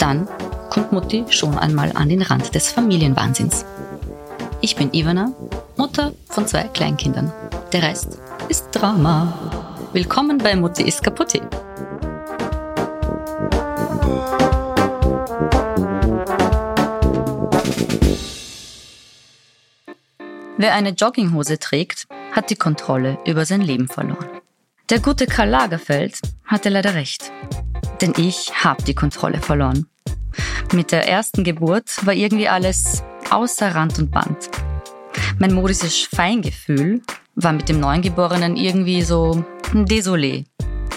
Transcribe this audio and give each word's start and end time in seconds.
Dann 0.00 0.26
kommt 0.70 0.92
Mutti 0.92 1.26
schon 1.28 1.58
einmal 1.58 1.92
an 1.94 2.08
den 2.08 2.22
Rand 2.22 2.54
des 2.54 2.72
Familienwahnsinns. 2.72 3.66
Ich 4.62 4.74
bin 4.74 4.94
Ivana, 4.94 5.30
Mutter 5.76 6.12
von 6.26 6.46
zwei 6.46 6.62
Kleinkindern. 6.64 7.30
Der 7.72 7.82
Rest 7.82 8.18
ist 8.48 8.70
Drama. 8.72 9.68
Willkommen 9.92 10.38
bei 10.38 10.56
Mutti 10.56 10.84
ist 10.84 11.02
kaputt. 11.02 11.34
Wer 20.56 20.74
eine 20.74 20.90
Jogginghose 20.90 21.58
trägt, 21.58 22.06
hat 22.32 22.48
die 22.48 22.56
Kontrolle 22.56 23.18
über 23.26 23.44
sein 23.44 23.60
Leben 23.60 23.86
verloren. 23.86 24.28
Der 24.88 25.00
gute 25.00 25.26
Karl 25.26 25.50
Lagerfeld 25.50 26.20
hatte 26.46 26.70
leider 26.70 26.94
recht. 26.94 27.30
Denn 28.00 28.14
ich 28.16 28.64
habe 28.64 28.82
die 28.82 28.94
Kontrolle 28.94 29.42
verloren. 29.42 29.89
Mit 30.72 30.92
der 30.92 31.08
ersten 31.08 31.44
Geburt 31.44 32.04
war 32.06 32.14
irgendwie 32.14 32.48
alles 32.48 33.02
außer 33.30 33.74
Rand 33.74 33.98
und 33.98 34.10
Band. 34.10 34.50
Mein 35.38 35.54
modisches 35.54 36.08
Feingefühl 36.14 37.02
war 37.34 37.52
mit 37.52 37.68
dem 37.68 37.80
Neugeborenen 37.80 38.56
irgendwie 38.56 39.02
so 39.02 39.44
désolé. 39.72 40.44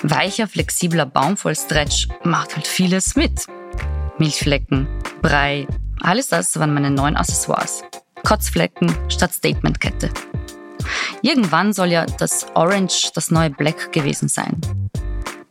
Weicher, 0.03 0.47
flexibler 0.47 1.05
Baumvollstretch 1.05 2.07
macht 2.23 2.55
halt 2.55 2.67
vieles 2.67 3.15
mit. 3.15 3.45
Milchflecken, 4.17 4.87
Brei, 5.21 5.65
alles 6.01 6.27
das 6.27 6.59
waren 6.59 6.73
meine 6.73 6.91
neuen 6.91 7.15
Accessoires. 7.15 7.83
Kotzflecken 8.23 8.93
statt 9.09 9.33
Statementkette. 9.33 10.09
Irgendwann 11.21 11.71
soll 11.71 11.87
ja 11.87 12.05
das 12.05 12.45
Orange 12.55 13.11
das 13.15 13.31
neue 13.31 13.49
Black 13.49 13.93
gewesen 13.93 14.27
sein. 14.27 14.59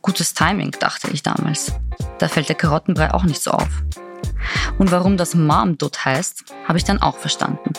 Gutes 0.01 0.33
Timing, 0.33 0.71
dachte 0.79 1.09
ich 1.11 1.23
damals. 1.23 1.71
Da 2.19 2.27
fällt 2.27 2.49
der 2.49 2.55
Karottenbrei 2.55 3.13
auch 3.13 3.23
nicht 3.23 3.41
so 3.41 3.51
auf. 3.51 3.83
Und 4.77 4.91
warum 4.91 5.17
das 5.17 5.35
Mom 5.35 5.77
Dot 5.77 6.05
heißt, 6.05 6.45
habe 6.67 6.77
ich 6.77 6.83
dann 6.83 7.01
auch 7.01 7.17
verstanden. 7.17 7.73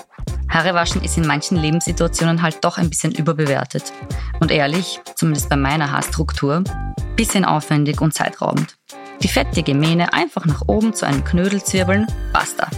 Haarewaschen 0.48 1.02
ist 1.02 1.16
in 1.16 1.26
manchen 1.26 1.56
Lebenssituationen 1.56 2.42
halt 2.42 2.64
doch 2.64 2.78
ein 2.78 2.88
bisschen 2.88 3.12
überbewertet. 3.12 3.92
Und 4.40 4.50
ehrlich, 4.50 5.00
zumindest 5.16 5.48
bei 5.48 5.56
meiner 5.56 5.90
Haarstruktur, 5.90 6.62
bisschen 7.16 7.44
aufwendig 7.44 8.00
und 8.00 8.14
zeitraubend. 8.14 8.76
Die 9.22 9.28
fettige 9.28 9.74
Mähne 9.74 10.12
einfach 10.12 10.44
nach 10.44 10.62
oben 10.66 10.94
zu 10.94 11.06
einem 11.06 11.24
Knödel 11.24 11.62
zwirbeln, 11.62 12.06
basta. 12.32 12.68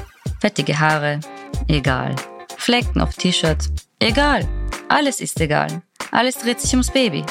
Fettige 0.41 0.79
Haare, 0.79 1.21
egal. 1.69 2.15
Flecken 2.57 3.01
auf 3.01 3.15
T-Shirt, 3.15 3.69
egal. 3.99 4.47
Alles 4.89 5.21
ist 5.21 5.41
egal. 5.41 5.83
Alles 6.13 6.39
dreht 6.39 6.61
sich 6.61 6.73
ums 6.73 6.91
Baby. 6.91 7.25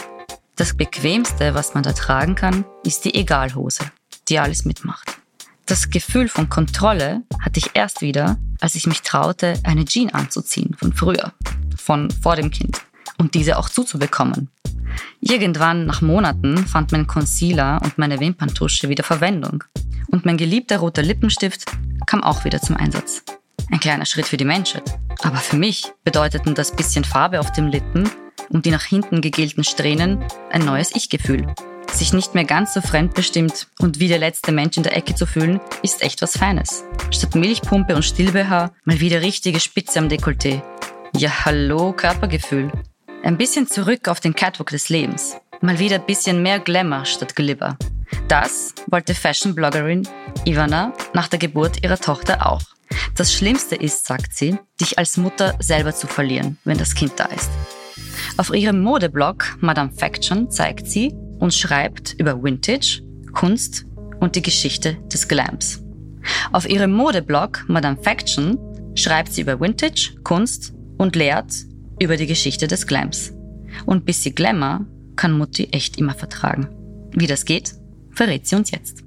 Das 0.56 0.76
Bequemste, 0.76 1.54
was 1.54 1.74
man 1.74 1.84
da 1.84 1.94
tragen 1.94 2.36
kann, 2.36 2.66
ist 2.84 3.06
die 3.06 3.16
Egalhose, 3.16 3.86
die 4.30 4.40
alles 4.40 4.66
mitmacht. 4.66 5.18
Das 5.66 5.90
Gefühl 5.90 6.30
von 6.30 6.50
Kontrolle 6.50 7.24
hatte 7.42 7.60
ich 7.60 7.72
erst 7.74 8.02
wieder, 8.02 8.38
als 8.62 8.76
ich 8.76 8.86
mich 8.86 9.02
traute, 9.02 9.60
eine 9.64 9.86
Jeans 9.86 10.14
anzuziehen 10.14 10.76
von 10.78 10.94
früher, 10.94 11.34
von 11.76 12.12
vor 12.12 12.36
dem 12.36 12.52
Kind 12.52 12.82
und 13.18 13.34
diese 13.34 13.58
auch 13.58 13.70
zuzubekommen. 13.70 14.50
Irgendwann 15.22 15.86
nach 15.86 16.02
Monaten 16.02 16.68
fand 16.68 16.92
mein 16.92 17.08
Concealer 17.08 17.82
und 17.84 17.98
meine 17.98 18.20
Wimperntusche 18.20 18.90
wieder 18.90 19.04
Verwendung 19.04 19.64
und 20.08 20.26
mein 20.26 20.38
geliebter 20.38 20.78
roter 20.78 21.02
Lippenstift 21.02 21.66
kam 22.06 22.24
auch 22.24 22.46
wieder 22.46 22.62
zum 22.62 22.78
Einsatz. 22.78 23.24
Ein 23.72 23.80
kleiner 23.80 24.06
Schritt 24.06 24.28
für 24.28 24.38
die 24.38 24.46
Menschheit. 24.46 24.84
Aber 25.24 25.38
für 25.38 25.56
mich 25.56 25.92
bedeuteten 26.04 26.54
das 26.54 26.76
bisschen 26.76 27.04
Farbe 27.04 27.40
auf 27.40 27.52
dem 27.52 27.68
Lippen 27.68 28.10
und 28.50 28.66
die 28.66 28.72
nach 28.72 28.84
hinten 28.84 29.22
gegelten 29.22 29.64
Strähnen 29.64 30.24
ein 30.52 30.66
neues 30.66 30.96
Ich-Gefühl. 30.96 31.48
Sich 31.96 32.12
nicht 32.12 32.36
mehr 32.36 32.44
ganz 32.44 32.74
so 32.74 32.82
fremdbestimmt 32.82 33.68
und 33.80 34.02
wie 34.02 34.10
der 34.10 34.20
letzte 34.20 34.52
Mensch 34.52 34.76
in 34.76 34.84
der 34.84 34.98
Ecke 34.98 35.16
zu 35.16 35.26
fühlen, 35.26 35.62
ist 35.82 36.04
echt 36.04 36.22
was 36.22 36.38
Feines. 36.38 36.84
Statt 37.10 37.36
Milchpumpe 37.36 37.96
und 37.96 38.04
Still-BH 38.04 38.74
mal 38.84 39.00
wieder 39.00 39.22
richtige 39.22 39.62
Spitze 39.62 40.00
am 40.00 40.10
Dekolleté. 40.10 40.62
Ja, 41.16 41.46
hallo, 41.46 41.94
Körpergefühl. 41.94 42.70
Ein 43.24 43.38
bisschen 43.38 43.68
zurück 43.68 44.10
auf 44.10 44.20
den 44.20 44.36
Catwalk 44.36 44.72
des 44.72 44.90
Lebens. 44.90 45.38
Mal 45.62 45.80
wieder 45.80 45.96
ein 45.96 46.06
bisschen 46.06 46.44
mehr 46.44 46.60
Glamour 46.60 47.06
statt 47.06 47.34
Glibber. 47.34 47.78
Das 48.28 48.76
wollte 48.88 49.16
Fashion-Bloggerin 49.16 50.06
Ivana 50.44 50.92
nach 51.14 51.30
der 51.30 51.40
Geburt 51.40 51.82
ihrer 51.82 51.98
Tochter 51.98 52.46
auch. 52.46 52.62
Das 53.16 53.34
Schlimmste 53.34 53.76
ist, 53.76 54.06
sagt 54.06 54.36
sie, 54.36 54.60
dich 54.82 55.00
als 55.00 55.16
Mutter 55.16 55.56
selber 55.60 55.96
zu 55.96 56.08
verlieren, 56.08 56.58
wenn 56.66 56.78
das 56.78 56.94
Kind 56.94 57.14
da 57.16 57.26
ist. 57.28 57.52
Auf 58.36 58.54
ihrem 58.54 58.82
Modeblog 58.82 59.56
Madame 59.62 59.94
Faction 59.94 60.52
zeigt 60.52 60.88
sie 60.88 61.16
und 61.40 61.54
schreibt 61.54 62.14
über 62.20 62.42
Vintage, 62.42 63.02
Kunst 63.34 63.86
und 64.20 64.36
die 64.36 64.42
Geschichte 64.42 64.98
des 65.12 65.28
Glams. 65.28 65.84
Auf 66.52 66.68
ihrem 66.68 66.94
Modeblog 66.94 67.66
Madame 67.68 67.98
Faction 68.02 68.58
schreibt 68.96 69.34
sie 69.34 69.42
über 69.42 69.60
Vintage, 69.60 70.16
Kunst 70.24 70.74
und 70.98 71.16
lehrt 71.16 71.52
über 72.02 72.18
die 72.18 72.28
Geschichte 72.28 72.68
des 72.68 72.88
Glams. 72.88 73.34
Und 73.86 74.06
bis 74.06 74.24
sie 74.24 74.34
Glamour 74.34 74.86
kann 75.16 75.38
Mutti 75.38 75.70
echt 75.72 75.98
immer 75.98 76.14
vertragen. 76.14 76.70
Wie 77.12 77.28
das 77.28 77.46
geht, 77.46 77.74
verrät 78.12 78.48
sie 78.48 78.56
uns 78.56 78.72
jetzt. 78.72 79.04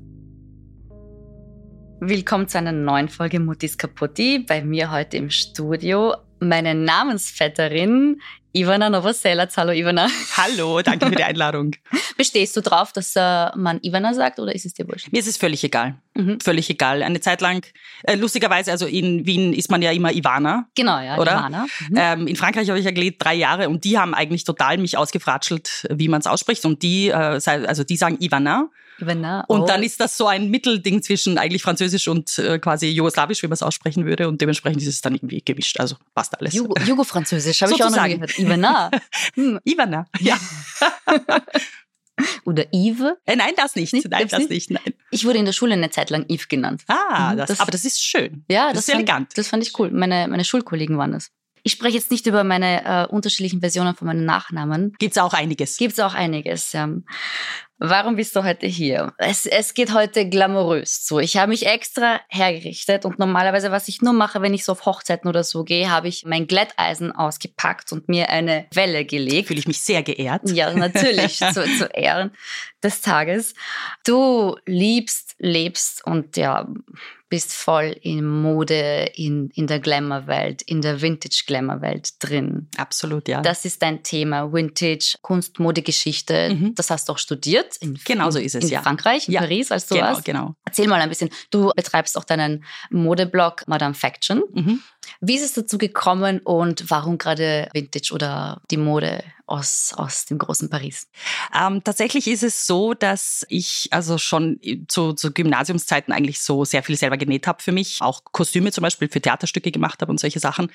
Willkommen 2.00 2.46
zu 2.46 2.58
einer 2.58 2.72
neuen 2.72 3.08
Folge 3.08 3.40
Muttis 3.40 3.76
Kaputti. 3.76 4.44
Bei 4.46 4.62
mir 4.62 4.90
heute 4.92 5.16
im 5.16 5.30
Studio 5.30 6.14
meine 6.40 6.74
Namensvetterin 6.74 8.20
Ivana 8.58 8.90
Novoselac. 8.90 9.56
Hallo 9.56 9.72
Ivana. 9.72 10.08
Hallo, 10.36 10.82
danke 10.82 11.06
für 11.06 11.14
die 11.14 11.22
Einladung. 11.22 11.76
Bestehst 12.16 12.56
du 12.56 12.60
drauf, 12.60 12.92
dass 12.92 13.14
äh, 13.14 13.56
man 13.56 13.78
Ivana 13.82 14.12
sagt 14.14 14.40
oder 14.40 14.52
ist 14.52 14.66
es 14.66 14.74
dir 14.74 14.88
wurscht? 14.88 15.12
Mir 15.12 15.20
ist 15.20 15.28
es 15.28 15.36
völlig 15.36 15.62
egal. 15.62 15.94
Mhm. 16.14 16.40
Völlig 16.40 16.68
egal. 16.68 17.04
Eine 17.04 17.20
Zeit 17.20 17.40
lang, 17.40 17.64
äh, 18.02 18.16
lustigerweise, 18.16 18.72
also 18.72 18.86
in 18.86 19.24
Wien 19.26 19.52
ist 19.52 19.70
man 19.70 19.80
ja 19.80 19.92
immer 19.92 20.12
Ivana. 20.12 20.66
Genau, 20.74 20.98
ja, 20.98 21.18
oder? 21.18 21.38
Ivana. 21.38 21.66
Mhm. 21.88 21.96
Ähm, 21.96 22.26
in 22.26 22.34
Frankreich 22.34 22.68
habe 22.68 22.80
ich 22.80 22.84
ja 22.84 22.90
gelebt 22.90 23.22
drei 23.22 23.34
Jahre 23.34 23.68
und 23.68 23.84
die 23.84 23.96
haben 23.96 24.12
eigentlich 24.12 24.42
total 24.42 24.78
mich 24.78 24.96
ausgefratschelt, 24.96 25.86
wie 25.90 26.08
man 26.08 26.20
es 26.20 26.26
ausspricht. 26.26 26.64
Und 26.64 26.82
die, 26.82 27.10
äh, 27.10 27.14
also 27.14 27.84
die 27.84 27.96
sagen 27.96 28.16
Ivana. 28.20 28.68
Ivana. 29.00 29.44
Oh. 29.48 29.54
Und 29.54 29.68
dann 29.68 29.82
ist 29.82 30.00
das 30.00 30.16
so 30.16 30.26
ein 30.26 30.50
Mittelding 30.50 31.02
zwischen 31.02 31.38
eigentlich 31.38 31.62
Französisch 31.62 32.08
und 32.08 32.38
äh, 32.38 32.58
quasi 32.58 32.88
Jugoslawisch, 32.88 33.42
wie 33.42 33.46
man 33.46 33.54
es 33.54 33.62
aussprechen 33.62 34.04
würde. 34.04 34.28
Und 34.28 34.40
dementsprechend 34.40 34.82
ist 34.82 34.88
es 34.88 35.00
dann 35.00 35.14
irgendwie 35.14 35.40
gemischt. 35.44 35.78
Also 35.78 35.96
passt 36.14 36.38
alles. 36.38 36.54
Jugo, 36.54 36.74
Jugo-Französisch 36.84 37.62
habe 37.62 37.72
ich 37.72 37.82
auch 37.82 37.90
noch 37.90 38.04
gehört. 38.04 38.38
Ivana. 38.48 38.90
Hm. 39.34 39.60
Ivana, 39.64 40.06
ja. 40.20 40.38
Oder 42.44 42.64
Yves? 42.72 43.14
Äh, 43.26 43.36
nein, 43.36 43.52
das 43.56 43.76
nicht. 43.76 43.92
nicht 43.92 44.08
nein, 44.08 44.26
das 44.28 44.48
nicht. 44.48 44.70
Nein. 44.70 44.94
Ich 45.10 45.24
wurde 45.24 45.38
in 45.38 45.44
der 45.44 45.52
Schule 45.52 45.74
eine 45.74 45.90
Zeit 45.90 46.10
lang 46.10 46.26
Yves 46.28 46.48
genannt. 46.48 46.82
Ah, 46.88 47.34
das, 47.36 47.48
das, 47.48 47.60
aber 47.60 47.70
das 47.70 47.84
ist 47.84 48.02
schön. 48.02 48.44
Ja, 48.50 48.66
das, 48.66 48.74
das 48.74 48.88
ist 48.88 48.94
elegant. 48.94 49.28
Fand, 49.28 49.38
das 49.38 49.48
fand 49.48 49.62
ich 49.62 49.78
cool. 49.78 49.90
Meine, 49.90 50.26
meine 50.28 50.44
Schulkollegen 50.44 50.98
waren 50.98 51.12
das. 51.12 51.30
Ich 51.62 51.72
spreche 51.72 51.96
jetzt 51.96 52.10
nicht 52.10 52.26
über 52.26 52.44
meine 52.44 52.84
äh, 52.84 53.06
unterschiedlichen 53.06 53.60
Versionen 53.60 53.94
von 53.94 54.06
meinen 54.06 54.24
Nachnamen. 54.24 54.94
Gibt's 54.98 55.18
auch 55.18 55.34
einiges. 55.34 55.76
Gibt's 55.76 56.00
auch 56.00 56.14
einiges, 56.14 56.72
ja. 56.72 56.88
Warum 57.80 58.16
bist 58.16 58.34
du 58.34 58.42
heute 58.42 58.66
hier? 58.66 59.12
Es, 59.18 59.46
es 59.46 59.72
geht 59.72 59.94
heute 59.94 60.28
glamourös 60.28 61.04
zu. 61.04 61.20
Ich 61.20 61.36
habe 61.36 61.50
mich 61.50 61.64
extra 61.64 62.20
hergerichtet 62.28 63.04
und 63.04 63.20
normalerweise, 63.20 63.70
was 63.70 63.86
ich 63.86 64.02
nur 64.02 64.12
mache, 64.12 64.42
wenn 64.42 64.52
ich 64.52 64.64
so 64.64 64.72
auf 64.72 64.84
Hochzeiten 64.84 65.28
oder 65.28 65.44
so 65.44 65.62
gehe, 65.62 65.88
habe 65.88 66.08
ich 66.08 66.24
mein 66.24 66.48
Glätteisen 66.48 67.12
ausgepackt 67.12 67.92
und 67.92 68.08
mir 68.08 68.30
eine 68.30 68.66
Welle 68.74 69.04
gelegt. 69.04 69.46
Fühle 69.46 69.60
ich 69.60 69.68
mich 69.68 69.80
sehr 69.80 70.02
geehrt. 70.02 70.50
Ja, 70.50 70.74
natürlich, 70.74 71.38
zu, 71.52 71.64
zu 71.78 71.86
Ehren 71.94 72.32
des 72.82 73.00
Tages. 73.00 73.54
Du 74.04 74.56
liebst, 74.66 75.36
lebst 75.38 76.04
und 76.04 76.36
ja, 76.36 76.66
bist 77.28 77.52
voll 77.52 77.96
in 78.02 78.24
Mode, 78.24 79.10
in, 79.14 79.50
in 79.54 79.66
der 79.66 79.80
Glamour-Welt, 79.80 80.62
in 80.62 80.80
der 80.80 81.00
Vintage-Glamour-Welt 81.00 82.10
drin. 82.18 82.68
Absolut, 82.76 83.28
ja. 83.28 83.42
Das 83.42 83.64
ist 83.64 83.82
dein 83.82 84.02
Thema, 84.02 84.52
Vintage, 84.52 85.16
Kunst, 85.20 85.58
Modegeschichte. 85.58 86.54
Mhm. 86.54 86.74
Das 86.74 86.90
hast 86.90 87.08
du 87.08 87.12
auch 87.12 87.18
studiert 87.18 87.76
in, 87.80 87.98
genau 88.04 88.30
so 88.30 88.38
ist 88.38 88.54
es, 88.54 88.64
in 88.64 88.70
ja. 88.70 88.82
Frankreich, 88.82 89.28
in 89.28 89.34
ja. 89.34 89.40
Paris, 89.40 89.70
als 89.70 89.86
du 89.86 89.94
genau, 89.94 90.06
warst. 90.06 90.24
Genau, 90.24 90.54
Erzähl 90.64 90.88
mal 90.88 91.00
ein 91.00 91.08
bisschen. 91.08 91.30
Du 91.50 91.70
betreibst 91.76 92.16
auch 92.16 92.24
deinen 92.24 92.64
Modeblog 92.90 93.66
Madame 93.66 93.94
Faction. 93.94 94.42
Mhm. 94.52 94.80
Wie 95.20 95.36
ist 95.36 95.44
es 95.44 95.52
dazu 95.52 95.78
gekommen 95.78 96.40
und 96.40 96.90
warum 96.90 97.18
gerade 97.18 97.68
Vintage 97.72 98.12
oder 98.12 98.60
die 98.70 98.76
Mode 98.76 99.22
aus, 99.48 99.92
aus 99.96 100.26
dem 100.26 100.38
großen 100.38 100.70
Paris? 100.70 101.08
Ähm, 101.54 101.82
tatsächlich 101.82 102.28
ist 102.28 102.42
es 102.42 102.66
so, 102.66 102.94
dass 102.94 103.44
ich 103.48 103.88
also 103.90 104.18
schon 104.18 104.60
zu, 104.88 105.12
zu 105.12 105.32
Gymnasiumszeiten 105.32 106.12
eigentlich 106.12 106.40
so 106.40 106.64
sehr 106.64 106.82
viel 106.82 106.96
selber 106.96 107.16
genäht 107.16 107.46
habe 107.46 107.62
für 107.62 107.72
mich, 107.72 107.98
auch 108.00 108.22
Kostüme 108.32 108.72
zum 108.72 108.82
Beispiel 108.82 109.08
für 109.08 109.20
Theaterstücke 109.20 109.70
gemacht 109.70 110.02
habe 110.02 110.10
und 110.10 110.20
solche 110.20 110.40
Sachen. 110.40 110.70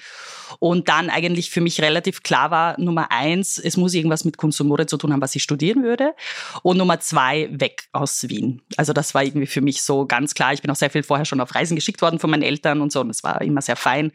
Und 0.59 0.89
dann 0.89 1.09
eigentlich 1.09 1.49
für 1.51 1.61
mich 1.61 1.81
relativ 1.81 2.23
klar 2.23 2.51
war, 2.51 2.79
Nummer 2.79 3.11
eins, 3.11 3.57
es 3.57 3.77
muss 3.77 3.93
irgendwas 3.93 4.25
mit 4.25 4.37
Kunst 4.37 4.59
und 4.61 4.67
Mode 4.67 4.85
zu 4.85 4.97
tun 4.97 5.13
haben, 5.13 5.21
was 5.21 5.35
ich 5.35 5.43
studieren 5.43 5.83
würde. 5.83 6.13
Und 6.61 6.77
Nummer 6.77 6.99
zwei, 6.99 7.49
weg 7.51 7.87
aus 7.91 8.29
Wien. 8.29 8.61
Also 8.77 8.93
das 8.93 9.13
war 9.13 9.23
irgendwie 9.23 9.47
für 9.47 9.61
mich 9.61 9.81
so 9.83 10.05
ganz 10.05 10.33
klar. 10.33 10.53
Ich 10.53 10.61
bin 10.61 10.71
auch 10.71 10.75
sehr 10.75 10.89
viel 10.89 11.03
vorher 11.03 11.25
schon 11.25 11.41
auf 11.41 11.53
Reisen 11.55 11.75
geschickt 11.75 12.01
worden 12.01 12.19
von 12.19 12.29
meinen 12.29 12.43
Eltern 12.43 12.81
und 12.81 12.91
so 12.91 13.01
und 13.01 13.09
es 13.09 13.23
war 13.23 13.41
immer 13.41 13.61
sehr 13.61 13.75
fein. 13.75 14.11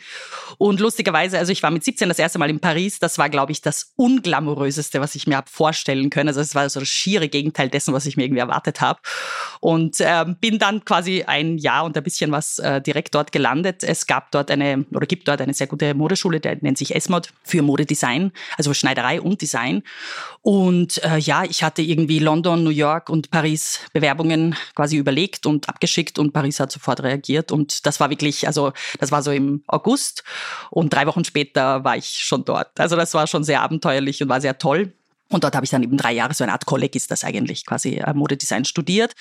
Und 0.58 0.80
lustigerweise, 0.80 1.38
also 1.38 1.52
ich 1.52 1.62
war 1.62 1.70
mit 1.70 1.84
17 1.84 2.08
das 2.08 2.18
erste 2.18 2.38
Mal 2.38 2.50
in 2.50 2.60
Paris. 2.60 2.98
Das 2.98 3.18
war, 3.18 3.28
glaube 3.28 3.52
ich, 3.52 3.62
das 3.62 3.92
unglamouröseste, 3.96 4.47
was 4.56 5.14
ich 5.14 5.26
mir 5.26 5.36
habe 5.36 5.50
vorstellen 5.50 6.10
können. 6.10 6.28
Also 6.28 6.40
es 6.40 6.54
war 6.54 6.68
so 6.68 6.80
das 6.80 6.88
schiere 6.88 7.28
Gegenteil 7.28 7.68
dessen, 7.68 7.94
was 7.94 8.06
ich 8.06 8.16
mir 8.16 8.24
irgendwie 8.24 8.40
erwartet 8.40 8.80
habe. 8.80 9.00
Und 9.60 9.96
ähm, 10.00 10.36
bin 10.40 10.58
dann 10.58 10.84
quasi 10.84 11.24
ein 11.24 11.58
Jahr 11.58 11.84
und 11.84 11.96
ein 11.96 12.02
bisschen 12.02 12.30
was 12.32 12.58
äh, 12.58 12.80
direkt 12.80 13.14
dort 13.14 13.32
gelandet. 13.32 13.82
Es 13.82 14.06
gab 14.06 14.30
dort 14.30 14.50
eine 14.50 14.84
oder 14.92 15.06
gibt 15.06 15.28
dort 15.28 15.40
eine 15.40 15.54
sehr 15.54 15.66
gute 15.66 15.94
Modeschule, 15.94 16.40
der 16.40 16.58
nennt 16.60 16.78
sich 16.78 16.94
Esmod 16.94 17.28
für 17.42 17.62
Modedesign, 17.62 18.32
also 18.56 18.74
Schneiderei 18.74 19.20
und 19.20 19.40
Design. 19.40 19.82
Und 20.42 21.02
äh, 21.04 21.18
ja, 21.18 21.44
ich 21.44 21.62
hatte 21.62 21.82
irgendwie 21.82 22.18
London, 22.18 22.64
New 22.64 22.70
York 22.70 23.10
und 23.10 23.30
Paris 23.30 23.80
Bewerbungen 23.92 24.56
quasi 24.74 24.96
überlegt 24.96 25.46
und 25.46 25.68
abgeschickt 25.68 26.18
und 26.18 26.32
Paris 26.32 26.60
hat 26.60 26.72
sofort 26.72 27.02
reagiert. 27.02 27.52
Und 27.52 27.86
das 27.86 28.00
war 28.00 28.10
wirklich, 28.10 28.46
also 28.46 28.72
das 28.98 29.10
war 29.10 29.22
so 29.22 29.30
im 29.30 29.62
August 29.66 30.24
und 30.70 30.92
drei 30.92 31.06
Wochen 31.06 31.24
später 31.24 31.84
war 31.84 31.96
ich 31.96 32.06
schon 32.06 32.44
dort. 32.44 32.78
Also 32.78 32.96
das 32.96 33.14
war 33.14 33.26
schon 33.26 33.44
sehr 33.44 33.62
abenteuerlich 33.62 34.22
und 34.22 34.28
war 34.28 34.37
sehr 34.40 34.58
toll. 34.58 34.92
Und 35.30 35.44
dort 35.44 35.54
habe 35.54 35.64
ich 35.64 35.70
dann 35.70 35.82
eben 35.82 35.98
drei 35.98 36.12
Jahre, 36.12 36.32
so 36.32 36.42
eine 36.42 36.52
Art 36.52 36.64
Kolleg 36.64 36.96
ist 36.96 37.10
das 37.10 37.22
eigentlich, 37.22 37.66
quasi 37.66 37.96
äh, 37.96 38.14
Modedesign 38.14 38.64
studiert. 38.64 39.12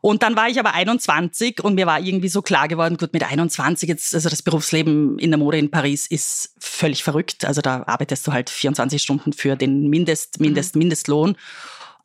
Und 0.00 0.24
dann 0.24 0.34
war 0.34 0.48
ich 0.48 0.58
aber 0.58 0.74
21 0.74 1.62
und 1.62 1.76
mir 1.76 1.86
war 1.86 2.00
irgendwie 2.00 2.28
so 2.28 2.42
klar 2.42 2.66
geworden, 2.66 2.96
gut, 2.96 3.12
mit 3.12 3.22
21 3.22 3.88
jetzt, 3.88 4.12
also 4.12 4.28
das 4.28 4.42
Berufsleben 4.42 5.20
in 5.20 5.30
der 5.30 5.38
Mode 5.38 5.58
in 5.58 5.70
Paris 5.70 6.06
ist 6.08 6.54
völlig 6.58 7.04
verrückt. 7.04 7.44
Also 7.44 7.60
da 7.60 7.84
arbeitest 7.86 8.26
du 8.26 8.32
halt 8.32 8.50
24 8.50 9.00
Stunden 9.00 9.32
für 9.32 9.54
den 9.54 9.88
Mindest, 9.88 10.40
Mindest, 10.40 10.74
mhm. 10.74 10.80
Mindestlohn 10.80 11.36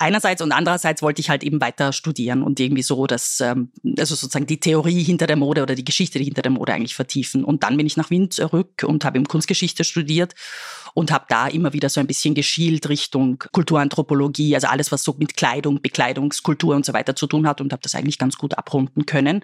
einerseits 0.01 0.41
und 0.41 0.51
andererseits 0.51 1.01
wollte 1.01 1.21
ich 1.21 1.29
halt 1.29 1.43
eben 1.43 1.61
weiter 1.61 1.93
studieren 1.93 2.41
und 2.41 2.59
irgendwie 2.59 2.81
so 2.81 3.05
das, 3.05 3.39
ähm, 3.39 3.71
also 3.97 4.15
sozusagen 4.15 4.47
die 4.47 4.59
Theorie 4.59 5.03
hinter 5.03 5.27
der 5.27 5.35
Mode 5.35 5.61
oder 5.61 5.75
die 5.75 5.85
Geschichte 5.85 6.19
hinter 6.19 6.41
der 6.41 6.51
Mode 6.51 6.73
eigentlich 6.73 6.95
vertiefen. 6.95 7.43
Und 7.43 7.63
dann 7.63 7.77
bin 7.77 7.85
ich 7.85 7.97
nach 7.97 8.09
Wien 8.09 8.31
zurück 8.31 8.83
und 8.83 9.05
habe 9.05 9.17
eben 9.19 9.27
Kunstgeschichte 9.27 9.83
studiert 9.83 10.33
und 10.93 11.11
habe 11.11 11.25
da 11.29 11.47
immer 11.47 11.73
wieder 11.73 11.89
so 11.89 11.99
ein 11.99 12.07
bisschen 12.07 12.35
geschielt 12.35 12.89
Richtung 12.89 13.43
Kulturanthropologie, 13.51 14.55
also 14.55 14.67
alles, 14.67 14.91
was 14.91 15.03
so 15.03 15.15
mit 15.17 15.35
Kleidung, 15.37 15.81
Bekleidungskultur 15.81 16.75
und 16.75 16.85
so 16.85 16.93
weiter 16.93 17.15
zu 17.15 17.27
tun 17.27 17.47
hat 17.47 17.61
und 17.61 17.71
habe 17.71 17.81
das 17.81 17.95
eigentlich 17.95 18.17
ganz 18.17 18.37
gut 18.37 18.57
abrunden 18.57 19.05
können. 19.05 19.43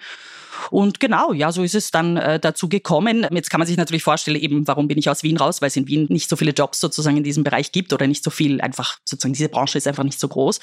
Und 0.72 1.00
genau, 1.00 1.34
ja, 1.34 1.52
so 1.52 1.64
ist 1.64 1.76
es 1.76 1.92
dann 1.92 2.18
äh, 2.18 2.40
dazu 2.40 2.68
gekommen. 2.68 3.28
Jetzt 3.32 3.50
kann 3.50 3.60
man 3.60 3.68
sich 3.68 3.78
natürlich 3.78 4.04
vorstellen, 4.04 4.38
eben, 4.38 4.68
warum 4.68 4.88
bin 4.88 4.98
ich 4.98 5.10
aus 5.10 5.24
Wien 5.24 5.38
raus, 5.38 5.62
weil 5.62 5.68
es 5.68 5.76
in 5.76 5.88
Wien 5.88 6.08
nicht 6.10 6.30
so 6.30 6.36
viele 6.36 6.52
Jobs 6.52 6.80
sozusagen 6.80 7.18
in 7.18 7.24
diesem 7.24 7.44
Bereich 7.44 7.72
gibt 7.72 7.94
oder 7.94 8.08
nicht 8.08 8.24
so 8.24 8.30
viel, 8.30 8.60
einfach 8.62 8.98
sozusagen 9.06 9.34
diese 9.34 9.50
Branche 9.50 9.78
ist 9.78 9.88
einfach 9.88 10.04
nicht 10.04 10.20
so 10.20 10.28
groß. 10.28 10.60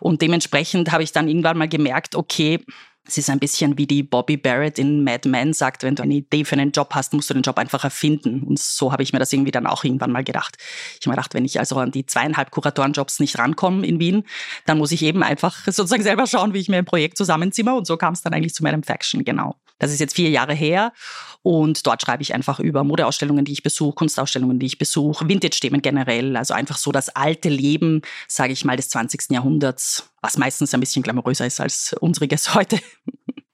Und 0.00 0.22
dementsprechend 0.22 0.92
habe 0.92 1.02
ich 1.02 1.12
dann 1.12 1.28
irgendwann 1.28 1.58
mal 1.58 1.68
gemerkt, 1.68 2.14
okay, 2.14 2.64
es 3.06 3.18
ist 3.18 3.28
ein 3.28 3.38
bisschen 3.38 3.76
wie 3.76 3.86
die 3.86 4.02
Bobby 4.02 4.36
Barrett 4.36 4.78
in 4.78 5.04
Mad 5.04 5.28
Men 5.28 5.52
sagt, 5.52 5.82
wenn 5.82 5.94
du 5.94 6.02
eine 6.02 6.14
Idee 6.14 6.44
für 6.44 6.54
einen 6.54 6.72
Job 6.72 6.94
hast, 6.94 7.12
musst 7.12 7.28
du 7.28 7.34
den 7.34 7.42
Job 7.42 7.58
einfach 7.58 7.84
erfinden. 7.84 8.42
Und 8.42 8.58
so 8.58 8.92
habe 8.92 9.02
ich 9.02 9.12
mir 9.12 9.18
das 9.18 9.32
irgendwie 9.32 9.50
dann 9.50 9.66
auch 9.66 9.84
irgendwann 9.84 10.10
mal 10.10 10.24
gedacht. 10.24 10.56
Ich 10.98 11.06
habe 11.06 11.10
mir 11.10 11.16
gedacht, 11.16 11.34
wenn 11.34 11.44
ich 11.44 11.58
also 11.58 11.76
an 11.76 11.90
die 11.90 12.06
zweieinhalb 12.06 12.50
Kuratorenjobs 12.50 13.20
nicht 13.20 13.38
rankomme 13.38 13.86
in 13.86 14.00
Wien, 14.00 14.24
dann 14.64 14.78
muss 14.78 14.92
ich 14.92 15.02
eben 15.02 15.22
einfach 15.22 15.64
sozusagen 15.66 16.02
selber 16.02 16.26
schauen, 16.26 16.54
wie 16.54 16.60
ich 16.60 16.68
mir 16.68 16.78
ein 16.78 16.86
Projekt 16.86 17.18
zusammenzimmer. 17.18 17.76
Und 17.76 17.86
so 17.86 17.96
kam 17.96 18.14
es 18.14 18.22
dann 18.22 18.32
eigentlich 18.32 18.54
zu 18.54 18.62
meinem 18.62 18.82
Faction, 18.82 19.24
genau. 19.24 19.56
Das 19.78 19.92
ist 19.92 20.00
jetzt 20.00 20.14
vier 20.14 20.30
Jahre 20.30 20.54
her 20.54 20.92
und 21.42 21.86
dort 21.86 22.00
schreibe 22.02 22.22
ich 22.22 22.34
einfach 22.34 22.58
über 22.58 22.84
Modeausstellungen, 22.84 23.44
die 23.44 23.52
ich 23.52 23.62
besuche, 23.62 23.94
Kunstausstellungen, 23.94 24.58
die 24.58 24.66
ich 24.66 24.78
besuche, 24.78 25.28
Vintage-Themen 25.28 25.82
generell, 25.82 26.36
also 26.36 26.54
einfach 26.54 26.78
so 26.78 26.92
das 26.92 27.10
alte 27.10 27.48
Leben, 27.48 28.02
sage 28.28 28.52
ich 28.52 28.64
mal, 28.64 28.76
des 28.76 28.88
20. 28.88 29.30
Jahrhunderts, 29.30 30.10
was 30.22 30.38
meistens 30.38 30.72
ein 30.72 30.80
bisschen 30.80 31.02
glamouröser 31.02 31.46
ist 31.46 31.60
als 31.60 31.94
unsriges 32.00 32.54
heute. 32.54 32.78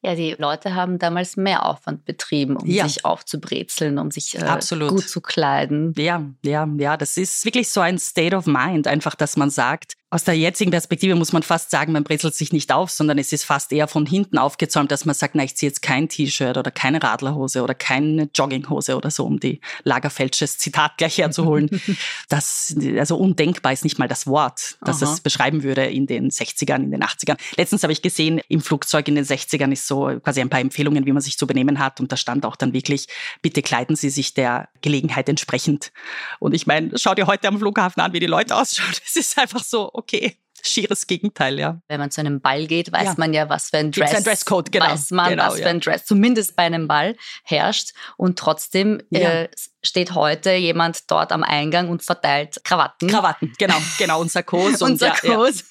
Ja, 0.03 0.15
die 0.15 0.35
Leute 0.39 0.75
haben 0.75 0.99
damals 0.99 1.37
mehr 1.37 1.67
Aufwand 1.67 2.07
betrieben, 2.07 2.57
um 2.57 2.67
ja. 2.67 2.89
sich 2.89 3.05
aufzubrezeln, 3.05 3.99
um 3.99 4.11
sich 4.11 4.35
äh, 4.35 4.59
gut 4.89 5.09
zu 5.09 5.21
kleiden. 5.21 5.93
Ja, 5.99 6.25
ja, 6.43 6.67
ja, 6.79 6.97
das 6.97 7.19
ist 7.19 7.45
wirklich 7.45 7.71
so 7.71 7.81
ein 7.81 7.99
State 7.99 8.35
of 8.35 8.47
Mind, 8.47 8.87
einfach, 8.87 9.15
dass 9.15 9.37
man 9.37 9.51
sagt, 9.51 9.97
aus 10.12 10.25
der 10.25 10.37
jetzigen 10.37 10.73
Perspektive 10.73 11.15
muss 11.15 11.33
man 11.33 11.45
fast 11.45 11.71
sagen, 11.71 11.93
man 11.93 12.03
brezelt 12.03 12.35
sich 12.35 12.53
nicht 12.53 12.73
auf, 12.73 12.91
sondern 12.91 13.17
es 13.19 13.33
ist 13.33 13.45
fast 13.45 13.73
eher 13.73 13.87
von 13.87 14.07
hinten 14.07 14.39
aufgezäumt, 14.39 14.91
dass 14.91 15.05
man 15.05 15.15
sagt, 15.15 15.37
na, 15.37 15.45
ich 15.45 15.55
ziehe 15.55 15.71
jetzt 15.71 15.83
kein 15.83 16.09
T-Shirt 16.09 16.57
oder 16.57 16.73
keine 16.73 17.01
Radlerhose 17.01 17.62
oder 17.62 17.75
keine 17.75 18.29
Jogginghose 18.35 18.97
oder 18.97 19.12
so, 19.12 19.25
um 19.25 19.39
die 19.39 19.61
Lagerfeldsches 19.85 20.59
Zitat 20.59 20.99
gleich 20.99 21.19
herzuholen. 21.19 21.81
das, 22.29 22.75
also 22.99 23.17
undenkbar 23.19 23.73
ist 23.73 23.85
nicht 23.85 24.01
mal 24.01 24.09
das 24.09 24.27
Wort, 24.27 24.79
das 24.85 25.01
Aha. 25.01 25.12
es 25.12 25.21
beschreiben 25.21 25.62
würde 25.62 25.87
in 25.87 26.09
den 26.09 26.31
60ern, 26.31 26.83
in 26.83 26.91
den 26.91 27.05
80ern. 27.05 27.37
Letztens 27.57 27.85
habe 27.85 27.93
ich 27.93 28.03
gesehen, 28.03 28.41
im 28.49 28.62
Flugzeug 28.62 29.07
in 29.07 29.15
den 29.15 29.25
60ern 29.25 29.71
ist 29.71 29.87
so 29.87 30.19
quasi 30.25 30.41
ein 30.41 30.51
paar 30.51 30.61
Empfehlungen, 30.61 31.07
wie 31.07 31.12
man 31.12 31.23
sich 31.23 31.39
zu 31.39 31.47
benehmen 31.47 31.79
hat 31.79 32.01
und 32.01 32.11
da 32.11 32.17
stand 32.17 32.45
auch 32.45 32.57
dann 32.57 32.73
wirklich, 32.73 33.07
bitte 33.43 33.62
kleiden 33.62 33.95
Sie 33.95 34.11
sich 34.11 34.35
der 34.35 34.69
Gelegenheit 34.83 35.29
entsprechend. 35.29 35.93
Und 36.41 36.53
ich 36.53 36.67
meine, 36.67 36.99
schau 36.99 37.15
dir 37.15 37.29
heute 37.29 37.47
am 37.47 37.59
Flughafen 37.59 38.03
an, 38.03 38.12
wie 38.12 38.19
die 38.19 38.27
Leute 38.27 38.57
ausschauen. 38.57 38.91
Es 39.11 39.17
ist 39.17 39.39
einfach 39.39 39.65
so, 39.65 39.91
okay. 40.00 40.37
Schieres 40.62 41.06
Gegenteil, 41.06 41.58
ja. 41.58 41.81
Wenn 41.88 42.00
man 42.00 42.11
zu 42.11 42.20
einem 42.20 42.41
Ball 42.41 42.67
geht, 42.67 42.93
weiß 42.93 43.05
ja. 43.05 43.14
man 43.17 43.32
ja, 43.32 43.49
was 43.49 43.70
für 43.70 43.79
ein 43.79 43.93
Dress. 43.93 44.14
Ein 44.14 44.25
Dresscode, 44.25 44.70
genau. 44.70 44.87
Weiß 44.87 45.11
man, 45.11 45.31
genau, 45.31 45.47
was 45.47 45.58
ja. 45.58 45.64
für 45.64 45.70
ein 45.70 45.81
Dress 45.81 46.05
zumindest 46.05 46.55
bei 46.55 46.64
einem 46.64 46.87
Ball 46.87 47.17
herrscht. 47.44 47.93
Und 48.19 48.38
trotzdem 48.38 49.02
ja. 49.08 49.20
äh, 49.20 49.49
steht 49.82 50.14
heute 50.14 50.52
jemand 50.52 51.11
dort 51.11 51.32
am 51.32 51.43
Eingang 51.43 51.88
und 51.88 52.02
verteilt 52.02 52.61
Krawatten. 52.62 53.08
Krawatten, 53.08 53.55
genau, 53.58 53.76
genau. 53.99 54.20
Und 54.20 54.31
Sarkos. 54.31 54.82
und, 54.82 54.93
und 54.93 54.99
Sarkos. 54.99 55.64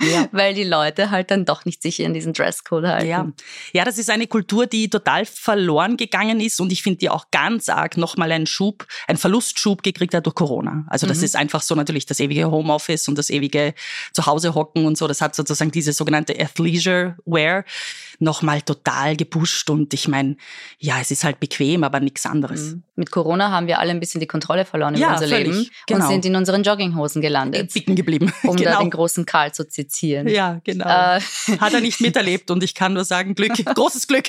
Ja. 0.00 0.28
weil 0.32 0.54
die 0.54 0.64
Leute 0.64 1.10
halt 1.10 1.30
dann 1.30 1.44
doch 1.44 1.64
nicht 1.64 1.82
sicher 1.82 2.04
in 2.04 2.14
diesen 2.14 2.32
Dresscode 2.32 2.86
halten. 2.86 3.08
Ja. 3.08 3.32
ja, 3.72 3.84
das 3.84 3.98
ist 3.98 4.10
eine 4.10 4.26
Kultur, 4.26 4.66
die 4.66 4.88
total 4.88 5.24
verloren 5.24 5.96
gegangen 5.96 6.40
ist 6.40 6.60
und 6.60 6.72
ich 6.72 6.82
finde 6.82 6.98
die 6.98 7.10
auch 7.10 7.30
ganz 7.30 7.68
arg 7.68 7.96
nochmal 7.96 8.32
einen 8.32 8.46
Schub, 8.46 8.86
einen 9.06 9.18
Verlustschub 9.18 9.82
gekriegt 9.82 10.14
hat 10.14 10.26
durch 10.26 10.34
Corona. 10.34 10.84
Also 10.88 11.06
das 11.06 11.18
mhm. 11.18 11.24
ist 11.24 11.36
einfach 11.36 11.62
so 11.62 11.74
natürlich 11.74 12.06
das 12.06 12.20
ewige 12.20 12.50
Homeoffice 12.50 13.08
und 13.08 13.18
das 13.18 13.30
ewige 13.30 13.74
Zuhause 14.12 14.54
hocken 14.54 14.86
und 14.86 14.96
so. 14.96 15.06
Das 15.06 15.20
hat 15.20 15.34
sozusagen 15.34 15.70
diese 15.70 15.92
sogenannte 15.92 16.38
Athleisure 16.38 17.16
Wear 17.24 17.64
nochmal 18.18 18.62
total 18.62 19.16
gepusht 19.16 19.70
und 19.70 19.92
ich 19.94 20.06
meine, 20.06 20.36
ja, 20.78 21.00
es 21.00 21.10
ist 21.10 21.24
halt 21.24 21.40
bequem, 21.40 21.84
aber 21.84 22.00
nichts 22.00 22.26
anderes. 22.26 22.74
Mhm. 22.74 22.82
Mit 23.00 23.10
Corona 23.10 23.50
haben 23.50 23.66
wir 23.66 23.78
alle 23.78 23.92
ein 23.92 23.98
bisschen 23.98 24.20
die 24.20 24.26
Kontrolle 24.26 24.66
verloren 24.66 24.92
über 24.92 25.04
ja, 25.04 25.12
unser 25.14 25.26
völlig. 25.26 25.46
Leben 25.46 25.70
genau. 25.86 26.04
und 26.04 26.10
sind 26.10 26.26
in 26.26 26.36
unseren 26.36 26.62
Jogginghosen 26.62 27.22
gelandet. 27.22 27.72
Bicken 27.72 27.96
geblieben. 27.96 28.30
Um 28.42 28.56
genau. 28.56 28.72
da 28.72 28.78
den 28.80 28.90
großen 28.90 29.24
Karl 29.24 29.52
zu 29.52 29.66
zitieren. 29.66 30.28
Ja, 30.28 30.60
genau. 30.64 30.84
Äh. 30.84 31.20
Hat 31.58 31.72
er 31.72 31.80
nicht 31.80 32.00
miterlebt 32.02 32.50
und 32.50 32.62
ich 32.62 32.74
kann 32.74 32.92
nur 32.92 33.04
sagen, 33.04 33.34
Glück, 33.34 33.52
großes 33.52 34.06
Glück. 34.06 34.24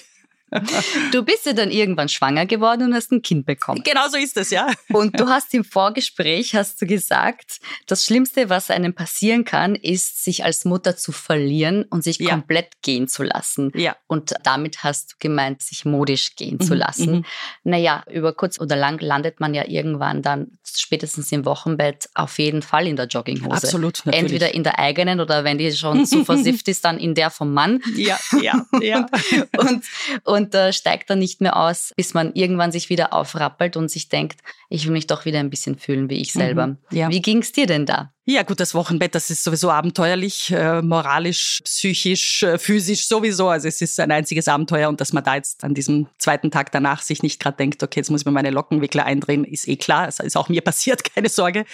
Du 1.11 1.23
bist 1.23 1.45
ja 1.45 1.53
dann 1.53 1.71
irgendwann 1.71 2.09
schwanger 2.09 2.45
geworden 2.45 2.83
und 2.83 2.93
hast 2.93 3.11
ein 3.11 3.21
Kind 3.21 3.45
bekommen. 3.45 3.81
Genau 3.83 4.07
so 4.09 4.17
ist 4.17 4.35
es, 4.35 4.49
ja. 4.49 4.67
Und 4.89 5.17
du 5.19 5.29
hast 5.29 5.53
im 5.53 5.63
Vorgespräch, 5.63 6.55
hast 6.55 6.81
du 6.81 6.85
gesagt, 6.85 7.59
das 7.87 8.05
Schlimmste, 8.05 8.49
was 8.49 8.69
einem 8.69 8.93
passieren 8.93 9.45
kann, 9.45 9.75
ist, 9.75 10.23
sich 10.23 10.43
als 10.43 10.65
Mutter 10.65 10.97
zu 10.97 11.13
verlieren 11.13 11.83
und 11.83 12.03
sich 12.03 12.19
ja. 12.19 12.31
komplett 12.31 12.81
gehen 12.81 13.07
zu 13.07 13.23
lassen. 13.23 13.71
Ja. 13.75 13.95
Und 14.07 14.33
damit 14.43 14.83
hast 14.83 15.13
du 15.13 15.15
gemeint, 15.19 15.61
sich 15.61 15.85
modisch 15.85 16.35
gehen 16.35 16.57
mhm. 16.59 16.65
zu 16.65 16.75
lassen. 16.75 17.11
Mhm. 17.11 17.25
Naja, 17.63 18.03
über 18.11 18.33
kurz 18.33 18.59
oder 18.59 18.75
lang 18.75 18.99
landet 18.99 19.39
man 19.39 19.53
ja 19.53 19.65
irgendwann 19.67 20.21
dann 20.21 20.57
spätestens 20.63 21.31
im 21.31 21.45
Wochenbett 21.45 22.09
auf 22.13 22.39
jeden 22.39 22.61
Fall 22.61 22.87
in 22.87 22.97
der 22.97 23.07
Jogginghose. 23.07 23.51
Absolut, 23.51 24.01
natürlich. 24.05 24.19
Entweder 24.19 24.53
in 24.53 24.63
der 24.63 24.79
eigenen 24.79 25.21
oder 25.21 25.43
wenn 25.43 25.57
die 25.57 25.71
schon 25.71 26.05
zu 26.05 26.25
versifft 26.25 26.67
ist, 26.67 26.83
dann 26.83 26.99
in 26.99 27.15
der 27.15 27.29
vom 27.29 27.53
Mann. 27.53 27.81
Ja, 27.95 28.19
ja, 28.41 28.65
ja. 28.81 29.05
und, 29.57 29.83
und, 30.25 30.40
und 30.40 30.40
und 30.41 30.55
äh, 30.55 30.73
steigt 30.73 31.09
dann 31.09 31.19
nicht 31.19 31.41
mehr 31.41 31.55
aus, 31.57 31.93
bis 31.95 32.13
man 32.13 32.33
irgendwann 32.33 32.71
sich 32.71 32.89
wieder 32.89 33.13
aufrappelt 33.13 33.77
und 33.77 33.89
sich 33.89 34.09
denkt, 34.09 34.41
ich 34.69 34.85
will 34.85 34.93
mich 34.93 35.07
doch 35.07 35.25
wieder 35.25 35.39
ein 35.39 35.49
bisschen 35.49 35.77
fühlen 35.77 36.09
wie 36.09 36.21
ich 36.21 36.33
selber. 36.33 36.67
Mhm, 36.67 36.77
ja. 36.91 37.09
Wie 37.09 37.21
ging 37.21 37.39
es 37.39 37.51
dir 37.51 37.67
denn 37.67 37.85
da? 37.85 38.13
Ja, 38.23 38.43
gut, 38.43 38.59
das 38.59 38.75
Wochenbett, 38.75 39.15
das 39.15 39.31
ist 39.31 39.43
sowieso 39.43 39.71
abenteuerlich, 39.71 40.51
äh, 40.51 40.83
moralisch, 40.83 41.59
psychisch, 41.63 42.43
äh, 42.43 42.59
physisch 42.59 43.07
sowieso. 43.07 43.49
Also 43.49 43.67
es 43.67 43.81
ist 43.81 43.99
ein 43.99 44.11
einziges 44.11 44.47
Abenteuer 44.47 44.89
und 44.89 45.01
dass 45.01 45.11
man 45.11 45.23
da 45.23 45.35
jetzt 45.35 45.63
an 45.63 45.73
diesem 45.73 46.07
zweiten 46.19 46.51
Tag 46.51 46.71
danach 46.71 47.01
sich 47.01 47.23
nicht 47.23 47.39
gerade 47.39 47.57
denkt, 47.57 47.81
okay, 47.81 47.99
jetzt 47.99 48.11
muss 48.11 48.21
ich 48.21 48.25
mir 48.27 48.31
meine 48.31 48.51
Lockenwickler 48.51 49.05
eindrehen, 49.05 49.43
ist 49.43 49.67
eh 49.67 49.75
klar. 49.75 50.05
Das 50.05 50.19
ist 50.19 50.37
auch 50.37 50.49
mir 50.49 50.61
passiert, 50.63 51.03
keine 51.15 51.29
Sorge. 51.29 51.65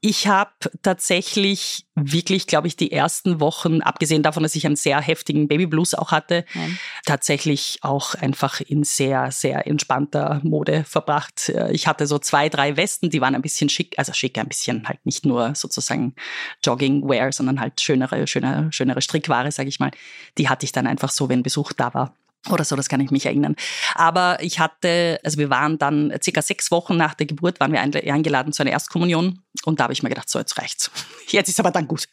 Ich 0.00 0.28
habe 0.28 0.52
tatsächlich 0.82 1.86
wirklich, 1.96 2.46
glaube 2.46 2.68
ich, 2.68 2.76
die 2.76 2.92
ersten 2.92 3.40
Wochen, 3.40 3.80
abgesehen 3.80 4.22
davon, 4.22 4.44
dass 4.44 4.54
ich 4.54 4.66
einen 4.66 4.76
sehr 4.76 5.00
heftigen 5.00 5.48
Babyblues 5.48 5.94
auch 5.94 6.12
hatte, 6.12 6.44
ja. 6.54 6.60
tatsächlich 7.04 7.78
auch 7.82 8.14
einfach 8.14 8.60
in 8.60 8.84
sehr, 8.84 9.30
sehr 9.32 9.66
entspannter 9.66 10.40
Mode 10.44 10.84
verbracht. 10.84 11.48
Äh, 11.48 11.72
ich 11.72 11.88
hatte 11.88 12.06
so 12.06 12.18
zwei, 12.18 12.48
drei 12.48 12.76
Westen, 12.76 13.10
die 13.10 13.20
waren 13.20 13.34
ein 13.34 13.42
bisschen 13.42 13.68
schick, 13.68 13.94
also 13.98 14.12
schick, 14.12 14.38
ein 14.38 14.48
bisschen 14.48 14.88
halt 14.88 15.04
nicht 15.04 15.26
nur 15.26 15.54
sozusagen 15.72 16.14
Joggingwear, 16.62 17.32
sondern 17.32 17.60
halt 17.60 17.80
schönere, 17.80 18.26
schönere, 18.26 18.72
schönere 18.72 19.02
Strickware, 19.02 19.50
sage 19.50 19.68
ich 19.68 19.80
mal. 19.80 19.90
Die 20.38 20.48
hatte 20.48 20.64
ich 20.64 20.72
dann 20.72 20.86
einfach 20.86 21.10
so, 21.10 21.28
wenn 21.28 21.42
Besuch 21.42 21.72
da 21.72 21.94
war. 21.94 22.14
Oder 22.50 22.64
so, 22.64 22.76
das 22.76 22.90
kann 22.90 23.00
ich 23.00 23.10
mich 23.10 23.24
erinnern. 23.24 23.56
Aber 23.94 24.38
ich 24.42 24.58
hatte, 24.58 25.18
also 25.24 25.38
wir 25.38 25.48
waren 25.48 25.78
dann 25.78 26.12
circa 26.22 26.42
sechs 26.42 26.70
Wochen 26.70 26.96
nach 26.96 27.14
der 27.14 27.26
Geburt, 27.26 27.58
waren 27.58 27.72
wir 27.72 27.80
eingeladen 27.80 28.52
zu 28.52 28.62
einer 28.62 28.72
Erstkommunion. 28.72 29.40
Und 29.64 29.80
da 29.80 29.84
habe 29.84 29.94
ich 29.94 30.02
mir 30.02 30.10
gedacht, 30.10 30.28
so, 30.28 30.38
jetzt 30.38 30.58
reicht's. 30.58 30.90
Jetzt 31.28 31.48
ist 31.48 31.58
aber 31.58 31.70
dann 31.70 31.88
gut. 31.88 32.06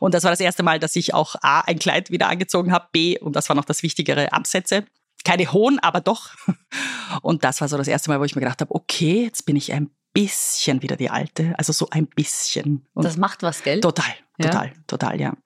Und 0.00 0.12
das 0.12 0.24
war 0.24 0.32
das 0.32 0.40
erste 0.40 0.64
Mal, 0.64 0.80
dass 0.80 0.96
ich 0.96 1.14
auch 1.14 1.36
A, 1.40 1.60
ein 1.60 1.78
Kleid 1.78 2.10
wieder 2.10 2.28
angezogen 2.28 2.72
habe, 2.72 2.88
B, 2.90 3.16
und 3.18 3.36
das 3.36 3.48
war 3.48 3.54
noch 3.54 3.64
das 3.64 3.84
Wichtigere, 3.84 4.32
Absätze. 4.32 4.84
Keine 5.24 5.52
hohen, 5.52 5.78
aber 5.78 6.00
doch. 6.00 6.30
Und 7.22 7.44
das 7.44 7.60
war 7.60 7.68
so 7.68 7.76
das 7.76 7.88
erste 7.88 8.08
Mal, 8.08 8.20
wo 8.20 8.24
ich 8.24 8.34
mir 8.34 8.40
gedacht 8.40 8.62
habe, 8.62 8.74
okay, 8.74 9.24
jetzt 9.24 9.44
bin 9.44 9.54
ich 9.54 9.72
ein 9.72 9.90
bisschen 10.12 10.82
wieder 10.82 10.96
die 10.96 11.10
alte. 11.10 11.54
Also 11.56 11.72
so 11.72 11.88
ein 11.90 12.06
bisschen. 12.06 12.86
Und 12.94 13.04
das 13.04 13.16
macht 13.16 13.42
was, 13.42 13.62
gell? 13.62 13.80
Total, 13.80 14.14
total, 14.40 14.66
ja. 14.66 14.72
total, 14.86 15.20
ja. 15.20 15.36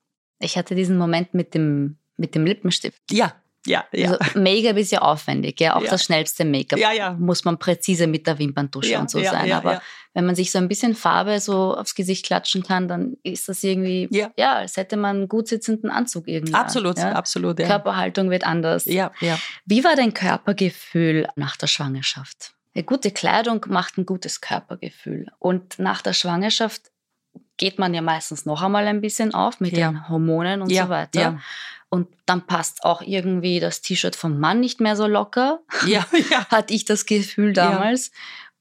Ich 0.40 0.56
hatte 0.56 0.74
diesen 0.74 0.98
Moment 0.98 1.34
mit 1.34 1.54
dem, 1.54 1.98
mit 2.16 2.34
dem 2.34 2.44
Lippenstift. 2.46 3.02
Ja, 3.10 3.34
ja, 3.66 3.84
ja. 3.92 4.12
Also 4.12 4.38
Make-up 4.38 4.76
ist 4.76 4.92
ja 4.92 5.00
aufwendig, 5.00 5.60
ja. 5.60 5.76
Auch 5.76 5.82
ja. 5.82 5.90
das 5.90 6.04
schnellste 6.04 6.44
Make-up 6.44 6.78
ja, 6.78 6.92
ja. 6.92 7.12
muss 7.12 7.44
man 7.44 7.58
präzise 7.58 8.06
mit 8.06 8.26
der 8.26 8.38
Wimperntusche 8.38 8.98
und 8.98 9.10
so 9.10 9.22
sein. 9.22 9.52
Aber 9.52 9.80
wenn 10.12 10.26
man 10.26 10.34
sich 10.34 10.50
so 10.50 10.58
ein 10.58 10.68
bisschen 10.68 10.94
Farbe 10.94 11.40
so 11.40 11.74
aufs 11.74 11.94
Gesicht 11.94 12.26
klatschen 12.26 12.62
kann, 12.62 12.88
dann 12.88 13.16
ist 13.22 13.48
das 13.48 13.64
irgendwie, 13.64 14.08
ja, 14.10 14.30
ja 14.36 14.54
als 14.56 14.76
hätte 14.76 14.96
man 14.96 15.16
einen 15.16 15.28
gut 15.28 15.48
sitzenden 15.48 15.90
Anzug 15.90 16.28
irgendwie. 16.28 16.54
Absolut, 16.54 16.98
absolut. 16.98 17.56
Körperhaltung 17.56 18.30
wird 18.30 18.44
anders. 18.44 18.84
Ja, 18.84 19.12
ja. 19.20 19.38
Wie 19.64 19.82
war 19.82 19.96
dein 19.96 20.12
Körpergefühl 20.12 21.28
nach 21.36 21.56
der 21.56 21.66
Schwangerschaft? 21.66 22.54
Eine 22.74 22.84
gute 22.84 23.10
Kleidung 23.10 23.64
macht 23.68 23.98
ein 23.98 24.06
gutes 24.06 24.40
Körpergefühl. 24.40 25.30
Und 25.38 25.78
nach 25.78 26.02
der 26.02 26.12
Schwangerschaft 26.12 26.90
geht 27.56 27.78
man 27.78 27.94
ja 27.94 28.02
meistens 28.02 28.46
noch 28.46 28.62
einmal 28.62 28.86
ein 28.86 29.00
bisschen 29.00 29.32
auf 29.34 29.60
mit 29.60 29.76
den 29.76 30.08
Hormonen 30.08 30.62
und 30.62 30.70
so 30.84 30.88
weiter. 30.88 31.20
Und 31.88 32.08
dann 32.26 32.44
passt 32.46 32.82
auch 32.82 33.02
irgendwie 33.02 33.60
das 33.60 33.80
T-Shirt 33.80 34.16
vom 34.16 34.40
Mann 34.40 34.58
nicht 34.58 34.80
mehr 34.80 34.96
so 34.96 35.06
locker. 35.06 35.60
Ja, 35.86 36.04
ja. 36.30 36.44
Hatte 36.48 36.74
ich 36.74 36.84
das 36.84 37.06
Gefühl 37.06 37.52
damals. 37.52 38.10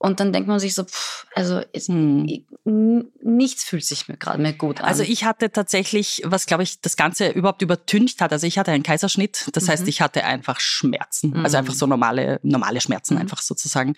Und 0.03 0.19
dann 0.19 0.33
denkt 0.33 0.49
man 0.49 0.59
sich 0.59 0.73
so, 0.73 0.83
pff, 0.83 1.25
also 1.33 1.61
es, 1.71 1.87
hm. 1.87 2.27
nichts 2.65 3.63
fühlt 3.63 3.85
sich 3.85 4.09
mir 4.09 4.17
gerade 4.17 4.41
mehr 4.41 4.51
gut 4.51 4.81
an. 4.81 4.85
Also 4.85 5.01
ich 5.01 5.23
hatte 5.23 5.49
tatsächlich, 5.49 6.21
was 6.25 6.45
glaube 6.45 6.63
ich 6.63 6.81
das 6.81 6.97
Ganze 6.97 7.29
überhaupt 7.29 7.61
übertüncht 7.61 8.19
hat. 8.19 8.33
Also 8.33 8.45
ich 8.45 8.57
hatte 8.57 8.71
einen 8.71 8.83
Kaiserschnitt, 8.83 9.47
das 9.53 9.63
mhm. 9.63 9.69
heißt, 9.69 9.87
ich 9.87 10.01
hatte 10.01 10.25
einfach 10.25 10.59
Schmerzen, 10.59 11.29
mhm. 11.29 11.45
also 11.45 11.55
einfach 11.55 11.73
so 11.73 11.87
normale, 11.87 12.41
normale 12.43 12.81
Schmerzen 12.81 13.13
mhm. 13.13 13.21
einfach 13.21 13.41
sozusagen. 13.41 13.95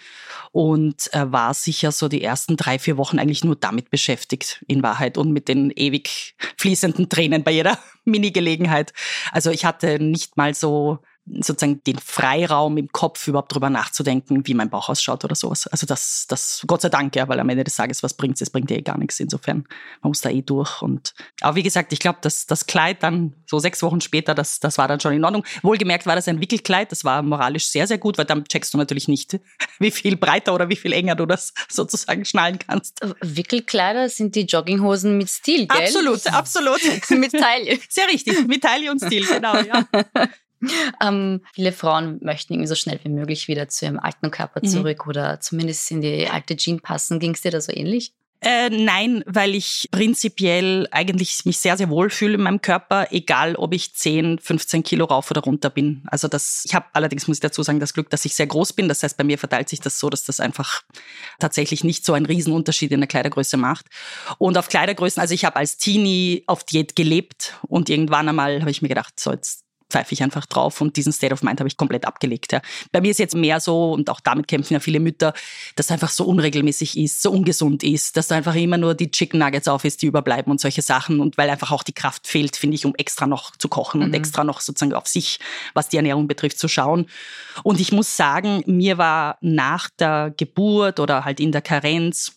Und 0.52 1.12
äh, 1.12 1.32
war 1.32 1.56
sicher 1.56 1.92
so 1.92 2.08
die 2.08 2.22
ersten 2.22 2.56
drei, 2.56 2.78
vier 2.78 2.98
Wochen 2.98 3.18
eigentlich 3.18 3.44
nur 3.44 3.56
damit 3.56 3.90
beschäftigt 3.90 4.64
in 4.68 4.84
Wahrheit 4.84 5.18
und 5.18 5.32
mit 5.32 5.48
den 5.48 5.72
ewig 5.72 6.36
fließenden 6.60 7.10
Tränen 7.10 7.44
bei 7.44 7.50
jeder 7.50 7.80
Mini-Gelegenheit. 8.06 8.94
Also 9.32 9.50
ich 9.50 9.66
hatte 9.66 9.98
nicht 9.98 10.38
mal 10.38 10.54
so 10.54 11.00
sozusagen 11.26 11.84
den 11.84 11.98
Freiraum 11.98 12.78
im 12.78 12.92
Kopf 12.92 13.28
überhaupt 13.28 13.54
drüber 13.54 13.70
nachzudenken, 13.70 14.46
wie 14.46 14.54
mein 14.54 14.70
Bauch 14.70 14.90
ausschaut 14.90 15.24
oder 15.24 15.36
sowas. 15.36 15.66
Also 15.68 15.88
das, 15.88 16.26
das 16.28 16.64
Gott 16.68 16.82
sei 16.82 16.90
Dank, 16.90 17.16
ja, 17.16 17.28
weil 17.28 17.40
am 17.40 17.50
Ende 17.50 17.64
des 17.64 17.76
Tages, 17.76 18.04
was 18.04 18.14
bringt 18.14 18.36
es? 18.36 18.42
Es 18.42 18.50
bringt 18.52 18.70
ja 18.70 18.78
eh 18.78 18.82
gar 18.82 18.98
nichts. 18.98 19.20
Insofern, 19.20 19.66
man 20.02 20.10
muss 20.12 20.22
da 20.22 20.30
eh 20.30 20.44
durch. 20.44 20.82
Und, 20.82 21.14
aber 21.42 21.56
wie 21.56 21.64
gesagt, 21.64 21.94
ich 21.94 22.00
glaube, 22.00 22.20
dass 22.22 22.46
das 22.46 22.68
Kleid 22.68 23.02
dann 23.02 23.34
so 23.48 23.58
sechs 23.58 23.82
Wochen 23.82 24.02
später, 24.02 24.36
das, 24.36 24.60
das 24.60 24.78
war 24.78 24.88
dann 24.88 25.00
schon 25.00 25.14
in 25.14 25.26
Ordnung. 25.26 25.44
Wohlgemerkt 25.64 26.06
war 26.06 26.16
das 26.16 26.28
ein 26.28 26.42
Wickelkleid, 26.42 26.92
das 26.92 27.04
war 27.04 27.24
moralisch 27.24 27.68
sehr, 27.68 27.88
sehr 27.88 27.98
gut, 27.98 28.18
weil 28.18 28.26
dann 28.26 28.46
checkst 28.46 28.74
du 28.74 28.78
natürlich 28.78 29.08
nicht, 29.08 29.40
wie 29.80 29.92
viel 29.92 30.18
breiter 30.18 30.54
oder 30.54 30.70
wie 30.70 30.76
viel 30.76 30.94
enger 30.94 31.16
du 31.16 31.26
das 31.26 31.54
sozusagen 31.70 32.24
schnallen 32.26 32.60
kannst. 32.60 33.00
Wickelkleider 33.22 34.10
sind 34.10 34.36
die 34.36 34.46
Jogginghosen 34.46 35.18
mit 35.18 35.30
Stil, 35.30 35.68
gell? 35.68 35.86
Absolut, 35.86 36.28
absolut. 36.28 36.82
mit 37.10 37.32
Taille. 37.32 37.80
Sehr 37.90 38.08
richtig, 38.08 38.48
mit 38.48 38.62
Taille 38.62 38.92
und 38.92 39.04
Stil, 39.04 39.26
genau, 39.26 39.56
ja. 39.58 39.88
Ähm, 41.02 41.42
viele 41.54 41.72
Frauen 41.72 42.20
möchten 42.22 42.54
irgendwie 42.54 42.68
so 42.68 42.76
schnell 42.76 43.00
wie 43.04 43.10
möglich 43.10 43.48
wieder 43.48 43.68
zu 43.68 43.86
ihrem 43.86 44.00
alten 44.00 44.32
Körper 44.32 44.62
mhm. 44.64 44.68
zurück 44.68 45.06
mhm. 45.06 45.10
oder 45.10 45.40
zumindest 45.40 45.92
in 45.92 46.02
die 46.02 46.28
alte 46.28 46.56
Jeans 46.56 46.82
passen. 46.82 47.20
Ging 47.20 47.34
es 47.34 47.42
dir 47.42 47.52
da 47.52 47.60
so 47.60 47.72
ähnlich? 47.74 48.14
Äh, 48.46 48.70
nein, 48.70 49.24
weil 49.26 49.56
ich 49.56 49.90
prinzipiell 49.92 50.88
eigentlich 50.92 51.46
mich 51.46 51.58
sehr, 51.58 51.78
sehr 51.78 51.90
wohl 51.90 52.12
fühle 52.12 52.36
in 52.36 52.42
meinem 52.42 52.62
Körper, 52.62 53.08
egal 53.10 53.56
ob 53.56 53.74
ich 53.74 53.96
10, 53.96 54.38
15 54.38 54.84
Kilo 54.84 55.06
rauf 55.06 55.32
oder 55.32 55.42
runter 55.42 55.72
bin. 55.72 56.04
Also 56.06 56.28
das, 56.28 56.64
ich 56.66 56.76
habe 56.76 56.86
allerdings, 56.94 57.28
muss 57.28 57.38
ich 57.38 57.42
dazu 57.42 57.64
sagen, 57.64 57.80
das 57.80 57.96
Glück, 57.96 58.12
dass 58.12 58.24
ich 58.24 58.36
sehr 58.36 58.46
groß 58.46 58.74
bin. 58.74 58.88
Das 58.88 59.02
heißt, 59.02 59.18
bei 59.18 59.24
mir 59.24 59.40
verteilt 59.40 59.70
sich 59.70 59.80
das 59.80 59.98
so, 59.98 60.12
dass 60.12 60.26
das 60.26 60.40
einfach 60.40 60.84
tatsächlich 61.40 61.84
nicht 61.84 62.06
so 62.06 62.14
einen 62.14 62.28
Riesenunterschied 62.28 62.92
in 62.92 63.00
der 63.00 63.08
Kleidergröße 63.08 63.58
macht. 63.58 63.88
Und 64.38 64.60
auf 64.60 64.70
Kleidergrößen, 64.70 65.20
also 65.20 65.34
ich 65.34 65.44
habe 65.44 65.56
als 65.56 65.78
Teenie 65.78 66.44
auf 66.46 66.64
Diät 66.64 66.96
gelebt 66.96 67.56
und 67.64 67.90
irgendwann 67.90 68.30
einmal 68.30 68.60
habe 68.62 68.70
ich 68.70 68.84
mir 68.84 68.90
gedacht, 68.90 69.20
so 69.20 69.32
jetzt 69.32 69.65
pfeife 69.90 70.14
ich 70.14 70.24
einfach 70.24 70.46
drauf 70.46 70.82
und 70.82 70.98
diesen 70.98 71.14
State 71.14 71.34
of 71.34 71.44
Mind 71.44 71.60
habe 71.60 71.68
ich 71.68 71.78
komplett 71.78 72.06
abgelegt. 72.06 72.52
Ja. 72.52 72.62
Bei 72.92 73.02
mir 73.02 73.12
ist 73.12 73.20
jetzt 73.20 73.36
mehr 73.36 73.60
so, 73.60 73.92
und 73.92 74.10
auch 74.10 74.20
damit 74.20 74.48
kämpfen 74.48 74.74
ja 74.74 74.80
viele 74.80 75.00
Mütter, 75.00 75.34
dass 75.76 75.88
es 75.88 75.92
einfach 75.92 76.10
so 76.10 76.26
unregelmäßig 76.26 76.98
ist, 76.98 77.22
so 77.22 77.32
ungesund 77.32 77.84
ist, 77.84 78.18
dass 78.18 78.28
da 78.28 78.36
einfach 78.36 78.56
immer 78.56 78.78
nur 78.78 78.96
die 78.96 79.12
Chicken 79.12 79.40
Nuggets 79.40 79.68
auf 79.68 79.86
ist, 79.86 80.02
die 80.02 80.08
überbleiben 80.08 80.52
und 80.52 80.60
solche 80.60 80.82
Sachen. 80.82 81.20
Und 81.20 81.38
weil 81.38 81.50
einfach 81.50 81.72
auch 81.72 81.84
die 81.84 81.94
Kraft 81.94 82.28
fehlt, 82.28 82.56
finde 82.56 82.76
ich, 82.76 82.86
um 82.86 82.96
extra 82.96 83.28
noch 83.28 83.56
zu 83.56 83.68
kochen 83.68 84.00
mhm. 84.00 84.08
und 84.08 84.14
extra 84.14 84.44
noch 84.44 84.62
sozusagen 84.62 84.94
auf 84.94 85.08
sich, 85.08 85.40
was 85.74 85.90
die 85.90 85.98
Ernährung 85.98 86.28
betrifft, 86.28 86.58
zu 86.58 86.68
schauen. 86.68 87.06
Und 87.64 87.80
ich 87.80 87.92
muss 87.92 88.18
sagen, 88.18 88.64
mir 88.66 88.98
war 88.98 89.38
nach 89.42 89.90
der 90.00 90.34
Geburt 90.36 91.00
oder 91.00 91.26
halt 91.26 91.40
in 91.40 91.52
der 91.52 91.62
Karenz 91.62 92.34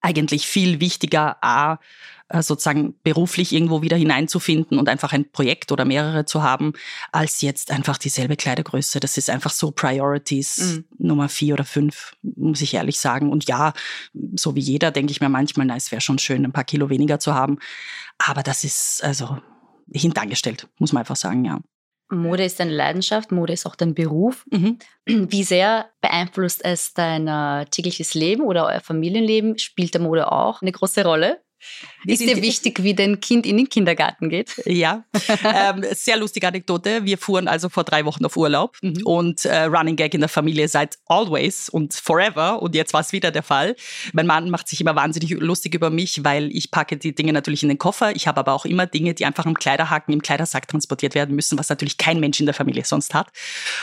eigentlich 0.00 0.46
viel 0.46 0.80
wichtiger, 0.80 1.42
a, 1.42 1.78
sozusagen 2.30 2.94
beruflich 3.02 3.52
irgendwo 3.52 3.82
wieder 3.82 3.96
hineinzufinden 3.96 4.78
und 4.78 4.88
einfach 4.88 5.12
ein 5.12 5.30
Projekt 5.30 5.72
oder 5.72 5.84
mehrere 5.84 6.24
zu 6.24 6.42
haben, 6.42 6.72
als 7.12 7.42
jetzt 7.42 7.70
einfach 7.70 7.98
dieselbe 7.98 8.36
Kleidergröße. 8.36 8.98
Das 8.98 9.18
ist 9.18 9.28
einfach 9.28 9.50
so 9.50 9.70
Priorities 9.70 10.58
mhm. 10.58 10.84
Nummer 10.98 11.28
vier 11.28 11.54
oder 11.54 11.64
fünf, 11.64 12.16
muss 12.22 12.62
ich 12.62 12.74
ehrlich 12.74 12.98
sagen. 12.98 13.30
Und 13.30 13.46
ja, 13.46 13.74
so 14.36 14.54
wie 14.54 14.60
jeder 14.60 14.90
denke 14.90 15.12
ich 15.12 15.20
mir 15.20 15.28
manchmal, 15.28 15.66
na, 15.66 15.76
es 15.76 15.92
wäre 15.92 16.00
schon 16.00 16.18
schön, 16.18 16.44
ein 16.44 16.52
paar 16.52 16.64
Kilo 16.64 16.88
weniger 16.88 17.18
zu 17.18 17.34
haben. 17.34 17.58
Aber 18.18 18.42
das 18.42 18.64
ist 18.64 19.04
also 19.04 19.38
hintangestellt, 19.92 20.68
muss 20.78 20.92
man 20.92 21.00
einfach 21.00 21.16
sagen, 21.16 21.44
ja. 21.44 21.60
Mode 22.10 22.44
ist 22.44 22.60
deine 22.60 22.72
Leidenschaft, 22.72 23.32
Mode 23.32 23.52
ist 23.52 23.66
auch 23.66 23.76
dein 23.76 23.94
Beruf. 23.94 24.44
Mhm. 24.50 24.78
Wie 25.06 25.42
sehr 25.42 25.90
beeinflusst 26.00 26.64
es 26.64 26.94
dein 26.94 27.26
äh, 27.28 27.66
tägliches 27.66 28.14
Leben 28.14 28.42
oder 28.42 28.66
euer 28.66 28.80
Familienleben? 28.80 29.58
Spielt 29.58 29.94
der 29.94 30.00
Mode 30.00 30.30
auch 30.30 30.62
eine 30.62 30.72
große 30.72 31.04
Rolle? 31.04 31.42
Ist 32.06 32.20
dir 32.20 32.42
wichtig, 32.42 32.82
wie 32.82 32.94
dein 32.94 33.20
Kind 33.20 33.46
in 33.46 33.56
den 33.56 33.68
Kindergarten 33.68 34.28
geht? 34.28 34.60
Ja, 34.66 35.04
ähm, 35.44 35.84
sehr 35.92 36.16
lustige 36.16 36.48
Anekdote. 36.48 37.04
Wir 37.04 37.18
fuhren 37.18 37.48
also 37.48 37.68
vor 37.68 37.84
drei 37.84 38.04
Wochen 38.04 38.24
auf 38.24 38.36
Urlaub 38.36 38.76
mhm. 38.82 39.02
und 39.04 39.44
äh, 39.44 39.64
Running 39.64 39.96
Gag 39.96 40.14
in 40.14 40.20
der 40.20 40.28
Familie 40.28 40.68
seit 40.68 40.98
always 41.06 41.68
und 41.68 41.94
forever 41.94 42.60
und 42.62 42.74
jetzt 42.74 42.92
war 42.92 43.00
es 43.00 43.12
wieder 43.12 43.30
der 43.30 43.42
Fall. 43.42 43.76
Mein 44.12 44.26
Mann 44.26 44.50
macht 44.50 44.68
sich 44.68 44.80
immer 44.80 44.94
wahnsinnig 44.94 45.30
lustig 45.30 45.74
über 45.74 45.90
mich, 45.90 46.24
weil 46.24 46.54
ich 46.54 46.70
packe 46.70 46.96
die 46.96 47.14
Dinge 47.14 47.32
natürlich 47.32 47.62
in 47.62 47.68
den 47.68 47.78
Koffer. 47.78 48.14
Ich 48.14 48.26
habe 48.26 48.40
aber 48.40 48.52
auch 48.52 48.64
immer 48.64 48.86
Dinge, 48.86 49.14
die 49.14 49.24
einfach 49.24 49.46
im 49.46 49.54
Kleiderhaken, 49.54 50.12
im 50.12 50.22
Kleidersack 50.22 50.68
transportiert 50.68 51.14
werden 51.14 51.34
müssen, 51.34 51.58
was 51.58 51.68
natürlich 51.68 51.98
kein 51.98 52.20
Mensch 52.20 52.40
in 52.40 52.46
der 52.46 52.54
Familie 52.54 52.84
sonst 52.84 53.14
hat. 53.14 53.28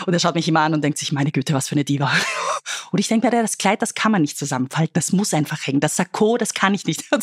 Und 0.05 0.13
er 0.13 0.19
schaut 0.19 0.35
mich 0.35 0.47
immer 0.47 0.61
an 0.61 0.73
und 0.73 0.83
denkt 0.83 0.97
sich, 0.97 1.11
meine 1.11 1.31
Güte, 1.31 1.53
was 1.53 1.69
für 1.69 1.75
eine 1.75 1.83
Diva. 1.83 2.11
Und 2.91 3.00
ich 3.00 3.07
denke 3.07 3.27
mir, 3.27 3.41
das 3.41 3.57
Kleid, 3.57 3.81
das 3.81 3.95
kann 3.95 4.11
man 4.11 4.21
nicht 4.21 4.38
zusammenfalten, 4.38 4.93
das 4.93 5.13
muss 5.13 5.33
einfach 5.33 5.65
hängen. 5.65 5.79
Das 5.79 5.95
Sakko, 5.95 6.38
das 6.38 6.53
kann 6.53 6.73
ich 6.73 6.85
nicht. 6.85 7.05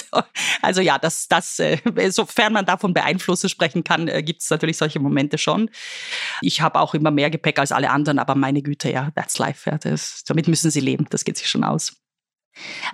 Also 0.62 0.80
ja, 0.80 0.98
das, 0.98 1.28
das, 1.28 1.58
äh, 1.58 1.78
sofern 2.10 2.52
man 2.52 2.66
davon 2.66 2.94
Beeinflusse 2.94 3.48
sprechen 3.48 3.84
kann, 3.84 4.08
äh, 4.08 4.22
gibt 4.22 4.42
es 4.42 4.50
natürlich 4.50 4.76
solche 4.76 5.00
Momente 5.00 5.38
schon. 5.38 5.70
Ich 6.40 6.60
habe 6.60 6.80
auch 6.80 6.94
immer 6.94 7.10
mehr 7.10 7.30
Gepäck 7.30 7.58
als 7.58 7.72
alle 7.72 7.90
anderen, 7.90 8.18
aber 8.18 8.34
meine 8.34 8.62
Güte, 8.62 8.90
ja, 8.90 9.10
that's 9.14 9.38
life. 9.38 9.68
Ja, 9.70 9.78
das, 9.78 10.24
damit 10.24 10.48
müssen 10.48 10.70
sie 10.70 10.80
leben, 10.80 11.06
das 11.10 11.24
geht 11.24 11.36
sich 11.36 11.48
schon 11.48 11.64
aus. 11.64 11.96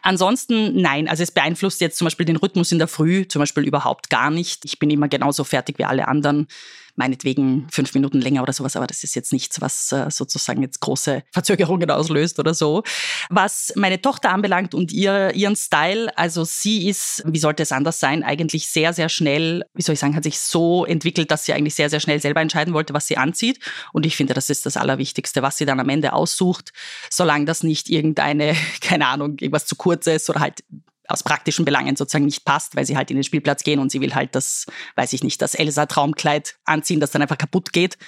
Ansonsten 0.03 0.81
nein, 0.81 1.09
also 1.09 1.23
es 1.23 1.31
beeinflusst 1.31 1.81
jetzt 1.81 1.99
zum 1.99 2.07
Beispiel 2.07 2.27
den 2.27 2.37
Rhythmus 2.37 2.73
in 2.73 2.79
der 2.79 2.89
Früh 2.89 3.27
zum 3.29 3.41
Beispiel 3.41 3.65
überhaupt 3.65 4.11
gar 4.11 4.31
nicht. 4.31 4.65
Ich 4.65 4.79
bin 4.79 4.91
immer 4.91 5.09
genauso 5.09 5.45
fertig 5.45 5.79
wie 5.79 5.85
alle 5.85 6.09
anderen 6.09 6.49
meinetwegen 6.97 7.67
fünf 7.71 7.93
Minuten 7.95 8.21
länger 8.21 8.43
oder 8.43 8.53
sowas, 8.53 8.77
aber 8.77 8.87
das 8.87 9.03
ist 9.03 9.15
jetzt 9.15 9.33
nichts, 9.33 9.61
was 9.61 9.91
äh, 9.93 10.11
sozusagen 10.11 10.63
jetzt 10.63 10.81
große 10.81 11.25
Verzögerungen 11.33 11.91
auslöst 11.91 12.39
oder 12.39 12.55
so. 12.55 12.83
Was 13.31 13.73
meine 13.75 14.01
Tochter 14.01 14.31
anbelangt 14.31 14.75
und 14.75 14.93
ihr, 14.93 15.35
ihren 15.35 15.57
Style, 15.57 16.17
also 16.17 16.45
sie 16.45 16.89
ist, 16.89 17.23
wie 17.27 17.39
sollte 17.39 17.65
es 17.65 17.73
anders 17.73 17.99
sein, 17.99 18.23
eigentlich 18.23 18.69
sehr, 18.69 18.93
sehr 18.93 19.09
schnell, 19.09 19.65
wie 19.75 19.83
soll 19.83 19.95
ich 19.95 19.99
sagen, 19.99 20.15
hat 20.15 20.25
sich 20.25 20.39
so 20.39 20.85
entwickelt, 20.85 21.31
dass 21.31 21.45
sie 21.45 21.53
eigentlich 21.53 21.75
sehr, 21.75 21.91
sehr 21.91 22.01
schnell 22.01 22.21
selber 22.21 22.41
entscheiden 22.41 22.75
wollte, 22.75 22.95
was 22.95 23.07
sie 23.07 23.17
anzieht. 23.17 23.59
Und 23.93 24.07
ich 24.07 24.17
finde, 24.17 24.35
das 24.35 24.49
ist 24.51 24.65
das 24.65 24.77
Allerwichtigste, 24.77 25.43
was 25.43 25.57
sie 25.57 25.67
dann 25.67 25.81
am 25.81 25.89
Ende 25.89 26.13
aussucht, 26.13 26.73
solange 27.11 27.45
das 27.45 27.65
nicht 27.65 27.91
irgendeine, 27.91 28.55
keine 28.81 29.09
Ahnung, 29.09 29.37
irgendwas 29.55 29.67
zu 29.67 29.77
kurz 29.77 30.07
ist 30.07 30.29
oder 30.29 30.41
halt 30.41 30.65
aus 31.07 31.23
praktischen 31.23 31.67
Belangen 31.67 31.97
sozusagen 31.97 32.25
nicht 32.25 32.47
passt, 32.47 32.77
weil 32.77 32.87
sie 32.87 32.97
halt 32.97 33.11
in 33.11 33.19
den 33.19 33.25
Spielplatz 33.25 33.63
gehen 33.63 33.79
und 33.79 33.91
sie 33.91 34.01
will 34.01 34.15
halt 34.15 34.35
das, 34.35 34.65
weiß 34.97 35.13
ich 35.13 35.23
nicht, 35.23 35.43
das 35.43 35.55
Elsa-Traumkleid 35.55 36.57
anziehen, 36.65 36.99
das 36.99 37.11
dann 37.11 37.21
einfach 37.21 37.37
kaputt 37.37 37.75
geht, 37.75 37.99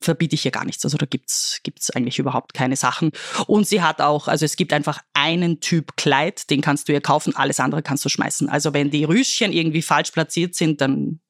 verbiete 0.00 0.34
ich 0.34 0.44
ihr 0.46 0.52
gar 0.52 0.64
nichts. 0.64 0.82
Also 0.82 0.96
da 0.96 1.04
gibt's 1.04 1.60
gibt's 1.64 1.90
eigentlich 1.90 2.18
überhaupt 2.18 2.54
keine 2.54 2.76
Sachen. 2.76 3.12
Und 3.46 3.68
sie 3.68 3.82
hat 3.82 4.00
auch, 4.00 4.26
also 4.26 4.46
es 4.46 4.56
gibt 4.56 4.72
einfach 4.72 5.00
einen 5.12 5.60
Typ 5.60 5.98
Kleid, 5.98 6.48
den 6.48 6.62
kannst 6.62 6.88
du 6.88 6.94
ihr 6.94 7.02
kaufen, 7.02 7.36
alles 7.36 7.60
andere 7.60 7.82
kannst 7.82 8.06
du 8.06 8.08
schmeißen. 8.08 8.48
Also 8.48 8.72
wenn 8.72 8.90
die 8.90 9.04
Rüschen 9.04 9.52
irgendwie 9.52 9.82
falsch 9.82 10.12
platziert 10.12 10.54
sind, 10.54 10.80
dann 10.80 11.20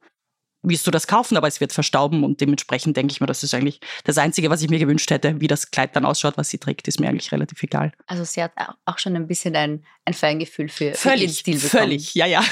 wirst 0.69 0.87
du 0.87 0.91
das 0.91 1.07
kaufen, 1.07 1.37
aber 1.37 1.49
es 1.49 1.61
wird 1.61 1.73
verstauben 1.73 2.25
und 2.25 2.41
dementsprechend 2.41 2.97
denke 2.97 3.13
ich 3.13 3.21
mir, 3.21 3.27
das 3.27 3.43
ist 3.43 3.55
eigentlich 3.55 3.81
das 4.05 4.19
Einzige, 4.19 4.51
was 4.51 4.63
ich 4.63 4.69
mir 4.69 4.79
gewünscht 4.79 5.11
hätte. 5.11 5.41
Wie 5.41 5.47
das 5.47 5.71
Kleid 5.71 5.95
dann 5.97 6.05
ausschaut, 6.05 6.37
was 6.37 6.51
sie 6.51 6.59
trägt, 6.59 6.89
ist 6.89 7.01
mir 7.01 7.09
eigentlich 7.09 7.33
relativ 7.33 7.63
egal. 7.63 7.93
Also 8.07 8.25
sie 8.25 8.43
hat 8.43 8.53
auch 8.85 8.99
schon 8.99 9.17
ein 9.17 9.27
bisschen 9.27 9.57
ein, 9.57 9.85
ein 10.05 10.15
Feingefühl 10.15 10.69
für, 10.69 10.95
völlig, 10.95 11.29
für 11.29 11.39
Stil 11.39 11.55
bekommen. 11.55 11.71
Völlig, 11.71 12.15
ja, 12.15 12.27
ja. 12.27 12.45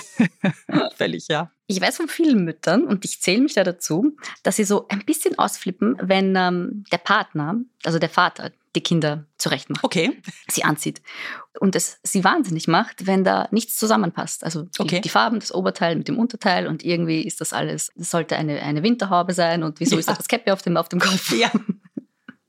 völlig, 0.97 1.29
ja. 1.29 1.51
Ich 1.67 1.81
weiß 1.81 1.97
von 1.97 2.09
vielen 2.09 2.45
Müttern, 2.45 2.85
und 2.85 3.05
ich 3.05 3.23
zähle 3.23 3.41
mich 3.41 3.55
da 3.55 3.65
dazu, 3.65 4.17
dass 4.43 4.57
sie 4.57 4.65
so 4.65 4.87
ein 4.89 5.05
bisschen 5.05 5.39
ausflippen, 5.39 5.97
wenn 6.03 6.37
ähm, 6.37 6.85
der 6.93 6.99
Partner, 6.99 7.57
also 7.85 7.99
der 7.99 8.11
Vater, 8.11 8.53
die 8.75 8.83
Kinder 8.83 9.27
zurecht 9.39 9.71
macht. 9.71 9.85
Okay. 9.85 10.21
Sie 10.51 10.65
anzieht. 10.65 11.01
Und 11.61 11.77
es 11.77 11.99
sie 12.03 12.25
wahnsinnig 12.25 12.67
macht, 12.67 13.07
wenn 13.07 13.25
da 13.25 13.49
nichts 13.51 13.77
zusammenpasst. 13.77 14.45
Also 14.45 14.63
die, 14.63 14.81
okay. 14.81 15.01
die 15.01 15.09
Farben, 15.09 15.39
das 15.39 15.55
Oberteil 15.55 15.97
mit 15.97 16.09
dem 16.09 16.19
Unterteil 16.19 16.67
und 16.67 16.85
irgendwie 16.85 17.23
ist 17.23 17.41
das 17.41 17.53
alles, 17.53 17.93
das 17.95 18.11
sollte 18.11 18.37
eine, 18.37 18.61
eine 18.63 18.83
Winterhaube 18.83 19.33
sein 19.33 19.63
und 19.63 19.81
wieso 19.81 19.95
ja. 19.95 20.01
ist 20.01 20.09
das 20.09 20.29
Käppi 20.29 20.51
auf 20.51 20.63
dem, 20.63 20.77
auf 20.77 20.89
dem 20.89 20.99
Kopf? 20.99 21.33
Ja. 21.33 21.51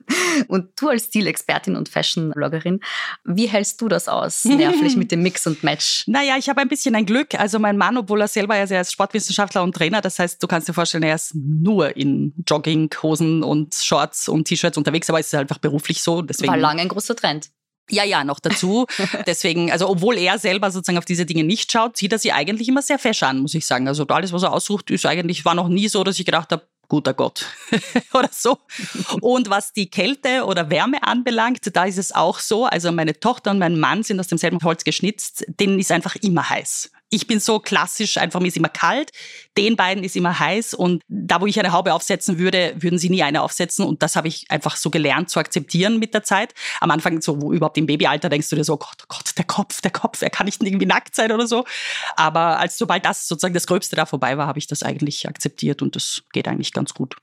Und 0.48 0.70
du 0.80 0.90
als 0.90 1.06
Stilexpertin 1.06 1.76
und 1.76 1.90
Fashion-Bloggerin, 1.90 2.82
wie 3.24 3.48
hältst 3.48 3.82
du 3.82 3.88
das 3.88 4.08
aus, 4.08 4.46
nervlich 4.46 4.96
mit 4.98 5.12
dem 5.12 5.22
Mix 5.22 5.48
und 5.48 5.64
Match? 5.64 6.04
Naja, 6.08 6.36
ich 6.38 6.50
habe 6.50 6.62
ein 6.62 6.68
bisschen 6.68 6.96
ein 6.96 7.06
Glück. 7.06 7.36
Also 7.36 7.60
mein 7.60 7.78
Mann, 7.78 7.98
obwohl 7.98 8.22
er 8.22 8.28
selber 8.28 8.56
ja 8.58 8.82
ist 8.82 8.92
Sportwissenschaftler 8.92 9.64
und 9.64 9.76
Trainer, 9.76 10.02
das 10.02 10.20
heißt, 10.20 10.42
du 10.42 10.48
kannst 10.48 10.68
dir 10.68 10.74
vorstellen, 10.74 11.04
er 11.04 11.16
ist 11.16 11.34
nur 11.36 11.96
in 11.96 12.34
Jogginghosen 12.48 13.44
und 13.44 13.74
Shorts 13.74 14.28
und 14.28 14.46
T-Shirts 14.46 14.78
unterwegs, 14.78 15.10
aber 15.10 15.20
es 15.20 15.28
ist 15.28 15.36
einfach 15.36 15.58
beruflich 15.58 16.02
so. 16.02 16.22
Deswegen 16.22 16.52
War 16.52 16.58
lange 16.58 16.82
ein 16.82 16.90
großer 16.90 17.16
Trend. 17.16 17.50
Ja, 17.90 18.04
ja, 18.04 18.24
noch 18.24 18.40
dazu. 18.40 18.88
Deswegen, 19.28 19.72
also 19.72 19.88
obwohl 19.88 20.18
er 20.18 20.40
selber 20.40 20.72
sozusagen 20.72 20.98
auf 20.98 21.06
diese 21.06 21.26
Dinge 21.26 21.44
nicht 21.44 21.72
schaut, 21.72 21.98
sieht 21.98 22.12
er 22.12 22.20
sie 22.20 22.32
eigentlich 22.32 22.68
immer 22.68 22.82
sehr 22.82 22.98
fesch 22.98 23.22
an, 23.22 23.40
muss 23.40 23.54
ich 23.54 23.66
sagen. 23.66 23.88
Also 23.88 24.06
alles, 24.08 24.34
was 24.34 24.44
er 24.44 24.54
aussucht, 24.54 24.90
ist 24.90 25.06
eigentlich, 25.06 25.46
war 25.46 25.54
noch 25.54 25.68
nie 25.68 25.88
so, 25.88 26.04
dass 26.04 26.20
ich 26.20 26.26
gedacht 26.26 26.52
habe, 26.52 26.68
guter 26.88 27.14
Gott 27.14 27.46
oder 28.14 28.30
so. 28.32 28.58
Und 29.22 29.50
was 29.50 29.74
die 29.74 29.90
Kälte 29.90 30.46
oder 30.46 30.70
Wärme 30.70 31.04
anbelangt, 31.04 31.76
da 31.76 31.86
ist 31.86 31.98
es 31.98 32.14
auch 32.14 32.40
so. 32.40 32.66
Also 32.66 32.92
meine 32.92 33.20
Tochter 33.20 33.52
und 33.52 33.60
mein 33.60 33.80
Mann 33.80 34.04
sind 34.04 34.20
aus 34.20 34.28
demselben 34.28 34.60
Holz 34.64 34.84
geschnitzt. 34.84 35.46
Denen 35.48 35.80
ist 35.80 35.92
einfach 35.92 36.16
immer 36.16 36.50
heiß. 36.50 36.92
Ich 37.10 37.28
bin 37.28 37.40
so 37.40 37.60
klassisch, 37.60 38.18
einfach 38.18 38.40
mir 38.40 38.48
ist 38.48 38.58
immer 38.58 38.70
kalt. 38.70 39.12
Den 39.58 39.76
beiden 39.76 40.04
ist 40.04 40.16
immer 40.16 40.38
heiß. 40.38 40.74
Und 40.74 41.04
da, 41.08 41.40
wo 41.40 41.46
ich 41.46 41.60
eine 41.60 41.72
Haube 41.72 41.94
aufsetzen 41.94 42.40
würde, 42.40 42.76
würden 42.80 43.00
sie 43.00 43.10
nie 43.10 43.24
eine 43.24 43.42
aufsetzen. 43.42 43.86
Und 43.86 44.02
das 44.02 44.16
habe 44.16 44.28
ich 44.28 44.50
einfach 44.50 44.76
so 44.76 44.90
gelernt 44.90 45.30
zu 45.30 45.40
akzeptieren 45.40 46.00
mit 46.00 46.14
der 46.14 46.24
Zeit. 46.24 46.54
Am 46.82 46.92
Anfang, 46.92 47.22
so 47.22 47.42
wo 47.42 47.54
überhaupt 47.54 47.78
im 47.78 47.86
Babyalter, 47.86 48.30
denkst 48.30 48.50
du 48.50 48.56
dir 48.56 48.64
so, 48.64 48.74
oh 48.74 48.78
Gott, 48.78 48.98
oh 49.04 49.06
Gott, 49.08 49.38
der 49.38 49.46
Kopf, 49.46 49.82
der 49.82 49.92
Kopf, 49.92 50.22
er 50.22 50.30
kann 50.30 50.46
nicht 50.46 50.62
irgendwie 50.62 50.86
nackt 50.86 51.16
sein 51.16 51.32
oder 51.32 51.48
so. 51.48 51.66
Aber 52.16 52.60
als 52.60 52.78
sobald 52.78 53.06
das 53.06 53.28
sozusagen 53.28 53.54
das 53.54 53.68
Gröbste 53.68 53.96
da 53.96 54.06
vorbei 54.06 54.38
war, 54.38 54.48
habe 54.48 54.60
ich 54.60 54.68
das 54.68 54.84
eigentlich 54.84 55.28
akzeptiert 55.28 55.82
und 55.82 55.96
das 55.96 56.24
geht 56.34 56.48
eigentlich 56.48 56.74
ganz 56.74 56.94
gut 56.94 57.16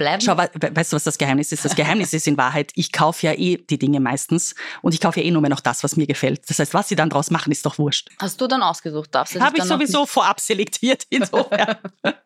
bleiben. 0.00 0.22
Schau, 0.22 0.36
weißt 0.36 0.92
du, 0.92 0.96
was 0.96 1.04
das 1.04 1.18
Geheimnis 1.18 1.52
ist? 1.52 1.64
Das 1.64 1.76
Geheimnis 1.76 2.14
ist 2.14 2.26
in 2.26 2.38
Wahrheit, 2.38 2.72
ich 2.74 2.90
kaufe 2.90 3.26
ja 3.26 3.34
eh 3.34 3.58
die 3.58 3.78
Dinge 3.78 4.00
meistens 4.00 4.54
und 4.80 4.94
ich 4.94 5.00
kaufe 5.00 5.20
ja 5.20 5.26
eh 5.26 5.30
nur 5.30 5.42
mehr 5.42 5.50
noch 5.50 5.60
das, 5.60 5.84
was 5.84 5.96
mir 5.96 6.06
gefällt. 6.06 6.48
Das 6.48 6.58
heißt, 6.58 6.72
was 6.72 6.88
sie 6.88 6.96
dann 6.96 7.10
draus 7.10 7.30
machen, 7.30 7.52
ist 7.52 7.66
doch 7.66 7.78
wurscht. 7.78 8.08
Hast 8.18 8.40
du 8.40 8.46
dann 8.46 8.62
ausgesucht? 8.62 9.14
Darfst 9.14 9.38
Habe 9.38 9.58
ich 9.58 9.64
sowieso 9.64 10.06
vorab 10.06 10.40
selektiert. 10.40 11.04
Insofern. 11.10 11.76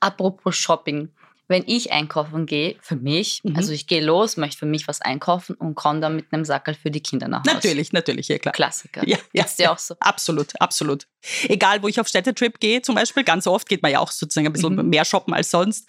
Apropos 0.00 0.54
Shopping 0.54 1.08
wenn 1.48 1.64
ich 1.66 1.92
einkaufen 1.92 2.46
gehe, 2.46 2.76
für 2.80 2.96
mich, 2.96 3.42
mhm. 3.44 3.56
also 3.56 3.72
ich 3.72 3.86
gehe 3.86 4.02
los, 4.04 4.36
möchte 4.36 4.58
für 4.58 4.66
mich 4.66 4.88
was 4.88 5.00
einkaufen 5.00 5.54
und 5.54 5.74
komme 5.74 6.00
dann 6.00 6.16
mit 6.16 6.32
einem 6.32 6.44
Sackel 6.44 6.74
für 6.74 6.90
die 6.90 7.00
Kinder 7.00 7.28
nach 7.28 7.40
Hause. 7.40 7.54
Natürlich, 7.54 7.92
natürlich, 7.92 8.28
ja 8.28 8.38
klar. 8.38 8.52
Klassiker. 8.52 9.06
Ja, 9.06 9.18
ja, 9.32 9.44
dir 9.58 9.72
auch 9.72 9.78
so? 9.78 9.94
Absolut, 10.00 10.60
absolut. 10.60 11.06
Egal, 11.44 11.82
wo 11.82 11.88
ich 11.88 12.00
auf 12.00 12.08
Städtetrip 12.08 12.58
gehe 12.58 12.82
zum 12.82 12.96
Beispiel, 12.96 13.22
ganz 13.22 13.46
oft 13.46 13.68
geht 13.68 13.82
man 13.82 13.92
ja 13.92 14.00
auch 14.00 14.10
sozusagen 14.10 14.46
ein 14.46 14.52
bisschen 14.52 14.74
mhm. 14.74 14.88
mehr 14.88 15.04
shoppen 15.04 15.34
als 15.34 15.50
sonst. 15.50 15.88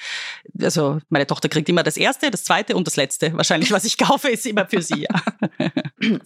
Also 0.62 1.00
meine 1.10 1.26
Tochter 1.26 1.50
kriegt 1.50 1.70
immer 1.70 1.84
das 1.84 1.98
Erste, 1.98 2.30
das 2.30 2.44
Zweite 2.44 2.76
und 2.76 2.86
das 2.86 2.96
Letzte. 2.96 3.34
Wahrscheinlich, 3.34 3.72
was 3.72 3.86
ich 3.86 3.98
kaufe, 3.98 4.30
ist 4.30 4.46
immer 4.46 4.68
für 4.68 4.82
sie. 4.82 5.08
Ja. 5.08 5.70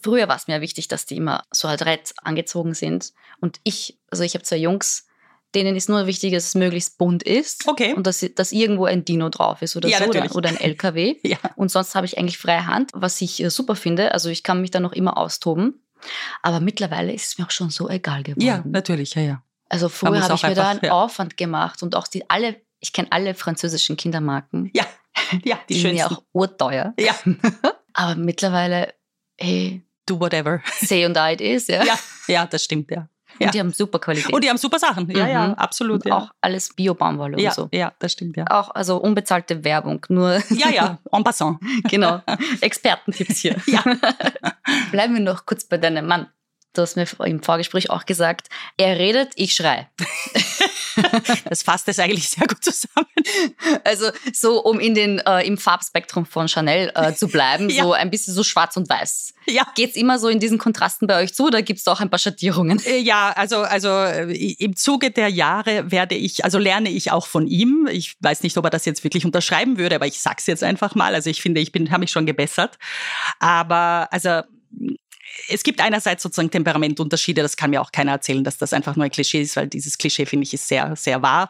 Früher 0.02 0.28
war 0.28 0.36
es 0.36 0.48
mir 0.48 0.60
wichtig, 0.62 0.88
dass 0.88 1.06
die 1.06 1.16
immer 1.16 1.44
so 1.52 1.68
adrett 1.68 2.14
angezogen 2.22 2.74
sind. 2.74 3.14
Und 3.40 3.60
ich, 3.64 3.98
also 4.10 4.24
ich 4.24 4.34
habe 4.34 4.44
zwei 4.44 4.58
Jungs, 4.58 5.08
denen 5.56 5.76
ist 5.76 5.90
nur 5.90 6.08
wichtig, 6.08 6.34
dass 6.34 6.48
es 6.48 6.56
möglichst 6.56 6.98
bunt 6.98 7.24
ist. 7.24 7.68
Okay. 7.68 7.94
Und 7.94 8.08
dass, 8.08 8.26
dass 8.36 8.52
irgendwo 8.52 8.86
ein 8.86 9.06
Dino 9.06 9.30
drauf 9.30 9.62
ist 9.62 9.76
oder 9.76 9.90
ja, 9.90 10.00
so 10.00 10.06
natürlich. 10.06 10.36
oder, 10.36 10.50
ein 10.50 10.60
LKW. 10.60 11.18
ja. 11.24 11.38
Und 11.56 11.72
sonst 11.72 11.96
habe 11.96 12.06
ich 12.06 12.18
eigentlich 12.18 12.38
freie 12.38 12.66
Hand, 12.66 12.92
was 12.94 13.22
ich 13.22 13.42
äh, 13.42 13.50
super 13.50 13.76
finde. 13.76 14.14
Also 14.14 14.30
ich 14.30 14.44
kann 14.44 14.62
mich 14.62 14.72
da 14.72 14.80
noch 14.80 14.94
immer 14.94 15.18
austoben. 15.18 15.82
Aber 16.42 16.60
mittlerweile 16.60 17.14
ist 17.14 17.28
es 17.28 17.38
mir 17.38 17.46
auch 17.46 17.52
schon 17.52 17.70
so 17.70 17.90
egal 17.90 18.24
geworden. 18.24 18.42
Ja, 18.42 18.64
natürlich, 18.66 19.14
ja, 19.16 19.22
ja. 19.22 19.44
Also 19.70 19.88
früher 19.88 20.22
habe 20.22 20.34
ich 20.34 20.44
mir 20.44 20.56
da 20.56 20.70
einen 20.70 20.80
ja. 20.84 20.92
Aufwand 20.92 21.38
gemacht 21.38 21.82
und 21.84 21.96
auch 21.96 22.08
die 22.08 22.30
alle, 22.30 22.60
ich 22.80 22.92
kenne 22.92 23.08
alle 23.12 23.34
französischen 23.36 23.96
Kindermarken. 23.96 24.70
Ja, 24.74 24.86
ja, 25.44 25.60
die, 25.70 25.76
die 25.76 25.80
sind 25.82 25.96
ja 25.96 26.08
auch 26.08 26.24
urteuer. 26.34 26.94
Ja. 27.00 27.16
Aber 27.94 28.16
mittlerweile, 28.16 28.94
hey, 29.38 29.86
do 30.06 30.20
whatever. 30.20 30.62
Say 30.82 31.06
and 31.06 31.18
I 31.18 31.34
it 31.34 31.42
is, 31.42 31.68
ja. 31.68 31.84
Ja, 31.84 32.00
ja 32.28 32.46
das 32.46 32.64
stimmt, 32.64 32.92
ja. 32.92 33.08
Und 33.40 33.46
ja. 33.46 33.52
die 33.52 33.60
haben 33.60 33.72
super 33.72 34.00
Qualität. 34.00 34.34
Und 34.34 34.44
die 34.44 34.50
haben 34.50 34.58
super 34.58 34.80
Sachen. 34.80 35.10
Ja, 35.10 35.24
mhm. 35.24 35.32
ja, 35.32 35.54
absolut. 35.54 36.06
Ja. 36.06 36.18
Auch 36.18 36.32
alles 36.42 36.74
Bio-Baumwolle 36.74 37.40
ja, 37.40 37.50
und 37.50 37.56
so. 37.56 37.70
Ja, 37.72 37.94
das 38.00 38.12
stimmt, 38.14 38.38
ja. 38.38 38.46
Auch 38.50 38.74
also 38.74 38.98
unbezahlte 38.98 39.64
Werbung, 39.64 40.06
nur. 40.10 40.42
Ja, 40.52 40.70
ja, 40.70 40.98
en 41.12 41.24
passant. 41.24 41.60
genau. 41.90 42.22
Expertentipps 42.62 43.40
hier. 43.40 43.56
Ja. 43.66 43.84
Bleiben 44.92 45.14
wir 45.16 45.22
noch 45.22 45.46
kurz 45.46 45.64
bei 45.64 45.78
deinem 45.78 46.06
Mann. 46.06 46.28
Du 46.74 46.82
hast 46.82 46.96
mir 46.96 47.06
im 47.26 47.42
Vorgespräch 47.44 47.90
auch 47.90 48.06
gesagt, 48.06 48.48
er 48.78 48.98
redet, 48.98 49.34
ich 49.36 49.54
schrei. 49.54 49.90
das 51.50 51.64
fasst 51.64 51.88
es 51.88 52.00
eigentlich 52.00 52.30
sehr 52.30 52.48
gut 52.48 52.64
zusammen. 52.64 53.08
Also 53.84 54.10
so, 54.34 54.64
um 54.64 54.80
in 54.80 54.96
den, 54.96 55.20
äh, 55.20 55.46
im 55.46 55.58
Farbspektrum 55.58 56.26
von 56.26 56.48
Chanel 56.48 56.92
äh, 56.96 57.14
zu 57.14 57.28
bleiben, 57.28 57.70
ja. 57.70 57.84
so 57.84 57.94
ein 57.94 58.10
bisschen 58.10 58.34
so 58.34 58.44
schwarz 58.44 58.78
und 58.78 58.90
weiß. 58.90 59.34
Ja. 59.48 59.66
Geht 59.76 59.92
es 59.92 59.96
immer 59.96 60.20
so 60.20 60.28
in 60.28 60.40
diesen 60.40 60.58
Kontrasten 60.58 61.08
bei 61.08 61.22
euch 61.22 61.34
zu 61.34 61.48
oder 61.48 61.62
gibt 61.62 61.80
es 61.80 61.88
auch 61.88 62.00
ein 62.00 62.10
paar 62.10 62.20
Schattierungen? 62.20 62.82
Äh, 62.86 63.00
ja, 63.00 63.32
also, 63.36 63.60
also 63.60 63.90
äh, 63.90 64.54
im 64.60 64.76
Zuge 64.76 65.12
der 65.12 65.30
Jahre 65.30 65.92
werde 65.92 66.16
ich, 66.16 66.44
also 66.46 66.58
lerne 66.58 66.90
ich 66.90 67.12
auch 67.12 67.28
von 67.28 67.48
ihm. 67.48 67.88
Ich 67.92 68.16
weiß 68.20 68.44
nicht, 68.44 68.58
ob 68.58 68.66
er 68.66 68.70
das 68.70 68.86
jetzt 68.86 69.04
wirklich 69.04 69.26
unterschreiben 69.26 69.78
würde, 69.78 69.96
aber 69.96 70.08
ich 70.08 70.20
sag's 70.20 70.48
jetzt 70.48 70.64
einfach 70.64 70.96
mal. 70.96 71.16
Also 71.16 71.30
ich 71.30 71.42
finde, 71.42 71.62
ich 71.62 71.72
bin, 71.72 71.92
habe 71.92 72.02
mich 72.02 72.12
schon 72.12 72.26
gebessert. 72.26 72.78
Aber 73.40 74.08
also 74.12 74.42
es 75.50 75.64
gibt 75.64 75.82
einerseits 75.82 76.24
sozusagen 76.24 76.52
Temperamentunterschiede, 76.52 77.42
das 77.42 77.58
kann 77.58 77.70
mir 77.70 77.82
auch 77.82 77.92
keiner 77.92 78.14
erzählen, 78.14 78.44
dass 78.44 78.58
das 78.58 78.74
einfach 78.74 78.96
nur 78.96 79.06
ein 79.06 79.12
Klischee 79.12 79.42
ist, 79.42 79.56
weil 79.56 79.68
dieses 79.68 79.98
Klischee, 79.98 80.26
finde 80.26 80.44
ich, 80.46 80.54
ist 80.54 80.68
sehr, 80.68 80.96
sehr 80.96 81.22
wahr. 81.22 81.50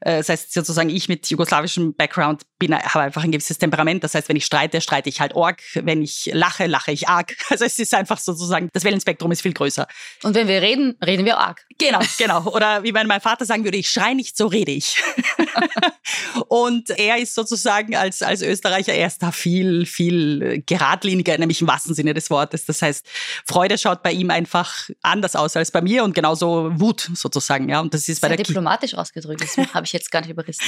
Äh, 0.00 0.18
das 0.18 0.28
heißt 0.28 0.52
sozusagen, 0.52 0.90
ich 0.90 1.08
mit 1.08 1.28
jugoslawischem 1.28 1.94
Background 1.94 2.42
bin, 2.58 2.74
habe 2.74 3.00
einfach 3.04 3.24
ein 3.24 3.30
gewisses 3.30 3.58
Temperament. 3.58 4.04
Das 4.04 4.14
heißt, 4.14 4.28
wenn 4.28 4.36
ich 4.36 4.44
streite, 4.44 4.80
streite 4.80 5.08
ich 5.08 5.20
halt 5.20 5.36
arg. 5.36 5.60
Wenn 5.74 6.02
ich 6.02 6.30
lache, 6.32 6.66
lache 6.66 6.92
ich 6.92 7.08
arg. 7.08 7.36
Also 7.50 7.64
es 7.64 7.78
ist 7.78 7.94
einfach 7.94 8.18
sozusagen, 8.18 8.68
das 8.72 8.84
Wellenspektrum 8.84 9.32
ist 9.32 9.40
viel 9.40 9.54
größer. 9.54 9.88
Und 10.22 10.34
wenn 10.34 10.48
wir 10.48 10.60
reden, 10.60 10.96
reden 11.04 11.24
wir 11.24 11.38
arg. 11.38 11.64
Genau, 11.78 12.00
genau. 12.18 12.44
Oder 12.44 12.82
wie 12.82 12.92
mein 12.92 13.20
Vater 13.20 13.44
sagen 13.44 13.64
würde, 13.64 13.78
ich 13.78 13.90
schrei 13.90 14.12
nicht, 14.14 14.36
so 14.36 14.46
rede 14.46 14.70
ich. 14.70 15.02
und 16.48 16.90
er 16.90 17.18
ist 17.18 17.34
sozusagen 17.34 17.96
als, 17.96 18.22
als 18.22 18.42
Österreicher, 18.42 18.92
er 18.92 19.06
ist 19.06 19.22
da 19.22 19.32
viel, 19.32 19.86
viel 19.86 20.62
geradliniger, 20.66 21.38
nämlich 21.38 21.60
im 21.60 21.68
wahrsten 21.68 21.94
Sinne 21.94 22.14
des 22.14 22.30
Wortes. 22.30 22.66
Das 22.66 22.82
heißt, 22.82 23.06
Freude 23.46 23.78
schaut 23.78 24.02
bei 24.02 24.12
ihm 24.12 24.30
einfach 24.30 24.90
anders 25.02 25.34
aus 25.36 25.56
als 25.56 25.70
bei 25.70 25.80
mir 25.80 26.04
und 26.04 26.14
genauso 26.14 26.70
Wut 26.78 27.10
sozusagen. 27.14 27.68
Ja, 27.68 27.80
und 27.80 27.94
das 27.94 28.08
ist 28.08 28.20
Sehr 28.20 28.28
bei 28.28 28.36
der 28.36 28.44
diplomatisch 28.44 28.94
ausgedrückt, 28.94 29.40
das 29.40 29.56
habe 29.74 29.86
ich 29.88 29.92
jetzt 29.92 30.10
gar 30.10 30.20
nicht 30.20 30.30
überrissen. 30.30 30.64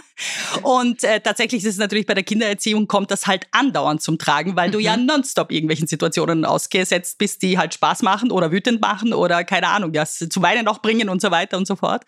und 0.62 1.04
äh, 1.04 1.20
tatsächlich 1.20 1.64
ist 1.64 1.74
es 1.74 1.78
natürlich 1.78 2.06
bei 2.06 2.14
der 2.14 2.22
Kindererziehung 2.22 2.86
kommt 2.86 3.10
das 3.10 3.26
halt 3.26 3.46
andauernd 3.50 4.02
zum 4.02 4.18
Tragen, 4.18 4.56
weil 4.56 4.68
mhm. 4.68 4.72
du 4.72 4.78
ja 4.78 4.96
mhm. 4.96 5.06
nonstop 5.06 5.52
irgendwelchen 5.52 5.86
Situationen 5.86 6.44
ausgesetzt 6.44 7.18
bist, 7.18 7.42
die 7.42 7.58
halt 7.58 7.74
Spaß 7.74 8.02
machen 8.02 8.30
oder 8.30 8.52
wütend 8.52 8.80
machen 8.80 9.12
oder 9.12 9.44
keine 9.44 9.68
Ahnung, 9.68 9.92
ja, 9.92 10.06
zu 10.06 10.42
Weinen 10.42 10.68
auch 10.68 10.80
bringen 10.80 11.08
und 11.08 11.20
so 11.20 11.30
weiter 11.30 11.56
und 11.56 11.66
so 11.66 11.76
fort. 11.76 12.04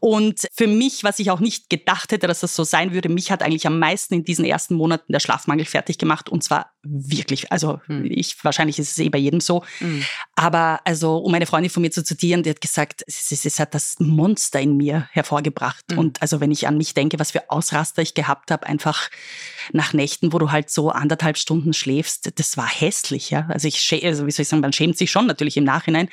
Und 0.00 0.46
für 0.52 0.66
mich, 0.66 1.04
was 1.04 1.18
ich 1.18 1.30
auch 1.30 1.40
nicht 1.40 1.70
gedacht 1.70 2.12
hätte, 2.12 2.26
dass 2.26 2.40
das 2.40 2.56
so 2.56 2.64
sein 2.64 2.92
würde, 2.92 3.08
mich 3.08 3.30
hat 3.30 3.42
eigentlich 3.42 3.66
am 3.66 3.78
meisten 3.78 4.14
in 4.14 4.24
diesen 4.24 4.44
ersten 4.44 4.74
Monaten 4.74 5.12
der 5.12 5.20
Schlafmangel 5.20 5.66
fertig 5.66 5.98
gemacht 5.98 6.28
und 6.28 6.42
zwar 6.42 6.73
wirklich, 6.84 7.50
also 7.50 7.80
mhm. 7.86 8.06
ich, 8.10 8.42
wahrscheinlich 8.44 8.78
ist 8.78 8.92
es 8.92 8.98
eh 8.98 9.08
bei 9.08 9.18
jedem 9.18 9.40
so, 9.40 9.64
mhm. 9.80 10.04
aber 10.36 10.80
also 10.84 11.16
um 11.18 11.34
eine 11.34 11.46
Freundin 11.46 11.70
von 11.70 11.82
mir 11.82 11.90
zu 11.90 12.04
zitieren, 12.04 12.42
die 12.42 12.50
hat 12.50 12.60
gesagt, 12.60 13.02
es, 13.06 13.32
es, 13.32 13.44
es 13.44 13.58
hat 13.58 13.74
das 13.74 13.96
Monster 13.98 14.60
in 14.60 14.76
mir 14.76 15.08
hervorgebracht 15.12 15.84
mhm. 15.90 15.98
und 15.98 16.22
also 16.22 16.40
wenn 16.40 16.50
ich 16.50 16.66
an 16.68 16.78
mich 16.78 16.94
denke, 16.94 17.18
was 17.18 17.30
für 17.30 17.50
Ausraster 17.50 18.02
ich 18.02 18.14
gehabt 18.14 18.50
habe, 18.50 18.66
einfach 18.66 19.10
nach 19.72 19.92
Nächten, 19.92 20.32
wo 20.32 20.38
du 20.38 20.50
halt 20.50 20.70
so 20.70 20.90
anderthalb 20.90 21.38
Stunden 21.38 21.72
schläfst, 21.72 22.38
das 22.38 22.56
war 22.56 22.68
hässlich, 22.68 23.30
ja. 23.30 23.46
Also 23.48 23.68
ich, 23.68 24.04
also 24.04 24.26
wie 24.26 24.30
soll 24.30 24.42
ich 24.42 24.48
sagen, 24.48 24.60
man 24.60 24.72
schämt 24.72 24.98
sich 24.98 25.10
schon 25.10 25.26
natürlich 25.26 25.56
im 25.56 25.64
Nachhinein. 25.64 26.08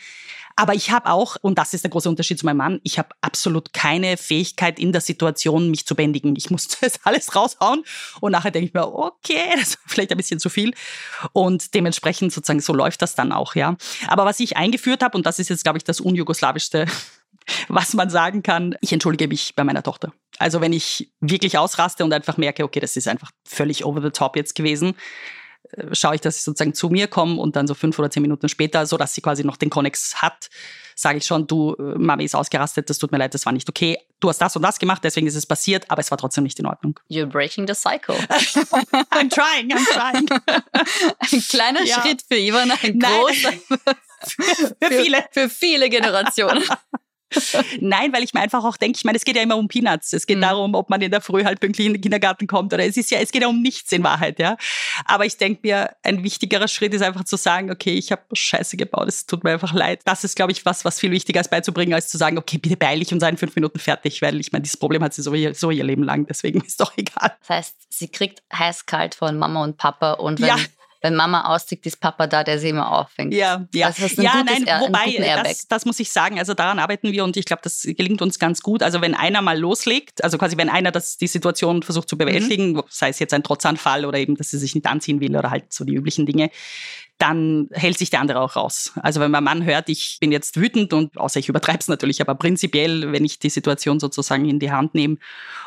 Aber 0.55 0.73
ich 0.73 0.91
habe 0.91 1.09
auch, 1.09 1.37
und 1.41 1.57
das 1.57 1.73
ist 1.73 1.83
der 1.83 1.91
große 1.91 2.09
Unterschied 2.09 2.39
zu 2.39 2.45
meinem 2.45 2.57
Mann, 2.57 2.79
ich 2.83 2.97
habe 2.97 3.09
absolut 3.21 3.73
keine 3.73 4.17
Fähigkeit 4.17 4.79
in 4.79 4.91
der 4.91 5.01
Situation, 5.01 5.69
mich 5.69 5.85
zu 5.85 5.95
bändigen. 5.95 6.35
Ich 6.35 6.49
muss 6.49 6.67
das 6.81 6.99
alles 7.03 7.35
raushauen 7.35 7.83
und 8.19 8.31
nachher 8.31 8.51
denke 8.51 8.67
ich 8.67 8.73
mir, 8.73 8.87
okay, 8.93 9.49
das 9.55 9.69
ist 9.69 9.79
vielleicht 9.85 10.11
ein 10.11 10.17
bisschen 10.17 10.39
zu 10.39 10.49
viel. 10.49 10.73
Und 11.33 11.73
dementsprechend 11.73 12.33
sozusagen 12.33 12.59
so 12.59 12.73
läuft 12.73 13.01
das 13.01 13.15
dann 13.15 13.31
auch, 13.31 13.55
ja. 13.55 13.75
Aber 14.07 14.25
was 14.25 14.39
ich 14.39 14.57
eingeführt 14.57 15.03
habe, 15.03 15.17
und 15.17 15.25
das 15.25 15.39
ist 15.39 15.49
jetzt, 15.49 15.63
glaube 15.63 15.77
ich, 15.77 15.83
das 15.83 15.99
unjugoslawischste 15.99 16.85
was 17.67 17.93
man 17.93 18.09
sagen 18.09 18.43
kann, 18.43 18.75
ich 18.81 18.93
entschuldige 18.93 19.27
mich 19.27 19.53
bei 19.55 19.63
meiner 19.63 19.83
Tochter. 19.83 20.13
Also 20.37 20.61
wenn 20.61 20.73
ich 20.73 21.11
wirklich 21.19 21.57
ausraste 21.57 22.03
und 22.03 22.13
einfach 22.13 22.37
merke, 22.37 22.63
okay, 22.63 22.79
das 22.79 22.95
ist 22.95 23.07
einfach 23.07 23.31
völlig 23.45 23.85
over 23.85 24.01
the 24.01 24.09
top 24.09 24.35
jetzt 24.35 24.55
gewesen, 24.55 24.95
schaue 25.91 26.15
ich, 26.15 26.21
dass 26.21 26.37
sie 26.37 26.43
sozusagen 26.43 26.73
zu 26.73 26.89
mir 26.89 27.07
kommen 27.07 27.39
und 27.39 27.55
dann 27.55 27.67
so 27.67 27.73
fünf 27.73 27.97
oder 27.99 28.09
zehn 28.09 28.21
Minuten 28.21 28.49
später, 28.49 28.85
so 28.85 28.97
dass 28.97 29.13
sie 29.13 29.21
quasi 29.21 29.43
noch 29.43 29.57
den 29.57 29.69
Connex 29.69 30.21
hat, 30.21 30.49
sage 30.95 31.17
ich 31.17 31.25
schon, 31.25 31.47
du, 31.47 31.73
äh, 31.75 31.97
Mami 31.97 32.25
ist 32.25 32.35
ausgerastet, 32.35 32.89
das 32.89 32.97
tut 32.97 33.11
mir 33.11 33.17
leid, 33.17 33.33
das 33.33 33.45
war 33.45 33.53
nicht 33.53 33.69
okay. 33.69 33.97
Du 34.19 34.29
hast 34.29 34.39
das 34.39 34.55
und 34.55 34.61
das 34.61 34.79
gemacht, 34.79 35.03
deswegen 35.03 35.27
ist 35.27 35.35
es 35.35 35.45
passiert, 35.45 35.89
aber 35.89 36.01
es 36.01 36.11
war 36.11 36.17
trotzdem 36.17 36.43
nicht 36.43 36.59
in 36.59 36.65
Ordnung. 36.65 36.99
You're 37.09 37.25
breaking 37.25 37.67
the 37.67 37.73
cycle. 37.73 38.15
I'm 39.11 39.29
trying, 39.29 39.71
I'm 39.71 39.85
trying. 39.93 40.27
ein 41.31 41.41
kleiner 41.41 41.83
ja. 41.83 42.01
Schritt 42.01 42.21
für 42.27 42.37
Ivan, 42.37 42.71
ein 42.71 42.99
großer. 42.99 43.51
für, 44.21 44.75
für 44.81 45.03
viele. 45.03 45.25
Für 45.31 45.49
viele 45.49 45.89
Generationen. 45.89 46.63
Nein, 47.79 48.13
weil 48.13 48.23
ich 48.23 48.33
mir 48.33 48.41
einfach 48.41 48.63
auch 48.63 48.77
denke, 48.77 48.97
ich 48.97 49.05
meine, 49.05 49.17
es 49.17 49.25
geht 49.25 49.35
ja 49.35 49.41
immer 49.41 49.57
um 49.57 49.67
Peanuts. 49.67 50.13
Es 50.13 50.25
geht 50.25 50.37
mhm. 50.37 50.41
darum, 50.41 50.75
ob 50.75 50.89
man 50.89 51.01
in 51.01 51.11
der 51.11 51.21
Früh 51.21 51.43
halt 51.43 51.59
pünktlich 51.59 51.87
in 51.87 51.93
den 51.93 52.01
Kindergarten 52.01 52.47
kommt 52.47 52.73
oder 52.73 52.85
es 52.85 52.97
ist 52.97 53.11
ja, 53.11 53.19
es 53.19 53.31
geht 53.31 53.41
ja 53.41 53.47
um 53.47 53.61
nichts 53.61 53.91
in 53.91 54.03
Wahrheit, 54.03 54.39
ja. 54.39 54.57
Aber 55.05 55.25
ich 55.25 55.37
denke 55.37 55.61
mir, 55.63 55.91
ein 56.03 56.23
wichtigerer 56.23 56.67
Schritt 56.67 56.93
ist 56.93 57.01
einfach 57.01 57.23
zu 57.23 57.37
sagen, 57.37 57.71
okay, 57.71 57.93
ich 57.93 58.11
habe 58.11 58.21
Scheiße 58.33 58.77
gebaut, 58.77 59.07
es 59.07 59.25
tut 59.25 59.43
mir 59.43 59.51
einfach 59.51 59.73
leid. 59.73 60.01
Das 60.05 60.23
ist, 60.23 60.35
glaube 60.35 60.51
ich, 60.51 60.65
was, 60.65 60.85
was 60.85 60.99
viel 60.99 61.11
wichtiger 61.11 61.41
ist 61.41 61.49
beizubringen, 61.49 61.93
als 61.93 62.09
zu 62.09 62.17
sagen, 62.17 62.37
okay, 62.37 62.57
bitte 62.57 62.77
beeil 62.77 63.01
ich 63.01 63.11
und 63.13 63.19
sei 63.19 63.29
in 63.29 63.37
fünf 63.37 63.55
Minuten 63.55 63.79
fertig, 63.79 64.21
weil 64.21 64.39
ich 64.39 64.51
meine, 64.51 64.63
dieses 64.63 64.77
Problem 64.77 65.03
hat 65.03 65.13
sie 65.13 65.21
so 65.21 65.33
ihr, 65.33 65.53
so 65.55 65.71
ihr 65.71 65.83
Leben 65.83 66.03
lang, 66.03 66.25
deswegen 66.27 66.61
ist 66.65 66.79
doch 66.79 66.97
egal. 66.97 67.33
Das 67.39 67.49
heißt, 67.49 67.75
sie 67.89 68.07
kriegt 68.07 68.43
heiß-kalt 68.53 69.15
von 69.15 69.37
Mama 69.37 69.63
und 69.63 69.77
Papa 69.77 70.13
und 70.13 70.39
wenn 70.41 70.47
ja 70.47 70.57
wenn 71.01 71.15
Mama 71.15 71.45
austickt, 71.45 71.85
ist 71.87 71.99
Papa 71.99 72.27
da, 72.27 72.43
der 72.43 72.59
sie 72.59 72.69
immer 72.69 72.91
auffängt. 72.91 73.33
Ja, 73.33 73.67
ja. 73.73 73.87
Das 73.87 73.99
ist 73.99 74.19
ein 74.19 74.23
ja, 74.23 74.41
gutes, 74.41 74.59
nein, 74.65 74.81
wobei, 74.81 75.43
das, 75.43 75.67
das, 75.67 75.85
muss 75.85 75.99
ich 75.99 76.11
sagen, 76.11 76.37
also 76.37 76.53
daran 76.53 76.79
arbeiten 76.79 77.11
wir 77.11 77.23
und 77.23 77.35
ich 77.37 77.45
glaube, 77.45 77.61
das 77.63 77.81
gelingt 77.83 78.21
uns 78.21 78.37
ganz 78.37 78.61
gut. 78.61 78.83
Also 78.83 79.01
wenn 79.01 79.15
einer 79.15 79.41
mal 79.41 79.59
loslegt, 79.59 80.23
also 80.23 80.37
quasi 80.37 80.57
wenn 80.57 80.69
einer 80.69 80.91
das, 80.91 81.17
die 81.17 81.27
Situation 81.27 81.81
versucht 81.81 82.07
zu 82.07 82.17
bewältigen, 82.17 82.73
mhm. 82.73 82.83
sei 82.89 83.09
es 83.09 83.19
jetzt 83.19 83.33
ein 83.33 83.43
Trotzanfall 83.43 84.05
oder 84.05 84.19
eben, 84.19 84.35
dass 84.35 84.51
sie 84.51 84.59
sich 84.59 84.75
nicht 84.75 84.85
anziehen 84.85 85.19
will 85.19 85.35
oder 85.35 85.49
halt 85.49 85.73
so 85.73 85.83
die 85.83 85.95
üblichen 85.95 86.25
Dinge, 86.25 86.51
dann 87.21 87.69
hält 87.71 87.99
sich 87.99 88.09
der 88.09 88.19
andere 88.19 88.39
auch 88.39 88.55
raus. 88.55 88.93
Also 89.01 89.19
wenn 89.19 89.29
mein 89.29 89.43
Mann 89.43 89.63
hört, 89.63 89.89
ich 89.89 90.17
bin 90.19 90.31
jetzt 90.31 90.57
wütend 90.57 90.91
und 90.91 91.17
außer 91.17 91.39
ich 91.39 91.49
übertreibe 91.49 91.77
es 91.79 91.87
natürlich, 91.87 92.19
aber 92.19 92.33
prinzipiell, 92.33 93.11
wenn 93.11 93.23
ich 93.23 93.37
die 93.37 93.51
Situation 93.51 93.99
sozusagen 93.99 94.45
in 94.49 94.59
die 94.59 94.71
Hand 94.71 94.95
nehme 94.95 95.17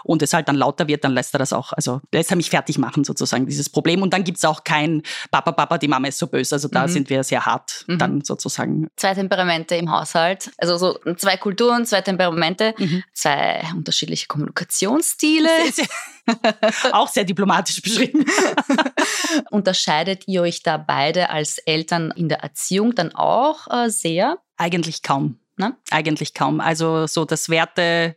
und 0.02 0.20
es 0.22 0.32
halt 0.32 0.48
dann 0.48 0.56
lauter 0.56 0.88
wird, 0.88 1.04
dann 1.04 1.12
lässt 1.12 1.32
er 1.34 1.38
das 1.38 1.52
auch, 1.52 1.72
also 1.72 2.00
lässt 2.12 2.30
er 2.30 2.36
mich 2.36 2.50
fertig 2.50 2.78
machen 2.78 3.04
sozusagen, 3.04 3.46
dieses 3.46 3.70
Problem. 3.70 4.02
Und 4.02 4.12
dann 4.12 4.24
gibt 4.24 4.38
es 4.38 4.44
auch 4.44 4.64
kein 4.64 5.02
Papa, 5.30 5.52
Papa, 5.52 5.78
die 5.78 5.86
Mama 5.86 6.08
ist 6.08 6.18
so 6.18 6.26
böse. 6.26 6.56
Also 6.56 6.66
da 6.66 6.88
mhm. 6.88 6.90
sind 6.90 7.10
wir 7.10 7.22
sehr 7.22 7.46
hart 7.46 7.84
mhm. 7.86 7.98
dann 7.98 8.24
sozusagen. 8.24 8.88
Zwei 8.96 9.14
Temperamente 9.14 9.76
im 9.76 9.92
Haushalt, 9.92 10.50
also 10.58 10.76
so 10.76 11.14
zwei 11.16 11.36
Kulturen, 11.36 11.86
zwei 11.86 12.00
Temperamente, 12.00 12.74
mhm. 12.78 13.04
zwei 13.12 13.62
unterschiedliche 13.76 14.26
Kommunikationsstile. 14.26 15.48
auch 16.92 17.08
sehr 17.08 17.24
diplomatisch 17.24 17.80
beschrieben. 17.80 18.24
Unterscheidet 19.50 20.26
ihr 20.26 20.42
euch 20.42 20.62
da 20.62 20.76
beide 20.76 21.30
als 21.30 21.58
Eltern 21.58 22.12
in 22.16 22.28
der 22.28 22.40
Erziehung 22.40 22.94
dann 22.94 23.14
auch 23.14 23.66
äh, 23.70 23.90
sehr? 23.90 24.38
Eigentlich 24.56 25.02
kaum. 25.02 25.38
Ne? 25.56 25.76
Eigentlich 25.90 26.34
kaum. 26.34 26.60
Also 26.60 27.06
so 27.06 27.24
das 27.24 27.48
Werte. 27.48 28.16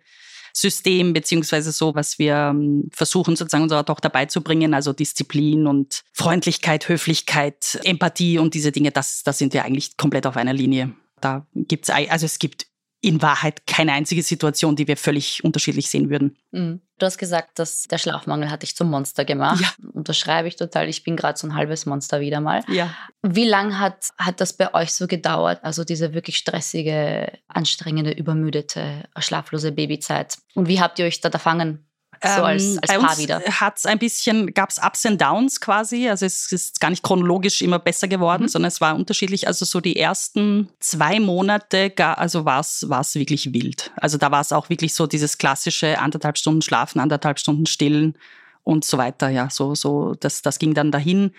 System 0.60 1.14
beziehungsweise 1.14 1.72
so, 1.72 1.94
was 1.94 2.18
wir 2.18 2.50
ähm, 2.50 2.90
versuchen 2.92 3.36
sozusagen 3.36 3.62
unserer 3.62 3.86
Tochter 3.86 4.10
beizubringen, 4.10 4.74
also 4.74 4.92
Disziplin 4.92 5.68
und 5.68 6.02
Freundlichkeit, 6.14 6.90
Höflichkeit, 6.90 7.80
Empathie 7.84 8.40
und 8.40 8.56
diese 8.56 8.72
Dinge, 8.72 8.90
das, 8.90 9.22
das 9.24 9.38
sind 9.38 9.54
wir 9.54 9.66
eigentlich 9.66 9.98
komplett 9.98 10.26
auf 10.26 10.36
einer 10.36 10.54
Linie. 10.54 10.94
Da 11.22 11.46
gibt's 11.54 11.92
also 11.92 12.26
es 12.26 12.40
gibt 12.40 12.66
in 13.02 13.22
Wahrheit 13.22 13.68
keine 13.68 13.94
einzige 13.94 14.24
Situation, 14.24 14.76
die 14.76 14.88
wir 14.88 14.98
völlig 14.98 15.44
unterschiedlich 15.44 15.90
sehen 15.90 16.10
würden. 16.10 16.38
Mhm. 16.52 16.82
Du 16.98 17.06
hast 17.06 17.20
gesagt, 17.20 17.60
dass 17.60 17.84
der 17.84 18.00
Schlafmangel 18.00 18.50
hat 18.50 18.64
dich 18.64 18.76
zum 18.76 18.90
Monster 18.90 19.24
gemacht. 19.24 19.62
Ja. 19.62 19.70
Unterschreibe 19.94 20.48
ich 20.48 20.56
total. 20.56 20.90
Ich 20.90 21.04
bin 21.04 21.16
gerade 21.16 21.38
so 21.38 21.46
ein 21.46 21.54
halbes 21.54 21.86
Monster 21.86 22.20
wieder 22.22 22.42
mal. 22.42 22.64
Ja. 22.68 22.92
Wie 23.22 23.48
lange 23.48 23.80
hat, 23.80 24.10
hat 24.18 24.42
das 24.42 24.54
bei 24.54 24.74
euch 24.74 24.94
so 24.94 25.06
gedauert? 25.06 25.60
Also 25.64 25.84
diese 25.84 26.16
wirklich 26.16 26.38
stressige, 26.38 27.32
anstrengende, 27.48 28.12
übermüdete, 28.12 29.04
schlaflose 29.20 29.72
Babyzeit. 29.72 30.40
Und 30.56 30.68
wie 30.68 30.82
habt 30.82 30.98
ihr 30.98 31.06
euch 31.06 31.22
da 31.22 31.30
erfangen? 31.30 31.87
So 32.24 32.44
als, 32.44 32.64
ähm, 32.64 32.80
als 32.88 33.04
Paar 33.04 33.18
wieder. 33.18 33.42
Hat 33.42 33.78
es 33.78 33.86
ein 33.86 34.00
bisschen, 34.00 34.54
gab 34.54 34.70
es 34.70 34.78
Ups 34.78 35.06
and 35.06 35.22
Downs 35.22 35.62
quasi. 35.62 36.10
Also 36.10 36.26
es 36.26 36.52
ist 36.52 36.80
gar 36.80 36.90
nicht 36.90 37.04
chronologisch 37.04 37.62
immer 37.62 37.80
besser 37.80 38.08
geworden, 38.08 38.44
mhm. 38.44 38.48
sondern 38.48 38.68
es 38.68 38.82
war 38.82 38.96
unterschiedlich. 38.96 39.48
Also 39.48 39.66
so 39.66 39.82
die 39.82 39.98
ersten 39.98 40.70
zwei 40.80 41.20
Monate, 41.20 41.94
also 42.18 42.46
war 42.46 42.60
es 42.62 43.16
wirklich 43.16 43.54
wild. 43.54 43.92
Also 43.96 44.18
da 44.18 44.32
war 44.32 44.42
es 44.42 44.52
auch 44.52 44.70
wirklich 44.70 44.94
so 44.94 45.08
dieses 45.08 45.38
klassische 45.38 46.00
anderthalb 46.00 46.38
Stunden 46.38 46.62
schlafen, 46.62 47.00
anderthalb 47.00 47.40
Stunden 47.40 47.66
stillen 47.66 48.18
und 48.64 48.84
so 48.84 48.98
weiter. 48.98 49.30
Ja, 49.30 49.50
so, 49.50 49.76
so, 49.76 50.16
das, 50.20 50.42
das 50.42 50.60
ging 50.60 50.74
dann 50.74 50.92
dahin. 50.92 51.32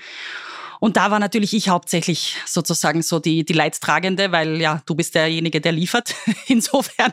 Und 0.80 0.96
da 0.96 1.10
war 1.10 1.18
natürlich 1.18 1.54
ich 1.54 1.68
hauptsächlich 1.68 2.36
sozusagen 2.46 3.02
so 3.02 3.18
die, 3.18 3.44
die 3.44 3.52
Leidtragende, 3.52 4.32
weil 4.32 4.60
ja, 4.60 4.82
du 4.86 4.94
bist 4.94 5.14
derjenige, 5.14 5.60
der 5.60 5.72
liefert. 5.72 6.14
Insofern, 6.46 7.12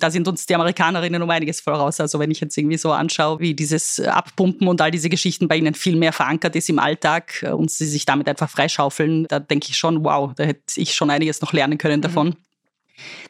da 0.00 0.10
sind 0.10 0.26
uns 0.26 0.46
die 0.46 0.54
Amerikanerinnen 0.54 1.22
um 1.22 1.30
einiges 1.30 1.60
voraus. 1.60 2.00
Also 2.00 2.18
wenn 2.18 2.30
ich 2.30 2.40
jetzt 2.40 2.56
irgendwie 2.56 2.78
so 2.78 2.92
anschaue, 2.92 3.40
wie 3.40 3.54
dieses 3.54 4.00
Abpumpen 4.00 4.68
und 4.68 4.80
all 4.80 4.90
diese 4.90 5.08
Geschichten 5.08 5.48
bei 5.48 5.56
ihnen 5.56 5.74
viel 5.74 5.96
mehr 5.96 6.12
verankert 6.12 6.56
ist 6.56 6.68
im 6.68 6.78
Alltag 6.78 7.44
und 7.56 7.70
sie 7.70 7.86
sich 7.86 8.06
damit 8.06 8.28
einfach 8.28 8.48
freischaufeln, 8.48 9.26
da 9.28 9.38
denke 9.38 9.68
ich 9.70 9.76
schon, 9.76 10.04
wow, 10.04 10.32
da 10.34 10.44
hätte 10.44 10.62
ich 10.76 10.94
schon 10.94 11.10
einiges 11.10 11.40
noch 11.40 11.52
lernen 11.52 11.78
können 11.78 11.98
mhm. 11.98 12.02
davon. 12.02 12.26
Mhm. 12.28 12.36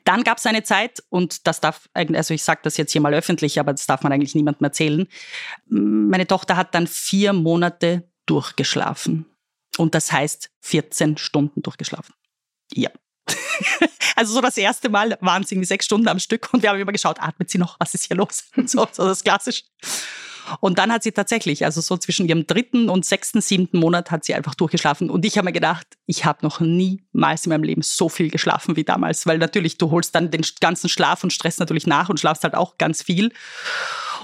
Dann 0.05 0.25
gab 0.25 0.39
es 0.39 0.47
eine 0.47 0.63
Zeit, 0.63 1.03
und 1.09 1.47
das 1.47 1.61
darf, 1.61 1.89
also 1.95 2.35
ich 2.35 2.43
sage 2.43 2.61
das 2.63 2.77
jetzt 2.77 2.93
hier 2.93 3.01
mal 3.01 3.15
öffentlich, 3.15 3.59
aber 3.59 3.73
das 3.73 3.87
darf 3.87 4.03
man 4.03 4.13
eigentlich 4.13 4.35
niemandem 4.35 4.65
erzählen. 4.65 5.07
Meine 5.69 6.27
Tochter 6.27 6.57
hat 6.57 6.75
dann 6.75 6.87
vier 6.87 7.33
Monate 7.33 8.05
durchgeschlafen. 8.27 9.25
Und 9.79 9.95
das 9.95 10.13
heißt 10.13 10.51
14 10.61 11.17
Stunden 11.17 11.63
durchgeschlafen. 11.63 12.15
Ja. 12.73 12.91
also 14.17 14.35
so 14.35 14.41
das 14.41 14.57
erste 14.57 14.89
Mal 14.89 15.17
waren 15.21 15.43
es 15.43 15.53
irgendwie 15.53 15.67
sechs 15.67 15.87
Stunden 15.87 16.09
am 16.09 16.19
Stück 16.19 16.53
und 16.53 16.63
wir 16.63 16.71
haben 16.71 16.79
immer 16.79 16.93
geschaut, 16.93 17.21
atmet 17.21 17.51
sie 17.51 17.59
noch, 17.59 17.77
was 17.81 17.95
ist 17.95 18.05
hier 18.05 18.17
los? 18.17 18.45
so, 18.67 18.87
so 18.91 19.05
das 19.07 19.25
klassisch. 19.25 19.65
Und 20.61 20.79
dann 20.79 20.93
hat 20.93 21.03
sie 21.03 21.13
tatsächlich, 21.13 21.65
also 21.65 21.81
so 21.81 21.97
zwischen 21.97 22.29
ihrem 22.29 22.47
dritten 22.47 22.89
und 22.89 23.05
sechsten, 23.05 23.41
siebten 23.41 23.79
Monat 23.79 24.11
hat 24.11 24.25
sie 24.25 24.35
einfach 24.35 24.55
durchgeschlafen. 24.55 25.11
Und 25.11 25.25
ich 25.25 25.39
habe 25.39 25.47
mir 25.47 25.53
gedacht, 25.53 25.87
ich 26.07 26.25
habe 26.25 26.41
noch 26.43 26.61
niemals 26.61 27.47
in 27.47 27.51
meinem 27.51 27.63
Leben 27.63 27.83
so 27.83 28.09
viel 28.09 28.31
geschlafen 28.31 28.77
wie 28.77 28.85
damals, 28.85 29.27
weil 29.27 29.39
natürlich 29.39 29.79
du 29.79 29.91
holst 29.91 30.15
dann 30.15 30.31
den 30.31 30.45
ganzen 30.61 30.89
Schlaf 30.89 31.25
und 31.25 31.33
Stress 31.33 31.59
natürlich 31.59 31.87
nach 31.87 32.09
und 32.09 32.21
schlafst 32.21 32.45
halt 32.45 32.55
auch 32.55 32.79
ganz 32.79 33.03
viel. 33.03 33.33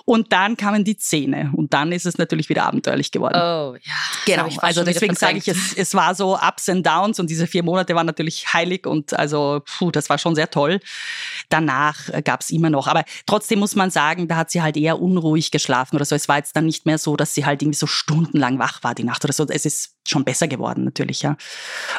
Und 0.04 0.32
dann 0.32 0.56
kamen 0.56 0.84
die 0.84 0.96
Zähne 0.96 1.50
und 1.54 1.72
dann 1.74 1.92
ist 1.92 2.06
es 2.06 2.18
natürlich 2.18 2.48
wieder 2.48 2.64
abenteuerlich 2.64 3.10
geworden. 3.10 3.36
Oh, 3.36 3.76
ja. 3.80 3.94
Genau, 4.26 4.48
also 4.58 4.84
deswegen 4.84 5.14
sage 5.14 5.38
ich, 5.38 5.48
es, 5.48 5.74
es 5.74 5.94
war 5.94 6.14
so 6.14 6.36
Ups 6.36 6.68
and 6.68 6.86
Downs 6.86 7.20
und 7.20 7.30
diese 7.30 7.46
vier 7.46 7.62
Monate 7.62 7.94
waren 7.94 8.06
natürlich 8.06 8.52
heilig 8.52 8.86
und 8.86 9.14
also, 9.14 9.62
puh, 9.64 9.90
das 9.90 10.08
war 10.10 10.18
schon 10.18 10.34
sehr 10.34 10.50
toll. 10.50 10.80
Danach 11.48 12.08
äh, 12.10 12.22
gab 12.22 12.40
es 12.40 12.50
immer 12.50 12.70
noch, 12.70 12.86
aber 12.86 13.04
trotzdem 13.26 13.58
muss 13.58 13.76
man 13.76 13.90
sagen, 13.90 14.28
da 14.28 14.36
hat 14.36 14.50
sie 14.50 14.62
halt 14.62 14.76
eher 14.76 15.00
unruhig 15.00 15.50
geschlafen 15.50 15.96
oder 15.96 16.04
so. 16.04 16.14
Es 16.14 16.28
war 16.28 16.36
jetzt 16.36 16.56
dann 16.56 16.66
nicht 16.66 16.86
mehr 16.86 16.98
so, 16.98 17.16
dass 17.16 17.34
sie 17.34 17.44
halt 17.44 17.62
irgendwie 17.62 17.78
so 17.78 17.86
stundenlang 17.86 18.58
wach 18.58 18.82
war 18.82 18.94
die 18.94 19.04
Nacht 19.04 19.24
oder 19.24 19.32
so. 19.32 19.46
Es 19.48 19.64
ist 19.64 19.94
schon 20.06 20.24
besser 20.24 20.48
geworden 20.48 20.84
natürlich, 20.84 21.22
ja. 21.22 21.36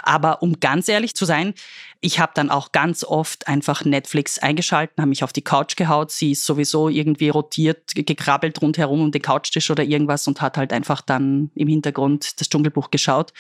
Aber 0.04 0.42
um 0.42 0.60
ganz 0.60 0.88
ehrlich 0.90 1.16
zu 1.16 1.26
sein, 1.26 1.54
ich 2.00 2.20
habe 2.20 2.32
dann 2.34 2.50
auch 2.50 2.72
ganz 2.72 3.04
oft 3.04 3.48
einfach 3.48 3.86
Netflix 3.86 4.40
eingeschalten, 4.40 4.96
habe 4.98 5.10
mich 5.10 5.24
auf 5.24 5.34
die 5.34 5.44
Couch 5.44 5.76
gehaut. 5.76 6.12
Sie 6.12 6.32
ist 6.32 6.46
sowieso 6.46 6.90
irgendwie 6.90 7.30
rotiert, 7.30 7.92
gekrabbelt 7.94 8.62
rundherum 8.62 9.02
um 9.02 9.12
den 9.12 9.22
Couchtisch 9.22 9.70
oder 9.70 9.84
irgendwas 9.84 10.28
und 10.28 10.42
hat 10.42 10.58
halt 10.58 10.74
einfach 10.74 11.02
dann 11.02 11.52
im 11.54 11.68
Hintergrund 11.68 12.42
das 12.42 12.50
Dschungelbuch 12.50 12.90
geschaut. 12.90 13.34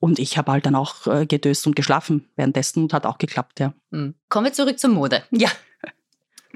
Und 0.00 0.18
ich 0.18 0.36
habe 0.36 0.52
halt 0.52 0.66
dann 0.66 0.74
auch 0.74 1.06
äh, 1.06 1.26
gedöst 1.26 1.66
und 1.66 1.76
geschlafen 1.76 2.28
währenddessen 2.36 2.82
und 2.82 2.92
hat 2.92 3.06
auch 3.06 3.18
geklappt, 3.18 3.60
ja. 3.60 3.72
Hm. 3.92 4.14
Kommen 4.28 4.46
wir 4.46 4.52
zurück 4.52 4.78
zur 4.78 4.90
Mode. 4.90 5.22
Ja. 5.30 5.50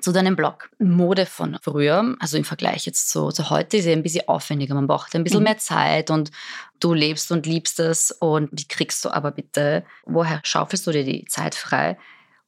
Zu 0.01 0.11
deinem 0.11 0.35
Blog. 0.35 0.69
Mode 0.81 1.27
von 1.27 1.59
früher, 1.63 2.17
also 2.19 2.37
im 2.37 2.43
Vergleich 2.43 2.87
jetzt 2.87 3.11
zu, 3.11 3.29
zu 3.29 3.51
heute, 3.51 3.77
ist 3.77 3.85
ja 3.85 3.93
ein 3.93 4.03
bisschen 4.03 4.27
aufwendiger. 4.27 4.75
Man 4.75 4.89
braucht 4.89 5.15
ein 5.15 5.23
bisschen 5.23 5.41
mhm. 5.41 5.45
mehr 5.45 5.59
Zeit 5.59 6.11
und 6.11 6.33
du 6.83 6.95
lebst 6.95 7.31
und 7.33 7.47
liebst 7.47 7.81
es. 7.81 8.11
Und 8.11 8.51
wie 8.53 8.67
kriegst 8.67 9.05
du 9.05 9.11
aber 9.11 9.31
bitte, 9.31 9.85
woher 10.05 10.41
schaufelst 10.43 10.87
du 10.87 10.93
dir 10.93 11.05
die 11.05 11.25
Zeit 11.27 11.55
frei, 11.55 11.97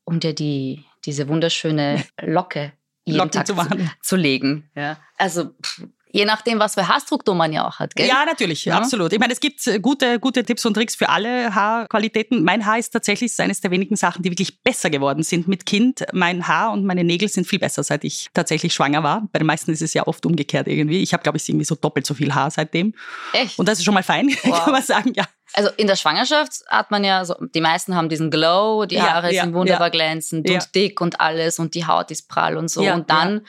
um 0.04 0.20
dir 0.20 0.34
die, 0.34 0.84
diese 1.04 1.28
wunderschöne 1.28 2.04
Locke 2.20 2.72
jeden 3.04 3.18
Locken 3.18 3.32
Tag 3.32 3.46
zu, 3.46 3.56
zu, 4.02 4.16
legen? 4.16 4.70
Ja. 4.74 4.98
Also 5.16 5.50
pff, 5.62 5.86
Je 6.14 6.24
nachdem, 6.24 6.60
was 6.60 6.74
für 6.74 6.86
Haarstruktur 6.86 7.34
man 7.34 7.52
ja 7.52 7.66
auch 7.66 7.80
hat, 7.80 7.96
gell? 7.96 8.06
Ja, 8.06 8.24
natürlich, 8.24 8.64
ja. 8.64 8.76
absolut. 8.78 9.12
Ich 9.12 9.18
meine, 9.18 9.32
es 9.32 9.40
gibt 9.40 9.66
äh, 9.66 9.80
gute, 9.80 10.20
gute 10.20 10.44
Tipps 10.44 10.64
und 10.64 10.74
Tricks 10.74 10.94
für 10.94 11.08
alle 11.08 11.52
Haarqualitäten. 11.52 12.44
Mein 12.44 12.64
Haar 12.64 12.78
ist 12.78 12.90
tatsächlich 12.90 13.36
eines 13.40 13.60
der 13.60 13.72
wenigen 13.72 13.96
Sachen, 13.96 14.22
die 14.22 14.30
wirklich 14.30 14.62
besser 14.62 14.90
geworden 14.90 15.24
sind 15.24 15.48
mit 15.48 15.66
Kind. 15.66 16.04
Mein 16.12 16.46
Haar 16.46 16.70
und 16.70 16.84
meine 16.84 17.02
Nägel 17.02 17.28
sind 17.28 17.48
viel 17.48 17.58
besser, 17.58 17.82
seit 17.82 18.04
ich 18.04 18.30
tatsächlich 18.32 18.72
schwanger 18.72 19.02
war. 19.02 19.28
Bei 19.32 19.40
den 19.40 19.46
meisten 19.48 19.72
ist 19.72 19.82
es 19.82 19.92
ja 19.92 20.06
oft 20.06 20.24
umgekehrt 20.24 20.68
irgendwie. 20.68 21.02
Ich 21.02 21.12
habe, 21.14 21.24
glaube 21.24 21.36
ich, 21.36 21.48
irgendwie 21.48 21.64
so 21.64 21.74
doppelt 21.74 22.06
so 22.06 22.14
viel 22.14 22.32
Haar 22.32 22.52
seitdem. 22.52 22.94
Echt? 23.32 23.58
Und 23.58 23.66
das 23.66 23.78
ist 23.78 23.84
schon 23.84 23.94
mal 23.94 24.04
fein, 24.04 24.28
wow. 24.44 24.62
kann 24.62 24.72
man 24.72 24.82
sagen, 24.84 25.14
ja. 25.16 25.24
Also 25.52 25.70
in 25.76 25.88
der 25.88 25.96
Schwangerschaft 25.96 26.62
hat 26.68 26.92
man 26.92 27.02
ja, 27.02 27.24
so, 27.24 27.34
die 27.54 27.60
meisten 27.60 27.96
haben 27.96 28.08
diesen 28.08 28.30
Glow, 28.30 28.86
die 28.86 29.02
Haare 29.02 29.28
ja, 29.28 29.32
ja, 29.32 29.42
sind 29.42 29.54
wunderbar 29.54 29.88
ja. 29.88 29.90
glänzend 29.90 30.48
und 30.48 30.74
dick 30.76 31.00
und 31.00 31.20
alles 31.20 31.58
und 31.58 31.74
die 31.74 31.86
Haut 31.88 32.12
ist 32.12 32.28
prall 32.28 32.56
und 32.56 32.68
so. 32.68 32.82
und 32.82 33.10
dann 33.10 33.44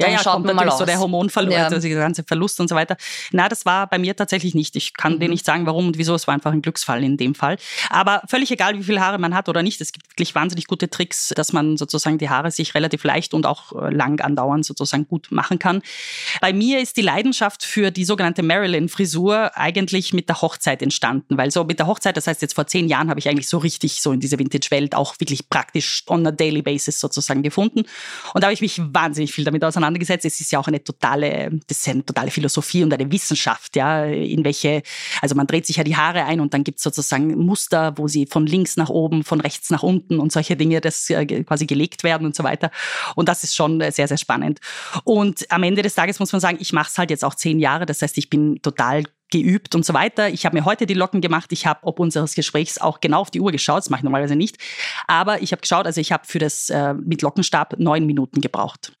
ja, 0.00 0.08
ja, 0.08 0.18
schaut 0.18 0.34
kommt 0.34 0.46
natürlich 0.46 0.74
so 0.74 0.84
der 0.84 0.98
Hormonverlust, 0.98 1.56
ja. 1.56 1.64
also 1.64 1.88
der 1.88 1.96
ganze 1.98 2.24
Verlust 2.24 2.60
und 2.60 2.68
so 2.68 2.74
weiter. 2.74 2.96
Na, 3.32 3.48
das 3.48 3.64
war 3.66 3.86
bei 3.86 3.98
mir 3.98 4.16
tatsächlich 4.16 4.54
nicht. 4.54 4.76
Ich 4.76 4.94
kann 4.94 5.14
mhm. 5.14 5.20
dir 5.20 5.28
nicht 5.28 5.44
sagen, 5.44 5.66
warum 5.66 5.88
und 5.88 5.98
wieso. 5.98 6.14
Es 6.14 6.26
war 6.26 6.34
einfach 6.34 6.52
ein 6.52 6.62
Glücksfall 6.62 7.02
in 7.04 7.16
dem 7.16 7.34
Fall. 7.34 7.56
Aber 7.88 8.22
völlig 8.28 8.50
egal, 8.50 8.78
wie 8.78 8.82
viele 8.82 9.00
Haare 9.00 9.18
man 9.18 9.34
hat 9.34 9.48
oder 9.48 9.62
nicht. 9.62 9.80
Es 9.80 9.92
gibt 9.92 10.08
wirklich 10.10 10.34
wahnsinnig 10.34 10.66
gute 10.66 10.88
Tricks, 10.88 11.32
dass 11.36 11.52
man 11.52 11.76
sozusagen 11.76 12.18
die 12.18 12.28
Haare 12.28 12.50
sich 12.50 12.74
relativ 12.74 13.04
leicht 13.04 13.34
und 13.34 13.46
auch 13.46 13.72
äh, 13.72 13.90
lang 13.90 14.20
andauernd 14.20 14.64
sozusagen 14.64 15.06
gut 15.06 15.28
machen 15.30 15.58
kann. 15.58 15.82
Bei 16.40 16.52
mir 16.52 16.80
ist 16.80 16.96
die 16.96 17.02
Leidenschaft 17.02 17.64
für 17.64 17.90
die 17.90 18.04
sogenannte 18.04 18.42
Marilyn-Frisur 18.42 19.56
eigentlich 19.56 20.12
mit 20.12 20.28
der 20.28 20.40
Hochzeit 20.40 20.82
entstanden, 20.82 21.36
weil 21.38 21.50
so 21.50 21.64
mit 21.64 21.78
der 21.78 21.86
Hochzeit, 21.86 22.16
das 22.16 22.26
heißt 22.26 22.42
jetzt 22.42 22.54
vor 22.54 22.66
zehn 22.66 22.88
Jahren, 22.88 23.10
habe 23.10 23.20
ich 23.20 23.28
eigentlich 23.28 23.48
so 23.48 23.58
richtig 23.58 24.02
so 24.02 24.12
in 24.12 24.20
diese 24.20 24.38
Vintage-Welt 24.38 24.94
auch 24.94 25.18
wirklich 25.18 25.48
praktisch 25.48 26.04
on 26.08 26.26
a 26.26 26.30
daily 26.30 26.62
basis 26.62 27.00
sozusagen 27.00 27.42
gefunden. 27.42 27.80
Und 28.34 28.42
da 28.42 28.46
habe 28.46 28.54
ich 28.54 28.60
mich 28.60 28.80
wahnsinnig 28.80 29.32
viel 29.32 29.44
damit 29.44 29.64
auseinandergesetzt 29.64 29.89
auseinandergesetzt. 29.90 30.24
Es 30.24 30.40
ist 30.40 30.52
ja 30.52 30.58
auch 30.58 30.68
eine 30.68 30.82
totale, 30.82 31.50
das 31.66 31.78
ist 31.78 31.88
eine 31.88 32.04
totale 32.04 32.30
Philosophie 32.30 32.82
und 32.82 32.92
eine 32.92 33.10
Wissenschaft, 33.10 33.76
ja, 33.76 34.04
in 34.04 34.44
welche, 34.44 34.82
also 35.20 35.34
man 35.34 35.46
dreht 35.46 35.66
sich 35.66 35.76
ja 35.76 35.84
die 35.84 35.96
Haare 35.96 36.24
ein 36.24 36.40
und 36.40 36.54
dann 36.54 36.64
gibt 36.64 36.78
es 36.78 36.84
sozusagen 36.84 37.36
Muster, 37.38 37.96
wo 37.96 38.08
sie 38.08 38.26
von 38.26 38.46
links 38.46 38.76
nach 38.76 38.88
oben, 38.88 39.24
von 39.24 39.40
rechts 39.40 39.70
nach 39.70 39.82
unten 39.82 40.18
und 40.18 40.32
solche 40.32 40.56
Dinge, 40.56 40.80
das 40.80 41.06
quasi 41.46 41.66
gelegt 41.66 42.04
werden 42.04 42.26
und 42.26 42.34
so 42.34 42.44
weiter. 42.44 42.70
Und 43.16 43.28
das 43.28 43.44
ist 43.44 43.54
schon 43.54 43.80
sehr, 43.90 44.08
sehr 44.08 44.18
spannend. 44.18 44.60
Und 45.04 45.50
am 45.50 45.62
Ende 45.62 45.82
des 45.82 45.94
Tages 45.94 46.18
muss 46.18 46.32
man 46.32 46.40
sagen, 46.40 46.58
ich 46.60 46.72
mache 46.72 46.88
es 46.90 46.98
halt 46.98 47.10
jetzt 47.10 47.24
auch 47.24 47.34
zehn 47.34 47.58
Jahre. 47.58 47.86
Das 47.86 48.02
heißt, 48.02 48.16
ich 48.18 48.30
bin 48.30 48.60
total 48.62 49.04
geübt 49.30 49.74
und 49.74 49.86
so 49.86 49.94
weiter. 49.94 50.28
Ich 50.28 50.44
habe 50.44 50.56
mir 50.58 50.64
heute 50.64 50.86
die 50.86 50.94
Locken 50.94 51.20
gemacht. 51.20 51.52
Ich 51.52 51.66
habe 51.66 51.80
ob 51.82 52.00
unseres 52.00 52.34
Gesprächs 52.34 52.78
auch 52.78 53.00
genau 53.00 53.20
auf 53.20 53.30
die 53.30 53.40
Uhr 53.40 53.52
geschaut. 53.52 53.78
Das 53.78 53.90
mache 53.90 54.00
ich 54.00 54.04
normalerweise 54.04 54.36
nicht. 54.36 54.58
Aber 55.06 55.40
ich 55.42 55.52
habe 55.52 55.62
geschaut, 55.62 55.86
also 55.86 56.00
ich 56.00 56.12
habe 56.12 56.26
für 56.26 56.38
das 56.38 56.68
äh, 56.70 56.94
mit 56.94 57.22
Lockenstab 57.22 57.78
neun 57.78 58.06
Minuten 58.06 58.40
gebraucht. 58.40 58.92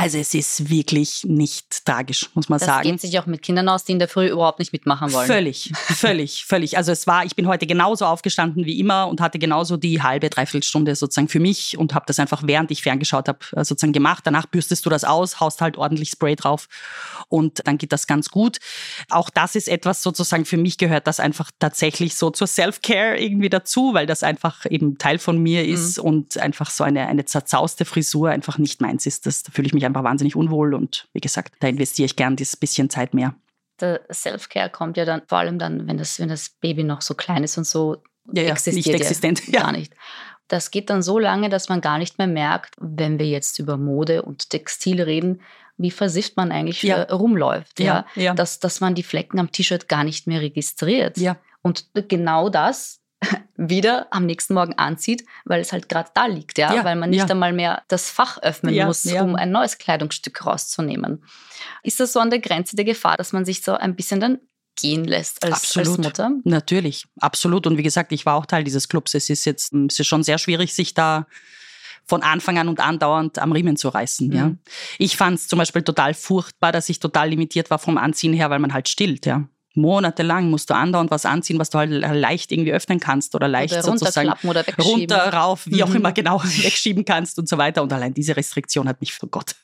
Also 0.00 0.16
es 0.18 0.32
ist 0.32 0.70
wirklich 0.70 1.24
nicht 1.24 1.84
tragisch, 1.84 2.30
muss 2.34 2.48
man 2.48 2.60
das 2.60 2.66
sagen. 2.66 2.84
Das 2.84 2.92
geht 2.92 3.00
sich 3.00 3.18
auch 3.18 3.26
mit 3.26 3.42
Kindern 3.42 3.68
aus, 3.68 3.82
die 3.82 3.90
in 3.90 3.98
der 3.98 4.06
Früh 4.06 4.28
überhaupt 4.28 4.60
nicht 4.60 4.72
mitmachen 4.72 5.12
wollen. 5.12 5.26
Völlig, 5.26 5.72
völlig, 5.74 6.44
völlig. 6.44 6.76
Also 6.76 6.92
es 6.92 7.08
war, 7.08 7.24
ich 7.24 7.34
bin 7.34 7.48
heute 7.48 7.66
genauso 7.66 8.06
aufgestanden 8.06 8.64
wie 8.64 8.78
immer 8.78 9.08
und 9.08 9.20
hatte 9.20 9.40
genauso 9.40 9.76
die 9.76 10.00
halbe, 10.00 10.30
dreiviertel 10.30 10.64
Stunde 10.64 10.94
sozusagen 10.94 11.26
für 11.26 11.40
mich 11.40 11.76
und 11.76 11.96
habe 11.96 12.04
das 12.06 12.20
einfach, 12.20 12.44
während 12.44 12.70
ich 12.70 12.82
ferngeschaut 12.82 13.26
habe, 13.26 13.40
äh, 13.56 13.64
sozusagen 13.64 13.92
gemacht. 13.92 14.22
Danach 14.24 14.46
bürstest 14.46 14.86
du 14.86 14.90
das 14.90 15.02
aus, 15.02 15.40
haust 15.40 15.60
halt 15.60 15.76
ordentlich 15.76 16.10
Spray 16.10 16.36
drauf 16.36 16.68
und 17.26 17.66
dann 17.66 17.76
geht 17.76 17.90
das 17.90 18.06
ganz 18.06 18.28
gut. 18.28 18.58
Auch 19.10 19.30
das 19.30 19.56
ist 19.56 19.66
etwas 19.66 20.04
sozusagen, 20.04 20.44
für 20.44 20.58
mich 20.58 20.78
gehört 20.78 21.08
das 21.08 21.18
einfach 21.18 21.50
tatsächlich 21.58 22.14
so 22.14 22.30
zur 22.30 22.46
Self-Care 22.46 23.18
irgendwie 23.18 23.48
dazu, 23.48 23.94
weil 23.94 24.06
das 24.06 24.22
einfach 24.22 24.64
eben 24.70 24.96
Teil 24.98 25.18
von 25.18 25.38
mir 25.38 25.66
ist 25.66 25.98
mhm. 25.98 26.04
und 26.04 26.38
einfach 26.38 26.70
so 26.70 26.84
eine, 26.84 27.08
eine 27.08 27.24
zerzauste 27.24 27.84
Frisur 27.84 28.30
einfach 28.30 28.58
nicht 28.58 28.80
meins 28.80 29.04
ist. 29.04 29.26
Das, 29.26 29.42
da 29.42 29.50
fühle 29.50 29.66
ich 29.66 29.74
mich 29.74 29.87
einfach 29.88 30.04
wahnsinnig 30.04 30.36
unwohl 30.36 30.74
und 30.74 31.08
wie 31.12 31.20
gesagt, 31.20 31.54
da 31.60 31.68
investiere 31.68 32.06
ich 32.06 32.16
gern 32.16 32.36
dieses 32.36 32.56
bisschen 32.56 32.90
Zeit 32.90 33.14
mehr. 33.14 33.34
Der 33.80 34.00
Self-Care 34.12 34.70
kommt 34.70 34.96
ja 34.96 35.04
dann 35.04 35.22
vor 35.26 35.38
allem 35.38 35.58
dann, 35.58 35.86
wenn 35.86 35.98
das, 35.98 36.18
wenn 36.18 36.28
das 36.28 36.50
Baby 36.60 36.84
noch 36.84 37.00
so 37.00 37.14
klein 37.14 37.44
ist 37.44 37.58
und 37.58 37.66
so 37.66 38.02
ja, 38.32 38.42
ja, 38.42 38.50
existiert 38.50 38.86
nicht 38.86 38.94
existent. 38.94 39.48
Ja. 39.48 39.62
Gar 39.62 39.72
nicht. 39.72 39.94
Das 40.48 40.70
geht 40.70 40.90
dann 40.90 41.02
so 41.02 41.18
lange, 41.18 41.48
dass 41.48 41.68
man 41.68 41.80
gar 41.80 41.98
nicht 41.98 42.18
mehr 42.18 42.26
merkt, 42.26 42.74
wenn 42.80 43.18
wir 43.18 43.26
jetzt 43.26 43.58
über 43.58 43.76
Mode 43.76 44.22
und 44.22 44.50
Textil 44.50 45.02
reden, 45.02 45.42
wie 45.76 45.90
versifft 45.90 46.36
man 46.36 46.50
eigentlich 46.50 46.82
ja. 46.82 47.02
rumläuft. 47.04 47.78
Ja, 47.78 48.06
ja. 48.14 48.34
Dass, 48.34 48.58
dass 48.58 48.80
man 48.80 48.94
die 48.94 49.02
Flecken 49.02 49.38
am 49.38 49.52
T-Shirt 49.52 49.88
gar 49.88 50.04
nicht 50.04 50.26
mehr 50.26 50.40
registriert. 50.40 51.18
Ja. 51.18 51.36
Und 51.62 51.86
genau 52.08 52.48
das 52.48 52.97
wieder 53.56 54.06
am 54.12 54.24
nächsten 54.24 54.54
Morgen 54.54 54.74
anzieht, 54.74 55.24
weil 55.44 55.60
es 55.60 55.72
halt 55.72 55.88
gerade 55.88 56.10
da 56.14 56.26
liegt, 56.26 56.58
ja? 56.58 56.72
ja? 56.74 56.84
weil 56.84 56.96
man 56.96 57.10
nicht 57.10 57.18
ja. 57.18 57.26
einmal 57.26 57.52
mehr 57.52 57.82
das 57.88 58.08
Fach 58.08 58.38
öffnen 58.38 58.72
ja, 58.72 58.86
muss, 58.86 59.04
um 59.06 59.34
ein 59.34 59.50
neues 59.50 59.78
Kleidungsstück 59.78 60.46
rauszunehmen. 60.46 61.24
Ist 61.82 61.98
das 61.98 62.12
so 62.12 62.20
an 62.20 62.30
der 62.30 62.38
Grenze 62.38 62.76
der 62.76 62.84
Gefahr, 62.84 63.16
dass 63.16 63.32
man 63.32 63.44
sich 63.44 63.62
so 63.62 63.74
ein 63.74 63.96
bisschen 63.96 64.20
dann 64.20 64.38
gehen 64.80 65.04
lässt 65.04 65.44
als, 65.44 65.54
absolut. 65.54 65.88
als 65.88 65.98
Mutter? 65.98 66.30
Natürlich, 66.44 67.06
absolut. 67.20 67.66
Und 67.66 67.76
wie 67.78 67.82
gesagt, 67.82 68.12
ich 68.12 68.24
war 68.24 68.36
auch 68.36 68.46
Teil 68.46 68.62
dieses 68.62 68.88
Clubs. 68.88 69.14
Es 69.14 69.28
ist 69.28 69.44
jetzt 69.44 69.72
es 69.72 69.98
ist 69.98 70.06
schon 70.06 70.22
sehr 70.22 70.38
schwierig, 70.38 70.72
sich 70.72 70.94
da 70.94 71.26
von 72.04 72.22
Anfang 72.22 72.58
an 72.58 72.68
und 72.68 72.78
andauernd 72.78 73.38
am 73.40 73.50
Riemen 73.50 73.76
zu 73.76 73.88
reißen. 73.88 74.28
Mhm. 74.28 74.34
Ja. 74.34 74.52
Ich 74.98 75.16
fand 75.16 75.36
es 75.36 75.48
zum 75.48 75.58
Beispiel 75.58 75.82
total 75.82 76.14
furchtbar, 76.14 76.70
dass 76.70 76.88
ich 76.88 77.00
total 77.00 77.30
limitiert 77.30 77.70
war 77.70 77.80
vom 77.80 77.98
Anziehen 77.98 78.32
her, 78.32 78.50
weil 78.50 78.60
man 78.60 78.72
halt 78.72 78.88
stillt. 78.88 79.26
Ja 79.26 79.48
monatelang 79.78 80.50
musst 80.50 80.68
du 80.68 80.74
andauernd 80.74 81.10
was 81.10 81.24
anziehen, 81.24 81.58
was 81.58 81.70
du 81.70 81.78
halt 81.78 81.90
leicht 81.90 82.52
irgendwie 82.52 82.72
öffnen 82.72 83.00
kannst 83.00 83.34
oder 83.34 83.48
leicht 83.48 83.72
oder 83.72 83.82
sozusagen 83.82 84.32
oder 84.46 84.64
runter, 84.78 85.32
rauf, 85.32 85.62
wie 85.64 85.82
auch 85.82 85.88
mhm. 85.88 85.96
immer 85.96 86.12
genau 86.12 86.42
wegschieben 86.44 87.04
kannst 87.04 87.38
und 87.38 87.48
so 87.48 87.56
weiter. 87.56 87.82
Und 87.82 87.92
allein 87.92 88.12
diese 88.12 88.36
Restriktion 88.36 88.88
hat 88.88 89.00
mich, 89.00 89.16
oh 89.22 89.28
Gott. 89.28 89.54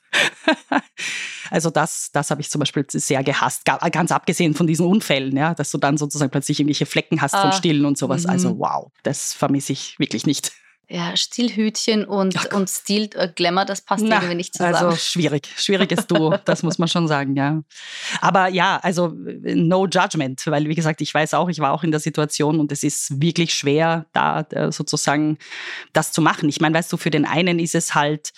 also 1.50 1.70
das, 1.70 2.11
das 2.12 2.31
habe 2.31 2.40
ich 2.40 2.48
zum 2.48 2.61
Beispiel 2.61 2.87
sehr 2.88 3.22
gehasst, 3.24 3.64
ganz 3.64 4.12
abgesehen 4.12 4.55
von 4.55 4.66
diesen 4.66 4.87
Unfällen, 4.87 5.37
ja, 5.37 5.55
dass 5.55 5.70
du 5.70 5.79
dann 5.79 5.96
sozusagen 5.96 6.31
plötzlich 6.31 6.61
irgendwelche 6.61 6.87
Flecken 6.87 7.20
hast 7.20 7.35
ah. 7.35 7.42
vom 7.42 7.53
Stillen 7.53 7.85
und 7.85 7.98
sowas. 7.98 8.24
Also 8.27 8.55
mhm. 8.55 8.61
wow, 8.61 8.92
das 9.03 9.35
vermisse 9.35 9.72
ich 9.72 9.98
wirklich 9.98 10.24
nicht. 10.27 10.53
Ja, 10.88 11.16
Stillhütchen 11.16 12.05
und, 12.05 12.37
Ach. 12.37 12.55
und 12.55 12.68
Stil 12.68 13.09
äh, 13.14 13.29
Glamour, 13.35 13.64
das 13.64 13.81
passt 13.81 14.05
Na, 14.07 14.16
irgendwie 14.16 14.35
nicht 14.35 14.53
zusammen. 14.53 14.75
Also 14.75 14.97
schwierig, 14.97 15.49
schwieriges 15.57 16.07
Duo, 16.07 16.37
das 16.44 16.62
muss 16.62 16.79
man 16.79 16.88
schon 16.88 17.09
sagen, 17.09 17.37
ja. 17.37 17.62
Aber 18.20 18.49
ja, 18.49 18.79
also 18.83 19.12
no 19.14 19.87
judgment, 19.87 20.47
weil 20.47 20.68
wie 20.68 20.75
gesagt, 20.75 21.01
ich 21.01 21.12
weiß 21.12 21.35
auch, 21.35 21.49
ich 21.49 21.59
war 21.59 21.73
auch 21.73 21.85
in 21.85 21.90
der 21.90 22.01
Situation 22.01 22.61
und 22.61 22.70
es 22.70 22.83
ist 22.83 23.20
wirklich 23.20 23.55
schwer, 23.55 24.07
da 24.12 24.40
äh, 24.51 24.70
sozusagen 24.70 25.38
das 25.92 26.12
zu 26.12 26.20
machen. 26.20 26.49
Ich 26.49 26.61
meine, 26.61 26.77
weißt 26.77 26.92
du, 26.92 26.97
für 26.99 27.11
den 27.11 27.25
einen 27.25 27.59
ist 27.59 27.75
es 27.75 27.94
halt 27.94 28.29
äh, 28.29 28.33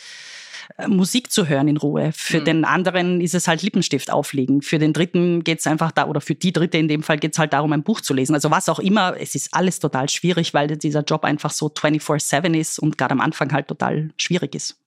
Musik 0.86 1.32
zu 1.32 1.48
hören 1.48 1.68
in 1.68 1.76
Ruhe. 1.76 2.10
Für 2.12 2.40
mhm. 2.40 2.44
den 2.44 2.64
anderen 2.64 3.20
ist 3.20 3.34
es 3.34 3.48
halt 3.48 3.62
Lippenstift 3.62 4.10
auflegen. 4.10 4.62
Für 4.62 4.78
den 4.78 4.92
dritten 4.92 5.44
geht 5.44 5.60
es 5.60 5.66
einfach 5.66 5.92
da, 5.92 6.06
oder 6.06 6.20
für 6.20 6.34
die 6.34 6.52
dritte 6.52 6.78
in 6.78 6.88
dem 6.88 7.02
Fall 7.02 7.18
geht 7.18 7.32
es 7.32 7.38
halt 7.38 7.52
darum, 7.52 7.72
ein 7.72 7.82
Buch 7.82 8.00
zu 8.00 8.14
lesen. 8.14 8.34
Also 8.34 8.50
was 8.50 8.68
auch 8.68 8.78
immer, 8.78 9.16
es 9.18 9.34
ist 9.34 9.52
alles 9.52 9.80
total 9.80 10.08
schwierig, 10.08 10.54
weil 10.54 10.68
dieser 10.68 11.02
Job 11.02 11.24
einfach 11.24 11.50
so 11.50 11.66
24-7 11.66 12.58
ist 12.58 12.78
und 12.78 12.98
gerade 12.98 13.12
am 13.12 13.20
Anfang 13.20 13.52
halt 13.52 13.68
total 13.68 14.10
schwierig 14.16 14.54
ist. 14.54 14.78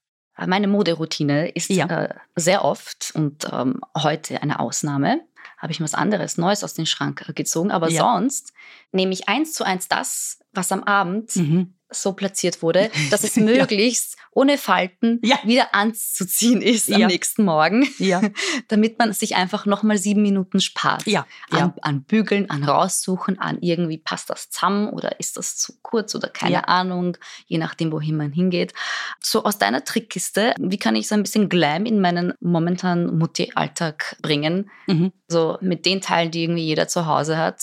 Meine 0.48 0.68
Moderoutine 0.68 1.50
ist 1.50 1.70
ja. 1.70 1.86
äh, 1.86 2.16
sehr 2.36 2.64
oft 2.64 3.12
und 3.14 3.46
ähm, 3.52 3.82
heute 3.98 4.42
eine 4.42 4.60
Ausnahme. 4.60 5.22
Habe 5.58 5.74
ich 5.74 5.82
was 5.82 5.94
anderes, 5.94 6.38
Neues 6.38 6.64
aus 6.64 6.74
dem 6.74 6.86
Schrank 6.86 7.26
äh, 7.28 7.34
gezogen. 7.34 7.72
Aber 7.72 7.90
ja. 7.90 8.02
sonst 8.02 8.54
nehme 8.94 9.12
ich 9.12 9.28
eins 9.28 9.54
zu 9.54 9.66
eins 9.66 9.90
das, 9.90 10.40
was 10.54 10.72
am 10.72 10.84
Abend 10.84 11.36
mhm 11.36 11.74
so 11.92 12.14
platziert 12.14 12.62
wurde, 12.62 12.90
dass 13.12 13.24
es 13.24 13.36
möglichst 13.38 14.16
ohne 14.32 14.58
Falten 14.60 15.20
Ja. 15.24 15.40
wieder 15.44 15.74
anzuziehen 15.74 16.62
ist 16.62 16.92
am 16.92 17.02
Ja. 17.02 17.08
nächsten 17.08 17.44
Morgen, 17.44 17.88
Ja. 17.98 18.22
damit 18.68 19.00
man 19.00 19.12
sich 19.12 19.36
einfach 19.36 19.66
nochmal 19.66 19.98
sieben 19.98 20.22
Minuten 20.22 20.60
spart. 20.62 21.06
Ja, 21.08 21.26
ja. 21.52 21.58
An, 21.60 21.74
an 21.82 22.04
Bügeln, 22.04 22.50
an 22.50 22.64
Raussuchen, 22.64 23.40
an 23.40 23.58
irgendwie 23.62 23.98
passt 23.98 24.30
das 24.30 24.50
zusammen 24.52 24.90
oder 24.90 25.20
ist 25.20 25.36
das 25.38 25.58
zu 25.58 25.74
kurz 25.82 26.14
oder 26.14 26.30
keine 26.30 26.54
Ja. 26.54 26.60
Ahnung, 26.66 27.18
je 27.48 27.58
nachdem, 27.58 27.92
wohin 27.92 28.18
man 28.18 28.32
hingeht. 28.32 28.74
So 29.20 29.44
aus 29.44 29.58
deiner 29.58 29.84
Trickkiste, 29.84 30.54
wie 30.60 30.78
kann 30.78 30.96
ich 30.96 31.08
so 31.08 31.16
ein 31.16 31.24
bisschen 31.24 31.50
Glam 31.50 31.86
in 31.86 32.00
meinen 32.00 32.34
momentanen 32.40 33.18
Mutti-Alltag 33.18 34.16
bringen? 34.22 34.70
Mhm. 34.88 35.12
So 35.30 35.58
mit 35.62 35.86
den 35.86 36.02
Teilen, 36.02 36.32
die 36.32 36.44
irgendwie 36.44 36.64
jeder 36.64 36.88
zu 36.88 37.06
Hause 37.06 37.38
hat. 37.38 37.62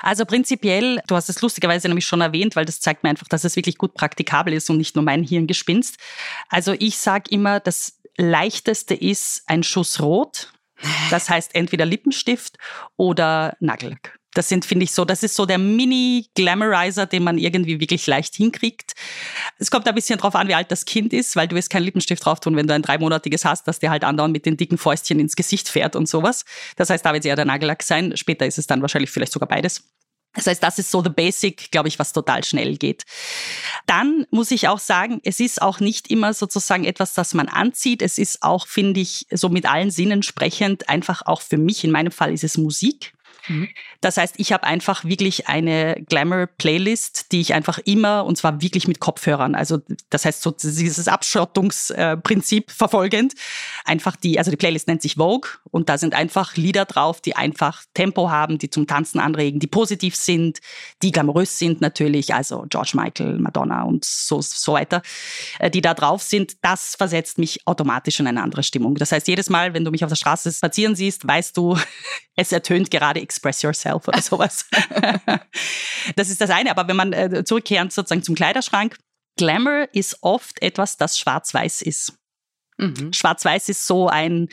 Also 0.00 0.24
prinzipiell, 0.24 1.00
du 1.06 1.14
hast 1.14 1.28
es 1.28 1.42
lustigerweise 1.42 1.88
nämlich 1.88 2.06
schon 2.06 2.22
erwähnt, 2.22 2.56
weil 2.56 2.64
das 2.64 2.80
zeigt 2.80 3.02
mir 3.02 3.10
einfach, 3.10 3.28
dass 3.28 3.44
es 3.44 3.54
wirklich 3.54 3.76
gut 3.76 3.94
praktikabel 3.94 4.54
ist 4.54 4.70
und 4.70 4.78
nicht 4.78 4.96
nur 4.96 5.04
mein 5.04 5.22
Hirngespinst. 5.22 5.98
Also 6.48 6.72
ich 6.72 6.96
sage 6.98 7.30
immer, 7.30 7.60
das 7.60 8.00
leichteste 8.16 8.94
ist 8.94 9.42
ein 9.46 9.62
Schuss 9.62 10.00
Rot. 10.00 10.52
Das 11.10 11.30
heißt 11.30 11.54
entweder 11.54 11.84
Lippenstift 11.84 12.58
oder 12.96 13.56
Nagellack. 13.60 14.18
Das 14.36 14.48
sind, 14.48 14.64
finde 14.64 14.84
ich, 14.84 14.92
so, 14.92 15.04
das 15.04 15.22
ist 15.22 15.34
so 15.34 15.46
der 15.46 15.58
Mini-Glamorizer, 15.58 17.06
den 17.06 17.24
man 17.24 17.38
irgendwie 17.38 17.80
wirklich 17.80 18.06
leicht 18.06 18.34
hinkriegt. 18.34 18.92
Es 19.58 19.70
kommt 19.70 19.88
ein 19.88 19.94
bisschen 19.94 20.18
drauf 20.18 20.34
an, 20.34 20.48
wie 20.48 20.54
alt 20.54 20.70
das 20.70 20.84
Kind 20.84 21.12
ist, 21.12 21.36
weil 21.36 21.48
du 21.48 21.56
wirst 21.56 21.70
keinen 21.70 21.84
Lippenstift 21.84 22.24
drauf 22.24 22.40
tun, 22.40 22.54
wenn 22.56 22.66
du 22.66 22.74
ein 22.74 22.82
dreimonatiges 22.82 23.44
hast, 23.44 23.66
dass 23.66 23.78
der 23.78 23.90
halt 23.90 24.04
andauernd 24.04 24.32
mit 24.32 24.44
den 24.44 24.56
dicken 24.56 24.76
Fäustchen 24.76 25.20
ins 25.20 25.36
Gesicht 25.36 25.68
fährt 25.68 25.96
und 25.96 26.08
sowas. 26.08 26.44
Das 26.76 26.90
heißt, 26.90 27.04
da 27.04 27.12
wird 27.12 27.24
es 27.24 27.28
eher 27.28 27.36
der 27.36 27.46
Nagellack 27.46 27.82
sein. 27.82 28.16
Später 28.16 28.46
ist 28.46 28.58
es 28.58 28.66
dann 28.66 28.82
wahrscheinlich 28.82 29.10
vielleicht 29.10 29.32
sogar 29.32 29.48
beides. 29.48 29.84
Das 30.34 30.46
heißt, 30.46 30.62
das 30.62 30.78
ist 30.78 30.90
so 30.90 31.02
the 31.02 31.08
basic, 31.08 31.70
glaube 31.70 31.88
ich, 31.88 31.98
was 31.98 32.12
total 32.12 32.44
schnell 32.44 32.76
geht. 32.76 33.04
Dann 33.86 34.26
muss 34.30 34.50
ich 34.50 34.68
auch 34.68 34.78
sagen, 34.78 35.20
es 35.24 35.40
ist 35.40 35.62
auch 35.62 35.80
nicht 35.80 36.10
immer 36.10 36.34
sozusagen 36.34 36.84
etwas, 36.84 37.14
das 37.14 37.32
man 37.32 37.48
anzieht. 37.48 38.02
Es 38.02 38.18
ist 38.18 38.42
auch, 38.42 38.66
finde 38.66 39.00
ich, 39.00 39.26
so 39.30 39.48
mit 39.48 39.64
allen 39.64 39.90
Sinnen 39.90 40.22
sprechend, 40.22 40.90
einfach 40.90 41.22
auch 41.24 41.40
für 41.40 41.56
mich, 41.56 41.84
in 41.84 41.90
meinem 41.90 42.12
Fall 42.12 42.34
ist 42.34 42.44
es 42.44 42.58
Musik. 42.58 43.14
Mhm. 43.48 43.68
Das 44.00 44.16
heißt, 44.16 44.34
ich 44.38 44.52
habe 44.52 44.64
einfach 44.64 45.04
wirklich 45.04 45.48
eine 45.48 46.02
Glamour-Playlist, 46.08 47.32
die 47.32 47.40
ich 47.40 47.54
einfach 47.54 47.78
immer, 47.78 48.24
und 48.24 48.36
zwar 48.36 48.60
wirklich 48.60 48.88
mit 48.88 49.00
Kopfhörern, 49.00 49.54
also 49.54 49.80
das 50.10 50.24
heißt 50.24 50.42
so 50.42 50.50
dieses 50.50 51.08
Abschottungsprinzip 51.08 52.70
verfolgend, 52.70 53.34
einfach 53.84 54.16
die, 54.16 54.38
also 54.38 54.50
die 54.50 54.56
Playlist 54.56 54.88
nennt 54.88 55.02
sich 55.02 55.14
Vogue 55.14 55.50
und 55.76 55.90
da 55.90 55.98
sind 55.98 56.14
einfach 56.14 56.56
Lieder 56.56 56.86
drauf, 56.86 57.20
die 57.20 57.36
einfach 57.36 57.84
Tempo 57.92 58.30
haben, 58.30 58.56
die 58.56 58.70
zum 58.70 58.86
Tanzen 58.86 59.20
anregen, 59.20 59.60
die 59.60 59.66
positiv 59.66 60.16
sind, 60.16 60.60
die 61.02 61.12
glamourös 61.12 61.58
sind 61.58 61.82
natürlich, 61.82 62.32
also 62.32 62.64
George 62.70 62.92
Michael, 62.94 63.38
Madonna 63.38 63.82
und 63.82 64.02
so, 64.02 64.40
so 64.40 64.72
weiter, 64.72 65.02
äh, 65.58 65.70
die 65.70 65.82
da 65.82 65.92
drauf 65.92 66.22
sind, 66.22 66.56
das 66.62 66.94
versetzt 66.96 67.36
mich 67.36 67.66
automatisch 67.66 68.18
in 68.20 68.26
eine 68.26 68.42
andere 68.42 68.62
Stimmung. 68.62 68.94
Das 68.94 69.12
heißt, 69.12 69.28
jedes 69.28 69.50
Mal, 69.50 69.74
wenn 69.74 69.84
du 69.84 69.90
mich 69.90 70.02
auf 70.02 70.08
der 70.08 70.16
Straße 70.16 70.50
spazieren 70.50 70.96
siehst, 70.96 71.28
weißt 71.28 71.54
du, 71.54 71.76
es 72.36 72.52
ertönt 72.52 72.90
gerade 72.90 73.20
Express 73.20 73.60
Yourself 73.60 74.08
oder 74.08 74.22
sowas. 74.22 74.64
das 76.16 76.30
ist 76.30 76.40
das 76.40 76.48
eine. 76.48 76.70
Aber 76.70 76.88
wenn 76.88 76.96
man 76.96 77.12
äh, 77.12 77.44
zurückkehren 77.44 77.90
sozusagen 77.90 78.22
zum 78.22 78.34
Kleiderschrank, 78.34 78.96
Glamour 79.36 79.88
ist 79.92 80.16
oft 80.22 80.62
etwas, 80.62 80.96
das 80.96 81.18
schwarz-weiß 81.18 81.82
ist. 81.82 82.14
Mhm. 82.78 83.12
Schwarz-Weiß 83.12 83.68
ist 83.68 83.86
so 83.86 84.08
ein, 84.08 84.48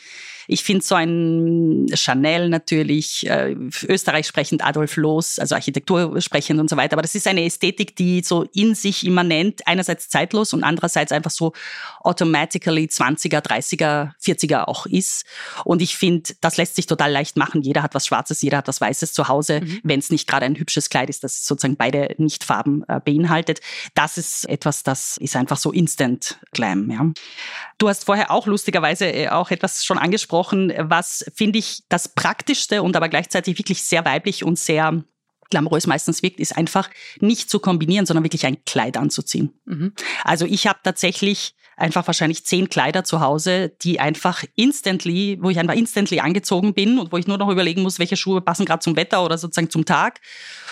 ich 0.47 0.63
finde 0.63 0.83
so 0.83 0.95
ein 0.95 1.88
Chanel 1.93 2.49
natürlich, 2.49 3.25
äh, 3.29 3.55
Österreich 3.88 4.27
sprechend 4.27 4.63
Adolf 4.63 4.97
Loos, 4.97 5.39
also 5.39 5.55
Architektur 5.55 6.19
sprechend 6.21 6.59
und 6.59 6.69
so 6.69 6.75
weiter. 6.75 6.93
Aber 6.93 7.01
das 7.01 7.15
ist 7.15 7.27
eine 7.27 7.45
Ästhetik, 7.45 7.95
die 7.95 8.21
so 8.23 8.43
in 8.53 8.75
sich 8.75 9.05
immanent, 9.05 9.62
einerseits 9.67 10.09
zeitlos 10.09 10.53
und 10.53 10.63
andererseits 10.63 11.12
einfach 11.13 11.31
so 11.31 11.53
automatically 12.01 12.86
20er, 12.86 13.39
30er, 13.39 14.12
40er 14.21 14.67
auch 14.67 14.86
ist. 14.86 15.25
Und 15.63 15.81
ich 15.81 15.95
finde, 15.95 16.33
das 16.41 16.57
lässt 16.57 16.75
sich 16.75 16.86
total 16.88 17.12
leicht 17.12 17.38
machen. 17.38 17.62
Jeder 17.62 17.81
hat 17.83 17.95
was 17.95 18.05
Schwarzes, 18.05 18.41
jeder 18.41 18.57
hat 18.57 18.67
was 18.67 18.81
Weißes 18.81 19.13
zu 19.13 19.27
Hause, 19.29 19.62
Mhm. 19.62 19.79
wenn 19.83 19.99
es 19.99 20.09
nicht 20.09 20.27
gerade 20.27 20.45
ein 20.45 20.57
hübsches 20.57 20.89
Kleid 20.89 21.09
ist, 21.09 21.23
das 21.23 21.45
sozusagen 21.45 21.77
beide 21.77 22.15
Nichtfarben 22.17 22.83
äh, 22.89 22.99
beinhaltet. 23.03 23.62
Das 23.95 24.17
ist 24.17 24.47
etwas, 24.49 24.83
das 24.83 25.17
ist 25.17 25.36
einfach 25.36 25.57
so 25.57 25.71
Instant 25.71 26.38
Glam. 26.51 26.89
Ja. 26.91 27.09
Du 27.77 27.88
hast 27.89 28.03
vorher 28.13 28.30
auch 28.30 28.45
lustigerweise 28.45 29.08
äh, 29.08 29.30
auch 29.30 29.49
etwas 29.49 29.84
schon 29.84 29.97
angesprochen, 29.97 30.71
was 30.78 31.26
finde 31.34 31.58
ich 31.58 31.82
das 31.89 32.10
Praktischste 32.10 32.84
und 32.84 32.95
aber 32.95 33.10
gleichzeitig 33.10 33.58
wirklich 33.58 33.82
sehr 33.82 34.06
weiblich 34.06 34.43
und 34.43 34.60
sehr 34.60 35.04
glamourös 35.49 35.88
meistens 35.88 36.21
wirkt, 36.21 36.39
ist 36.39 36.56
einfach 36.56 36.91
nicht 37.21 37.49
zu 37.49 37.60
kombinieren, 37.60 38.06
sondern 38.06 38.23
wirklich 38.23 38.45
ein 38.45 38.63
Kleid 38.65 38.97
anzuziehen. 38.97 39.52
Mhm. 39.65 39.93
Also 40.23 40.45
ich 40.45 40.67
habe 40.67 40.78
tatsächlich 40.84 41.56
einfach 41.77 42.05
wahrscheinlich 42.07 42.45
zehn 42.45 42.69
Kleider 42.69 43.03
zu 43.03 43.21
Hause, 43.21 43.69
die 43.81 43.99
einfach 43.99 44.43
instantly, 44.55 45.38
wo 45.41 45.49
ich 45.49 45.59
einfach 45.59 45.75
instantly 45.75 46.19
angezogen 46.19 46.73
bin 46.73 46.99
und 46.99 47.12
wo 47.12 47.17
ich 47.17 47.27
nur 47.27 47.38
noch 47.38 47.49
überlegen 47.49 47.81
muss, 47.81 47.99
welche 47.99 48.17
Schuhe 48.17 48.41
passen 48.41 48.65
gerade 48.65 48.81
zum 48.81 48.95
Wetter 48.95 49.23
oder 49.23 49.38
sozusagen 49.38 49.69
zum 49.69 49.86
Tag 49.86 50.19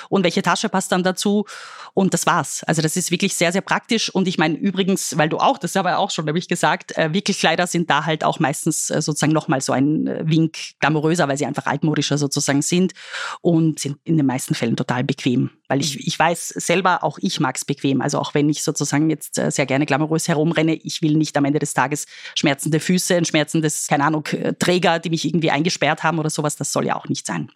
und 0.10 0.24
welche 0.24 0.42
Tasche 0.42 0.70
passt 0.70 0.92
dann 0.92 1.04
dazu. 1.04 1.46
Und 1.94 2.14
das 2.14 2.26
war's. 2.26 2.64
Also 2.64 2.82
das 2.82 2.96
ist 2.96 3.12
wirklich 3.12 3.36
sehr, 3.36 3.52
sehr 3.52 3.62
praktisch. 3.62 4.10
Und 4.10 4.28
ich 4.28 4.38
meine 4.38 4.56
übrigens, 4.58 5.18
weil 5.18 5.28
du 5.28 5.38
auch, 5.38 5.58
das 5.58 5.76
habe 5.76 5.90
ich 5.90 5.96
auch 5.96 6.10
schon 6.10 6.26
nämlich 6.26 6.48
gesagt, 6.48 6.98
äh, 6.98 7.14
Wickelkleider 7.14 7.68
sind 7.68 7.90
da 7.90 8.06
halt 8.06 8.24
auch 8.24 8.40
meistens 8.40 8.90
äh, 8.90 9.02
sozusagen 9.02 9.34
nochmal 9.34 9.60
so 9.60 9.74
ein 9.74 10.08
äh, 10.08 10.22
Wink 10.24 10.58
glamouröser, 10.80 11.28
weil 11.28 11.38
sie 11.38 11.46
einfach 11.46 11.66
altmodischer 11.66 12.18
sozusagen 12.18 12.62
sind 12.62 12.94
und 13.42 13.80
sind 13.80 13.98
in 14.06 14.16
den 14.16 14.26
meisten 14.26 14.56
Fällen 14.56 14.78
total 14.78 15.04
bequem. 15.04 15.50
Weil 15.68 15.82
ich, 15.82 16.06
ich 16.08 16.18
weiß 16.18 16.50
selber, 16.50 17.04
auch 17.04 17.18
ich 17.22 17.40
mag's 17.40 17.66
bequem. 17.66 18.02
Also 18.02 18.20
auch 18.20 18.34
wenn 18.34 18.50
ich 18.50 18.64
sozusagen 18.64 19.10
jetzt 19.10 19.38
äh, 19.38 19.52
sehr 19.52 19.66
gerne 19.66 19.86
glamourös 19.86 20.28
herumrenne, 20.28 20.76
ich 20.76 21.01
will 21.02 21.16
nicht 21.16 21.36
am 21.38 21.46
Ende 21.46 21.60
des 21.60 21.74
Tages 21.74 22.06
schmerzende 22.36 22.80
Füße, 22.80 23.16
ein 23.16 23.26
schmerzendes, 23.26 23.88
keine 23.88 24.06
Ahnung, 24.06 24.26
äh, 24.28 24.54
Träger, 24.54 25.00
die 25.00 25.10
mich 25.10 25.26
irgendwie 25.26 25.52
eingesperrt 25.52 26.04
haben 26.04 26.20
oder 26.20 26.30
sowas. 26.30 26.56
Das 26.56 26.72
soll 26.72 26.86
ja 26.86 26.96
auch 26.96 27.08
nicht 27.08 27.26
sein. 27.26 27.52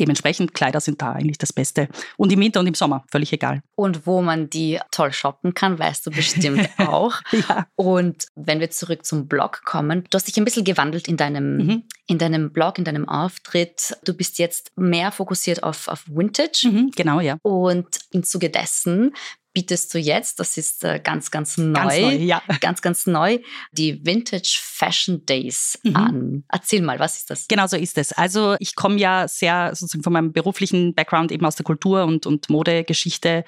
Dementsprechend, 0.00 0.54
Kleider 0.54 0.80
sind 0.80 1.00
da 1.00 1.12
eigentlich 1.12 1.38
das 1.38 1.52
Beste. 1.52 1.86
Und 2.16 2.32
im 2.32 2.40
Winter 2.40 2.58
und 2.58 2.66
im 2.66 2.74
Sommer, 2.74 3.04
völlig 3.12 3.32
egal. 3.32 3.62
Und 3.76 4.08
wo 4.08 4.22
man 4.22 4.50
die 4.50 4.80
toll 4.90 5.12
shoppen 5.12 5.54
kann, 5.54 5.78
weißt 5.78 6.04
du 6.06 6.10
bestimmt 6.10 6.68
auch. 6.78 7.14
Ja. 7.30 7.68
Und 7.76 8.26
wenn 8.34 8.58
wir 8.58 8.70
zurück 8.70 9.06
zum 9.06 9.28
Blog 9.28 9.62
kommen, 9.64 10.02
du 10.10 10.16
hast 10.16 10.26
dich 10.26 10.36
ein 10.36 10.44
bisschen 10.44 10.64
gewandelt 10.64 11.06
in 11.06 11.16
deinem, 11.16 11.56
Mhm. 11.58 11.82
in 12.08 12.18
deinem 12.18 12.52
Blog, 12.52 12.78
in 12.78 12.84
deinem 12.84 13.08
Auftritt. 13.08 13.96
Du 14.04 14.14
bist 14.14 14.38
jetzt 14.40 14.72
mehr 14.76 15.12
fokussiert 15.12 15.62
auf, 15.62 15.86
auf 15.86 16.02
Vintage. 16.08 16.68
Mhm, 16.72 16.90
genau, 16.96 17.20
ja. 17.20 17.38
Und 17.42 17.86
im 18.10 18.24
Zuge 18.24 18.50
dessen 18.50 19.14
bietest 19.54 19.94
du 19.94 19.98
jetzt, 19.98 20.40
das 20.40 20.56
ist 20.56 20.84
äh, 20.84 21.00
ganz, 21.02 21.30
ganz 21.30 21.56
neu, 21.56 21.72
Ganz 21.72 21.98
neu, 21.98 22.14
ja. 22.16 22.42
ganz, 22.60 22.82
ganz 22.82 23.06
neu, 23.06 23.38
die 23.72 24.04
Vintage 24.04 24.58
Fashion 24.60 25.24
Days 25.24 25.78
Mhm. 25.84 25.96
an. 25.96 26.44
Erzähl 26.50 26.82
mal, 26.82 26.98
was 26.98 27.16
ist 27.16 27.30
das? 27.30 27.48
Genau 27.48 27.66
so 27.66 27.76
ist 27.76 27.96
es. 27.96 28.12
Also 28.12 28.56
ich 28.58 28.74
komme 28.74 28.96
ja 28.96 29.28
sehr 29.28 29.70
sozusagen 29.74 30.02
von 30.02 30.12
meinem 30.12 30.32
beruflichen 30.32 30.94
Background 30.94 31.30
eben 31.32 31.46
aus 31.46 31.56
der 31.56 31.64
Kultur 31.64 32.04
und, 32.04 32.26
und 32.26 32.50
Modegeschichte 32.50 33.44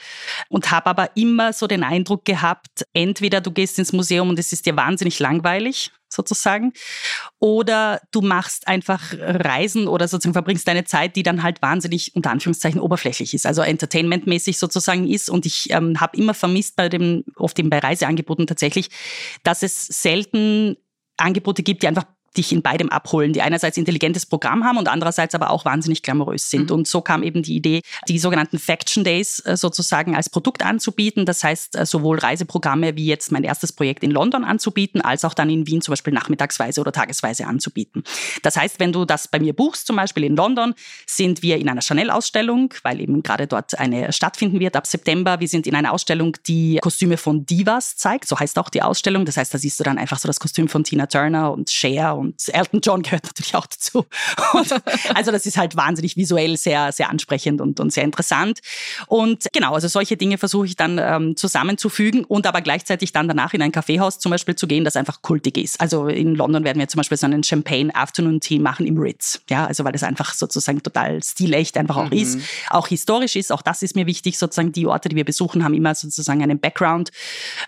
und 0.48 0.70
habe 0.70 0.86
aber 0.86 1.16
immer 1.16 1.52
so 1.52 1.66
den 1.66 1.82
Eindruck 1.82 2.24
gehabt, 2.24 2.86
entweder 2.92 3.40
du 3.40 3.50
gehst 3.50 3.78
ins 3.78 3.92
Museum 3.92 4.28
und 4.28 4.38
es 4.38 4.52
ist 4.52 4.66
dir 4.66 4.76
wahnsinnig 4.76 5.18
langweilig 5.18 5.90
sozusagen. 6.16 6.72
Oder 7.38 8.00
du 8.11 8.22
machst 8.22 8.66
einfach 8.66 9.14
Reisen 9.18 9.87
oder 9.87 10.09
sozusagen 10.09 10.33
verbringst 10.33 10.66
deine 10.66 10.85
Zeit, 10.85 11.14
die 11.14 11.22
dann 11.22 11.42
halt 11.42 11.62
wahnsinnig 11.62 12.16
unter 12.16 12.31
Anführungszeichen 12.31 12.81
oberflächlich 12.81 13.35
ist, 13.35 13.46
also 13.46 13.62
entertainmentmäßig 13.62 14.59
sozusagen 14.59 15.07
ist. 15.07 15.31
Und 15.31 15.46
ich 15.46 15.70
ähm, 15.70 16.00
habe 16.00 16.16
immer 16.16 16.35
vermisst 16.35 16.76
bei 16.76 16.88
dem, 16.88 17.24
oft 17.37 17.59
eben 17.59 17.70
bei 17.70 17.79
Reiseangeboten 17.79 18.46
tatsächlich, 18.46 18.88
dass 19.44 19.62
es 19.62 19.87
selten 19.87 20.76
Angebote 21.16 21.62
gibt, 21.62 21.83
die 21.83 21.88
einfach 21.88 22.05
dich 22.36 22.52
in 22.52 22.62
beidem 22.62 22.90
abholen, 22.90 23.32
die 23.32 23.42
einerseits 23.42 23.76
intelligentes 23.76 24.26
Programm 24.26 24.64
haben 24.64 24.78
und 24.78 24.88
andererseits 24.88 25.34
aber 25.34 25.50
auch 25.50 25.64
wahnsinnig 25.64 26.02
glamourös 26.02 26.50
sind. 26.50 26.70
Mhm. 26.70 26.76
Und 26.76 26.88
so 26.88 27.00
kam 27.00 27.22
eben 27.22 27.42
die 27.42 27.56
Idee, 27.56 27.82
die 28.08 28.18
sogenannten 28.18 28.58
Faction 28.58 29.04
Days 29.04 29.40
äh, 29.40 29.56
sozusagen 29.56 30.16
als 30.16 30.30
Produkt 30.30 30.64
anzubieten. 30.64 31.26
Das 31.26 31.42
heißt, 31.44 31.76
äh, 31.76 31.86
sowohl 31.86 32.18
Reiseprogramme 32.18 32.96
wie 32.96 33.06
jetzt 33.06 33.32
mein 33.32 33.44
erstes 33.44 33.72
Projekt 33.72 34.02
in 34.02 34.10
London 34.10 34.44
anzubieten, 34.44 35.00
als 35.00 35.24
auch 35.24 35.34
dann 35.34 35.50
in 35.50 35.66
Wien 35.66 35.80
zum 35.80 35.92
Beispiel 35.92 36.12
nachmittagsweise 36.12 36.80
oder 36.80 36.92
tagesweise 36.92 37.46
anzubieten. 37.46 38.04
Das 38.42 38.56
heißt, 38.56 38.80
wenn 38.80 38.92
du 38.92 39.04
das 39.04 39.28
bei 39.28 39.38
mir 39.38 39.54
buchst, 39.54 39.86
zum 39.86 39.96
Beispiel 39.96 40.24
in 40.24 40.36
London, 40.36 40.74
sind 41.06 41.42
wir 41.42 41.58
in 41.58 41.68
einer 41.68 41.82
Chanel-Ausstellung, 41.82 42.74
weil 42.82 43.00
eben 43.00 43.22
gerade 43.22 43.46
dort 43.46 43.78
eine 43.78 44.12
stattfinden 44.12 44.60
wird 44.60 44.76
ab 44.76 44.86
September. 44.86 45.40
Wir 45.40 45.48
sind 45.48 45.66
in 45.66 45.74
einer 45.74 45.92
Ausstellung, 45.92 46.36
die 46.46 46.78
Kostüme 46.82 47.16
von 47.16 47.46
Divas 47.46 47.96
zeigt, 47.96 48.28
so 48.28 48.38
heißt 48.38 48.58
auch 48.58 48.68
die 48.68 48.82
Ausstellung. 48.82 49.24
Das 49.24 49.36
heißt, 49.36 49.52
da 49.52 49.58
siehst 49.58 49.78
du 49.80 49.84
dann 49.84 49.98
einfach 49.98 50.18
so 50.18 50.26
das 50.26 50.40
Kostüm 50.40 50.68
von 50.68 50.84
Tina 50.84 51.06
Turner 51.06 51.52
und 51.52 51.70
Cher 51.70 52.16
und 52.16 52.25
und 52.26 52.54
Elton 52.54 52.80
John 52.82 53.02
gehört 53.02 53.24
natürlich 53.24 53.54
auch 53.54 53.66
dazu. 53.66 54.06
Also 55.14 55.30
das 55.30 55.46
ist 55.46 55.56
halt 55.56 55.76
wahnsinnig 55.76 56.16
visuell 56.16 56.56
sehr, 56.56 56.92
sehr 56.92 57.10
ansprechend 57.10 57.60
und, 57.60 57.80
und 57.80 57.92
sehr 57.92 58.04
interessant. 58.04 58.60
Und 59.06 59.46
genau, 59.52 59.74
also 59.74 59.88
solche 59.88 60.16
Dinge 60.16 60.38
versuche 60.38 60.66
ich 60.66 60.76
dann 60.76 60.98
ähm, 60.98 61.36
zusammenzufügen 61.36 62.24
und 62.24 62.46
aber 62.46 62.60
gleichzeitig 62.60 63.12
dann 63.12 63.28
danach 63.28 63.54
in 63.54 63.62
ein 63.62 63.72
Kaffeehaus 63.72 64.18
zum 64.18 64.30
Beispiel 64.30 64.56
zu 64.56 64.66
gehen, 64.66 64.84
das 64.84 64.96
einfach 64.96 65.22
kultig 65.22 65.58
ist. 65.58 65.80
Also 65.80 66.08
in 66.08 66.34
London 66.34 66.64
werden 66.64 66.78
wir 66.78 66.88
zum 66.88 66.98
Beispiel 66.98 67.16
so 67.16 67.26
einen 67.26 67.42
Champagne 67.42 67.94
Afternoon 67.94 68.40
Tea 68.40 68.58
machen 68.58 68.86
im 68.86 68.98
Ritz. 68.98 69.40
Ja, 69.48 69.66
also 69.66 69.84
weil 69.84 69.92
das 69.92 70.02
einfach 70.02 70.34
sozusagen 70.34 70.82
total 70.82 71.22
stilecht 71.22 71.76
einfach 71.76 71.96
auch 71.96 72.10
mhm. 72.10 72.18
ist, 72.18 72.38
auch 72.70 72.88
historisch 72.88 73.36
ist. 73.36 73.52
Auch 73.52 73.62
das 73.62 73.82
ist 73.82 73.96
mir 73.96 74.06
wichtig, 74.06 74.38
sozusagen 74.38 74.72
die 74.72 74.86
Orte, 74.86 75.08
die 75.08 75.16
wir 75.16 75.24
besuchen, 75.24 75.64
haben 75.64 75.74
immer 75.74 75.94
sozusagen 75.94 76.42
einen 76.42 76.58
Background. 76.58 77.10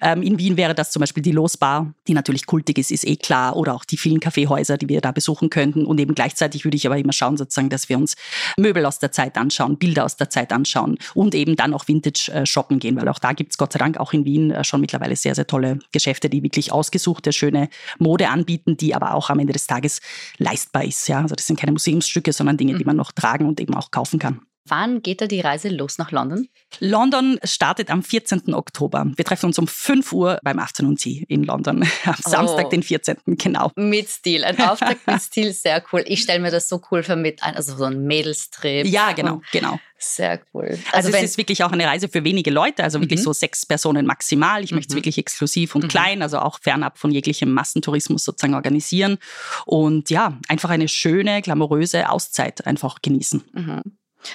Ähm, 0.00 0.22
in 0.22 0.38
Wien 0.38 0.56
wäre 0.56 0.74
das 0.74 0.90
zum 0.90 1.00
Beispiel 1.00 1.22
die 1.22 1.32
Losbar, 1.32 1.92
die 2.06 2.14
natürlich 2.14 2.46
kultig 2.46 2.78
ist, 2.78 2.90
ist 2.90 3.06
eh 3.06 3.16
klar, 3.16 3.56
oder 3.56 3.74
auch 3.74 3.84
die 3.84 3.96
vielen 3.96 4.20
Kaffeehäuser, 4.38 4.78
die 4.78 4.88
wir 4.88 5.00
da 5.00 5.12
besuchen 5.12 5.50
könnten. 5.50 5.84
Und 5.84 5.98
eben 6.00 6.14
gleichzeitig 6.14 6.64
würde 6.64 6.76
ich 6.76 6.86
aber 6.86 6.96
immer 6.96 7.12
schauen, 7.12 7.36
sozusagen, 7.36 7.68
dass 7.68 7.88
wir 7.88 7.98
uns 7.98 8.14
Möbel 8.56 8.84
aus 8.86 8.98
der 8.98 9.12
Zeit 9.12 9.36
anschauen, 9.36 9.78
Bilder 9.78 10.04
aus 10.04 10.16
der 10.16 10.30
Zeit 10.30 10.52
anschauen 10.52 10.98
und 11.14 11.34
eben 11.34 11.56
dann 11.56 11.74
auch 11.74 11.88
Vintage 11.88 12.30
äh, 12.32 12.46
shoppen 12.46 12.78
gehen, 12.78 12.96
weil 12.96 13.08
auch 13.08 13.18
da 13.18 13.32
gibt 13.32 13.52
es 13.52 13.58
Gott 13.58 13.72
sei 13.72 13.78
Dank 13.78 13.98
auch 13.98 14.12
in 14.12 14.24
Wien 14.24 14.50
äh, 14.50 14.64
schon 14.64 14.80
mittlerweile 14.80 15.16
sehr, 15.16 15.34
sehr 15.34 15.46
tolle 15.46 15.78
Geschäfte, 15.92 16.30
die 16.30 16.42
wirklich 16.42 16.72
ausgesuchte, 16.72 17.32
schöne 17.32 17.68
Mode 17.98 18.28
anbieten, 18.28 18.76
die 18.76 18.94
aber 18.94 19.14
auch 19.14 19.30
am 19.30 19.38
Ende 19.38 19.52
des 19.52 19.66
Tages 19.66 20.00
leistbar 20.38 20.84
ist. 20.84 21.08
Ja? 21.08 21.22
Also 21.22 21.34
das 21.34 21.46
sind 21.46 21.58
keine 21.58 21.72
Museumsstücke, 21.72 22.32
sondern 22.32 22.56
Dinge, 22.56 22.74
die 22.74 22.84
mhm. 22.84 22.88
man 22.88 22.96
noch 22.96 23.12
tragen 23.12 23.46
und 23.46 23.60
eben 23.60 23.74
auch 23.74 23.90
kaufen 23.90 24.18
kann. 24.18 24.40
Wann 24.68 25.02
geht 25.02 25.20
da 25.20 25.26
die 25.26 25.40
Reise 25.40 25.68
los 25.68 25.98
nach 25.98 26.10
London? 26.12 26.48
London 26.80 27.38
startet 27.44 27.90
am 27.90 28.02
14. 28.02 28.54
Oktober. 28.54 29.06
Wir 29.16 29.24
treffen 29.24 29.46
uns 29.46 29.58
um 29.58 29.66
5 29.66 30.12
Uhr 30.12 30.38
beim 30.42 30.58
Afternoon 30.58 30.96
Tea 30.96 31.24
in 31.28 31.44
London. 31.44 31.82
Am 32.04 32.14
oh. 32.24 32.28
Samstag, 32.28 32.70
den 32.70 32.82
14. 32.82 33.16
Genau. 33.26 33.72
Mit 33.76 34.08
Stil. 34.08 34.44
Ein 34.44 34.60
Auftakt 34.60 35.06
mit 35.06 35.20
Stil, 35.22 35.52
sehr 35.52 35.82
cool. 35.92 36.04
Ich 36.06 36.22
stelle 36.22 36.40
mir 36.40 36.50
das 36.50 36.68
so 36.68 36.80
cool 36.90 37.02
vor 37.02 37.16
mit, 37.16 37.42
ein, 37.42 37.54
also 37.56 37.76
so 37.76 37.84
ein 37.84 38.04
Mädelstrip. 38.04 38.86
Ja, 38.86 39.12
genau, 39.12 39.40
genau. 39.52 39.78
Sehr 40.00 40.40
cool. 40.54 40.78
Also, 40.92 41.08
also 41.08 41.18
es 41.18 41.22
ist 41.24 41.38
wirklich 41.38 41.64
auch 41.64 41.72
eine 41.72 41.84
Reise 41.84 42.08
für 42.08 42.22
wenige 42.22 42.50
Leute, 42.50 42.84
also 42.84 43.00
wirklich 43.00 43.18
mhm. 43.20 43.24
so 43.24 43.32
sechs 43.32 43.66
Personen 43.66 44.06
maximal. 44.06 44.62
Ich 44.62 44.70
mhm. 44.70 44.76
möchte 44.76 44.92
es 44.92 44.96
wirklich 44.96 45.18
exklusiv 45.18 45.74
und 45.74 45.84
mhm. 45.84 45.88
klein, 45.88 46.22
also 46.22 46.38
auch 46.38 46.60
fernab 46.60 46.98
von 46.98 47.10
jeglichem 47.10 47.50
Massentourismus 47.50 48.22
sozusagen 48.24 48.54
organisieren. 48.54 49.18
Und 49.66 50.10
ja, 50.10 50.38
einfach 50.46 50.70
eine 50.70 50.86
schöne, 50.86 51.42
glamouröse 51.42 52.10
Auszeit 52.10 52.64
einfach 52.66 53.02
genießen. 53.02 53.88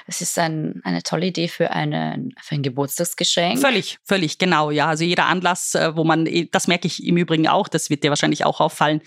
Es 0.08 0.22
ist 0.22 0.38
ein, 0.40 0.82
eine 0.84 1.04
tolle 1.04 1.28
Idee 1.28 1.48
für, 1.48 1.72
eine, 1.72 2.30
für 2.42 2.56
ein 2.56 2.64
Geburtstagsgeschenk. 2.64 3.60
Völlig, 3.60 3.98
völlig, 4.04 4.38
genau. 4.38 4.72
Ja, 4.72 4.88
also 4.88 5.04
jeder 5.04 5.26
Anlass, 5.26 5.76
äh, 5.76 5.96
wo 5.96 6.04
man, 6.04 6.26
eh, 6.26 6.48
das 6.52 6.68
merke 6.68 6.88
ich 6.88 7.06
im 7.06 7.18
Übrigen 7.18 7.48
auch, 7.48 7.68
das 7.68 7.90
wird 7.90 8.04
dir 8.04 8.10
wahrscheinlich 8.10 8.46
auch 8.46 8.60
auffallen, 8.60 9.02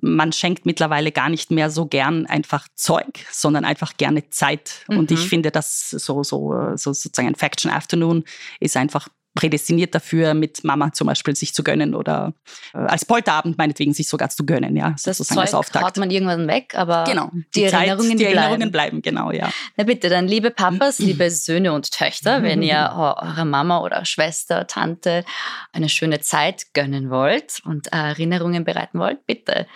man 0.00 0.32
schenkt 0.32 0.66
mittlerweile 0.66 1.12
gar 1.12 1.28
nicht 1.28 1.50
mehr 1.50 1.70
so 1.70 1.86
gern 1.86 2.26
einfach 2.26 2.66
Zeug, 2.74 3.26
sondern 3.30 3.64
einfach 3.64 3.96
gerne 3.96 4.28
Zeit. 4.30 4.84
Mhm. 4.88 4.98
Und 4.98 5.10
ich 5.10 5.24
mhm. 5.24 5.28
finde, 5.28 5.50
dass 5.50 5.90
so, 5.90 6.22
so, 6.22 6.54
äh, 6.54 6.78
so 6.78 6.92
sozusagen 6.92 7.28
ein 7.28 7.34
Faction 7.34 7.70
Afternoon 7.70 8.24
ist 8.60 8.76
einfach 8.76 9.08
prädestiniert 9.34 9.94
dafür, 9.94 10.34
mit 10.34 10.64
Mama 10.64 10.92
zum 10.92 11.08
Beispiel 11.08 11.34
sich 11.34 11.54
zu 11.54 11.64
gönnen 11.64 11.94
oder 11.94 12.34
äh, 12.72 12.78
als 12.78 13.04
Polterabend 13.04 13.58
meinetwegen 13.58 13.92
sich 13.92 14.08
sogar 14.08 14.30
zu 14.30 14.46
gönnen. 14.46 14.76
Ja, 14.76 14.94
das 15.04 15.18
Zeug 15.18 15.38
als 15.38 15.54
Auftakt. 15.54 15.84
haut 15.84 15.96
man 15.96 16.10
irgendwann 16.10 16.46
weg, 16.46 16.74
aber 16.76 17.04
genau, 17.04 17.30
die, 17.32 17.44
die 17.54 17.62
Erinnerungen, 17.64 18.10
Zeit, 18.10 18.10
die, 18.12 18.16
die 18.16 18.24
Erinnerungen 18.24 18.70
bleiben. 18.70 19.02
Genau, 19.02 19.32
ja. 19.32 19.50
Na 19.76 19.84
bitte, 19.84 20.08
dann 20.08 20.28
liebe 20.28 20.50
Papas, 20.50 20.98
liebe 21.00 21.30
Söhne 21.30 21.72
und 21.72 21.90
Töchter, 21.90 22.42
wenn 22.42 22.62
ihr 22.62 22.92
eurer 22.96 23.44
Mama 23.44 23.80
oder 23.80 24.04
Schwester, 24.04 24.66
Tante 24.66 25.24
eine 25.72 25.88
schöne 25.88 26.20
Zeit 26.20 26.72
gönnen 26.72 27.10
wollt 27.10 27.60
und 27.64 27.88
Erinnerungen 27.88 28.64
bereiten 28.64 28.98
wollt, 28.98 29.26
bitte 29.26 29.66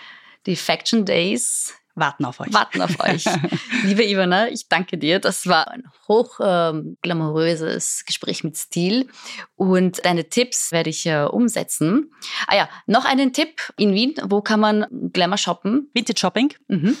die 0.45 0.55
Faction 0.55 1.05
Days 1.05 1.73
warten 1.99 2.25
auf 2.25 2.39
euch. 2.39 2.53
Warten 2.53 2.81
auf 2.81 2.99
euch. 2.99 3.25
Liebe 3.83 4.03
Ivana, 4.03 4.49
ich 4.49 4.67
danke 4.67 4.97
dir. 4.97 5.19
Das 5.19 5.47
war 5.47 5.69
ein 5.69 5.83
hoch 6.07 6.39
ähm, 6.43 6.97
glamouröses 7.01 8.03
Gespräch 8.05 8.43
mit 8.43 8.57
Stil. 8.57 9.07
Und 9.55 10.05
deine 10.05 10.29
Tipps 10.29 10.71
werde 10.71 10.89
ich 10.89 11.05
äh, 11.05 11.23
umsetzen. 11.23 12.11
Ah 12.47 12.55
ja, 12.55 12.69
noch 12.85 13.05
einen 13.05 13.33
Tipp 13.33 13.73
in 13.77 13.93
Wien. 13.93 14.15
Wo 14.23 14.41
kann 14.41 14.59
man 14.59 14.85
Glamour 15.13 15.37
shoppen? 15.37 15.89
Vintage 15.93 16.19
Shopping. 16.19 16.53
Mhm. 16.67 16.97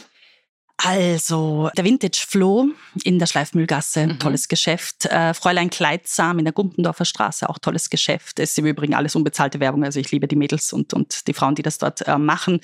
Also, 0.81 1.69
der 1.75 1.83
Vintage 1.83 2.23
Flo 2.25 2.69
in 3.03 3.19
der 3.19 3.25
Schleifmühlgasse, 3.25 4.07
mhm. 4.07 4.19
tolles 4.19 4.47
Geschäft. 4.47 5.05
Äh, 5.07 5.33
Fräulein 5.33 5.69
Kleidsam 5.69 6.39
in 6.39 6.45
der 6.45 6.53
Gumpendorfer 6.53 7.03
Straße, 7.03 7.49
auch 7.49 7.57
tolles 7.57 7.89
Geschäft. 7.89 8.39
Es 8.39 8.51
ist 8.51 8.59
im 8.59 8.65
Übrigen 8.65 8.95
alles 8.95 9.13
unbezahlte 9.15 9.59
Werbung, 9.59 9.83
also 9.83 9.99
ich 9.99 10.09
liebe 10.11 10.27
die 10.27 10.37
Mädels 10.37 10.71
und, 10.71 10.93
und 10.93 11.27
die 11.27 11.33
Frauen, 11.33 11.55
die 11.55 11.63
das 11.63 11.79
dort 11.79 12.07
äh, 12.07 12.17
machen. 12.17 12.61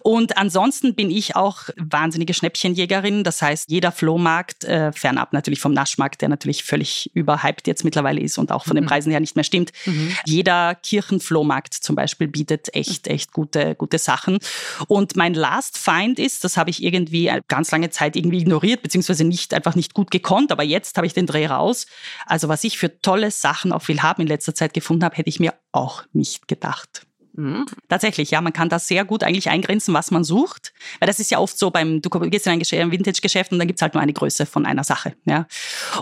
Und 0.00 0.38
ansonsten 0.38 0.94
bin 0.94 1.10
ich 1.10 1.36
auch 1.36 1.64
wahnsinnige 1.76 2.32
Schnäppchenjägerin. 2.32 3.22
Das 3.22 3.42
heißt, 3.42 3.70
jeder 3.70 3.92
Flohmarkt, 3.92 4.64
äh, 4.64 4.90
fernab 4.92 5.34
natürlich 5.34 5.60
vom 5.60 5.74
Naschmarkt, 5.74 6.22
der 6.22 6.30
natürlich 6.30 6.64
völlig 6.64 7.10
überhyped 7.12 7.66
jetzt 7.66 7.84
mittlerweile 7.84 8.20
ist 8.22 8.38
und 8.38 8.50
auch 8.50 8.64
von 8.64 8.76
den 8.76 8.84
mhm. 8.84 8.88
Preisen 8.88 9.10
her 9.10 9.20
nicht 9.20 9.36
mehr 9.36 9.44
stimmt. 9.44 9.72
Mhm. 9.84 10.16
Jeder 10.24 10.74
Kirchenflohmarkt 10.74 11.74
zum 11.74 11.96
Beispiel 11.96 12.28
bietet 12.28 12.74
echt, 12.74 13.08
echt 13.08 13.32
gute, 13.32 13.74
gute 13.74 13.98
Sachen. 13.98 14.38
Und 14.86 15.16
mein 15.16 15.34
Last 15.34 15.76
Find 15.76 16.18
ist, 16.18 16.44
das 16.44 16.56
habe 16.56 16.70
ich 16.70 16.82
irgendwie 16.82 17.30
ganz 17.58 17.72
lange 17.72 17.90
Zeit 17.90 18.14
irgendwie 18.14 18.38
ignoriert, 18.38 18.82
beziehungsweise 18.82 19.24
nicht, 19.24 19.52
einfach 19.52 19.74
nicht 19.74 19.92
gut 19.92 20.12
gekonnt. 20.12 20.52
Aber 20.52 20.62
jetzt 20.62 20.96
habe 20.96 21.08
ich 21.08 21.12
den 21.12 21.26
Dreh 21.26 21.46
raus. 21.46 21.86
Also 22.24 22.48
was 22.48 22.62
ich 22.62 22.78
für 22.78 23.00
tolle 23.00 23.32
Sachen 23.32 23.72
auf 23.72 23.88
Willhaben 23.88 24.22
in 24.22 24.28
letzter 24.28 24.54
Zeit 24.54 24.74
gefunden 24.74 25.04
habe, 25.04 25.16
hätte 25.16 25.28
ich 25.28 25.40
mir 25.40 25.54
auch 25.72 26.04
nicht 26.12 26.46
gedacht. 26.46 27.08
Mhm. 27.38 27.64
Tatsächlich, 27.88 28.32
ja, 28.32 28.40
man 28.40 28.52
kann 28.52 28.68
da 28.68 28.80
sehr 28.80 29.04
gut 29.04 29.22
eigentlich 29.22 29.48
eingrenzen, 29.48 29.94
was 29.94 30.10
man 30.10 30.24
sucht. 30.24 30.72
Weil 30.98 31.06
das 31.06 31.20
ist 31.20 31.30
ja 31.30 31.38
oft 31.38 31.56
so 31.56 31.70
beim, 31.70 32.02
du 32.02 32.10
gehst 32.10 32.48
in 32.48 32.52
ein 32.52 32.90
Vintage-Geschäft 32.90 33.52
und 33.52 33.60
dann 33.60 33.68
gibt's 33.68 33.80
halt 33.80 33.94
nur 33.94 34.02
eine 34.02 34.12
Größe 34.12 34.44
von 34.44 34.66
einer 34.66 34.82
Sache. 34.82 35.14
Ja. 35.24 35.46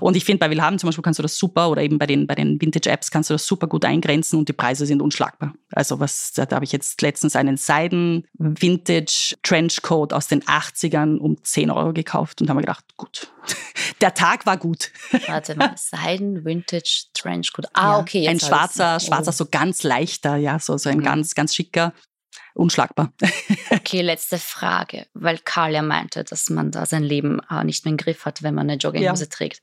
Und 0.00 0.16
ich 0.16 0.24
finde, 0.24 0.38
bei 0.38 0.48
Willhaben 0.48 0.78
zum 0.78 0.88
Beispiel 0.88 1.02
kannst 1.02 1.18
du 1.18 1.22
das 1.22 1.36
super 1.36 1.68
oder 1.68 1.82
eben 1.82 1.98
bei 1.98 2.06
den, 2.06 2.26
bei 2.26 2.34
den 2.34 2.58
Vintage-Apps 2.58 3.10
kannst 3.10 3.28
du 3.28 3.34
das 3.34 3.46
super 3.46 3.66
gut 3.66 3.84
eingrenzen 3.84 4.38
und 4.38 4.48
die 4.48 4.54
Preise 4.54 4.86
sind 4.86 5.02
unschlagbar. 5.02 5.52
Also 5.72 6.00
was, 6.00 6.32
da, 6.32 6.48
habe 6.50 6.64
ich 6.64 6.72
jetzt 6.72 7.02
letztens 7.02 7.36
einen 7.36 7.58
Seiden-Vintage-Trenchcoat 7.58 10.14
aus 10.14 10.28
den 10.28 10.42
80ern 10.42 11.18
um 11.18 11.36
10 11.42 11.70
Euro 11.70 11.92
gekauft 11.92 12.40
und 12.40 12.48
haben 12.48 12.56
mir 12.56 12.62
gedacht, 12.62 12.86
gut, 12.96 13.30
der 14.00 14.14
Tag 14.14 14.46
war 14.46 14.56
gut. 14.56 14.90
Warte 15.26 15.54
mal, 15.54 15.74
Seiden-Vintage-Trenchcoat. 15.76 17.66
Ah, 17.74 17.98
okay. 17.98 18.26
ein 18.26 18.40
schwarzer, 18.40 19.00
schwarzer, 19.00 19.32
so 19.32 19.44
ganz 19.50 19.82
leichter, 19.82 20.36
ja, 20.36 20.58
so, 20.58 20.78
so 20.78 20.88
ein 20.88 20.96
mhm. 20.98 21.02
ganz 21.02 21.25
ganz, 21.34 21.46
ganz 21.46 21.54
schicker. 21.54 21.92
Unschlagbar. 22.54 23.12
okay, 23.70 24.00
letzte 24.00 24.38
Frage, 24.38 25.06
weil 25.14 25.38
Karl 25.38 25.72
ja 25.72 25.82
meinte, 25.82 26.24
dass 26.24 26.48
man 26.50 26.70
da 26.70 26.86
sein 26.86 27.02
Leben 27.02 27.40
äh, 27.50 27.64
nicht 27.64 27.84
mehr 27.84 27.90
im 27.90 27.96
Griff 27.98 28.24
hat, 28.24 28.42
wenn 28.42 28.54
man 28.54 28.68
eine 28.68 28.78
Jogginghose 28.78 29.24
ja. 29.24 29.30
trägt. 29.30 29.62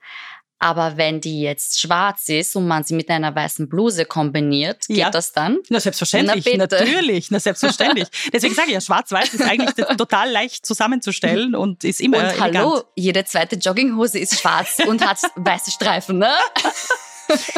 Aber 0.59 0.95
wenn 0.95 1.20
die 1.20 1.41
jetzt 1.41 1.82
schwarz 1.82 2.30
ist 2.30 2.55
und 2.55 2.68
man 2.68 2.84
sie 2.84 2.93
mit 2.93 3.09
einer 3.09 3.36
weißen 3.36 3.68
Bluse 3.68 4.05
kombiniert, 4.05 4.88
geht 4.88 4.97
ja. 4.97 5.09
das 5.09 5.34
dann? 5.34 5.59
Na, 5.70 5.80
selbstverständlich, 5.80 6.45
Na, 6.51 6.68
natürlich, 6.68 7.32
na, 7.32 7.39
selbstverständlich. 7.39 8.07
Deswegen 8.34 8.53
sage 8.53 8.70
ich 8.70 8.74
ja, 8.74 8.80
schwarz-weiß 8.80 9.34
ist 9.34 9.41
eigentlich 9.41 9.74
total 9.97 10.32
leicht 10.32 10.66
zusammenzustellen 10.66 11.53
und 11.55 11.84
ist 11.84 11.99
immer 11.99 12.20
Und 12.20 12.39
hallo, 12.39 12.84
jede 12.95 13.26
zweite 13.26 13.57
Jogginghose 13.57 14.20
ist 14.20 14.39
schwarz 14.39 14.78
und 14.88 15.05
hat 15.05 15.20
weiße 15.36 15.72
Streifen, 15.72 16.20
ne? 16.20 16.32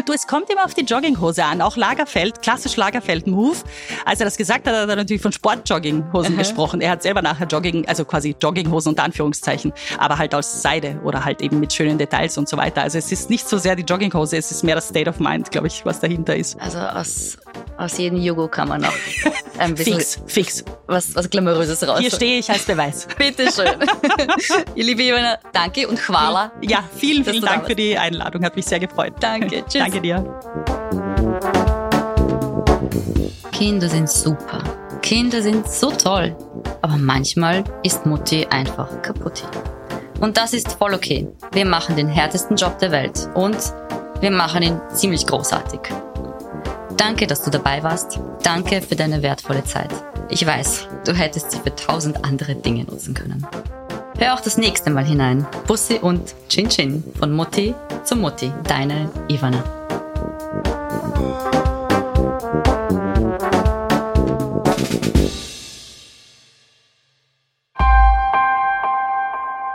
Du, 0.05 0.13
es 0.13 0.28
kommt 0.28 0.49
immer 0.49 0.65
auf 0.65 0.73
die 0.73 0.84
Jogginghose 0.84 1.43
an. 1.43 1.61
Auch 1.61 1.78
Lagerfeld, 1.78 2.41
klassisch 2.41 2.76
Lagerfeld-Move. 2.76 3.57
Als 4.05 4.19
er 4.19 4.26
das 4.26 4.38
gesagt 4.38 4.67
hat, 4.67 4.76
hat 4.76 4.89
er 4.89 4.95
natürlich 4.95 5.21
von 5.21 5.32
Sportjogginghosen 5.32 6.38
gesprochen. 6.38 6.82
Er 6.82 6.91
hat 6.91 7.03
selber 7.03 7.21
nachher 7.21 7.47
Jogging, 7.47 7.88
also 7.88 8.05
quasi 8.05 8.36
Jogginghosen 8.41 8.89
unter 8.89 9.03
Anführungszeichen, 9.03 9.73
aber 9.97 10.17
halt 10.17 10.36
aus 10.36 10.61
Seide 10.61 10.99
oder 11.03 11.26
halt 11.26 11.41
eben 11.41 11.59
mit 11.59 11.73
schönen 11.73 11.97
Details 11.97 12.38
und 12.38 12.49
so 12.49 12.57
weiter. 12.57 12.82
Also 12.82 12.97
es 12.97 13.11
ist 13.11 13.30
nicht 13.30 13.47
so 13.47 13.57
sehr 13.57 13.76
die 13.76 13.84
Jogginghose, 13.84 14.38
es 14.38 14.51
ist 14.51 14.63
mehr 14.63 14.76
das 14.76 14.89
State 14.89 15.09
of 15.09 15.19
Mind, 15.19 15.51
glaube 15.51 15.67
ich, 15.67 15.86
was 15.86 15.99
dahinter 15.99 16.36
ist. 16.36 16.59
Also 16.59 16.80
aus, 16.80 17.38
aus 17.78 17.97
jedem 17.97 18.20
Jugo 18.20 18.47
kann 18.47 18.70
man 18.70 18.82
noch 18.82 18.93
ein 19.58 19.76
bisschen 19.76 19.95
fix, 19.95 20.22
fix. 20.28 20.66
Was, 20.88 21.16
was 21.16 21.30
Glamouröses 21.30 21.88
raus. 21.88 21.99
Hier 21.99 22.12
stehe 22.12 22.39
ich 22.39 22.49
als 22.49 22.64
Beweis. 22.64 23.08
Bitteschön. 23.18 23.68
Ihr 24.76 24.84
liebe 24.84 25.03
Ivana, 25.03 25.38
danke 25.51 25.88
und 25.88 25.99
Chwala. 25.99 26.51
Ja, 26.62 26.84
vielen, 26.95 27.26
vielen 27.26 27.41
Dank 27.41 27.66
für 27.66 27.76
die 27.76 27.97
Einladung. 27.97 28.43
Hat 28.45 28.56
mich 28.56 28.66
sehr 28.66 28.80
gefreut. 28.80 29.14
Danke. 29.20 29.64
Tschüss. 29.68 29.82
Danke 29.82 30.01
dir. 30.01 30.24
Kinder 33.51 33.89
sind 33.89 34.10
super. 34.10 34.64
Kinder 35.01 35.41
sind 35.41 35.70
so 35.70 35.91
toll. 35.91 36.36
Aber 36.82 36.97
manchmal 36.97 37.64
ist 37.84 38.06
Mutti 38.06 38.45
einfach 38.49 39.01
kaputt. 39.01 39.43
Und 40.20 40.38
das 40.38 40.53
ist 40.53 40.74
voll 40.74 40.93
okay. 40.93 41.28
Wir 41.51 41.66
machen 41.66 41.95
den 41.95 42.08
härtesten 42.08 42.56
Job 42.56 42.80
der 42.80 42.91
Welt 42.91 43.30
und 43.34 43.58
wir 44.22 44.32
machen 44.32 44.64
ihn 44.64 44.80
ziemlich 44.93 45.26
großartig. 45.26 45.82
Danke, 46.97 47.27
dass 47.27 47.43
du 47.43 47.51
dabei 47.51 47.83
warst. 47.83 48.19
Danke 48.43 48.81
für 48.81 48.95
deine 48.95 49.21
wertvolle 49.21 49.63
Zeit. 49.63 49.89
Ich 50.29 50.45
weiß, 50.45 50.87
du 51.05 51.13
hättest 51.13 51.51
sie 51.51 51.59
für 51.59 51.75
tausend 51.75 52.23
andere 52.23 52.55
Dinge 52.55 52.83
nutzen 52.85 53.13
können. 53.13 53.45
Hör 54.17 54.33
auch 54.33 54.39
das 54.39 54.57
nächste 54.57 54.89
Mal 54.89 55.05
hinein. 55.05 55.45
Bussi 55.67 55.95
und 55.95 56.33
Chin 56.47 56.69
Chin 56.69 57.03
von 57.19 57.31
Mutti 57.33 57.75
zu 58.03 58.15
Mutti. 58.15 58.51
Deine 58.63 59.09
Ivana. 59.27 59.63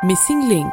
Missing 0.03 0.49
Link 0.49 0.73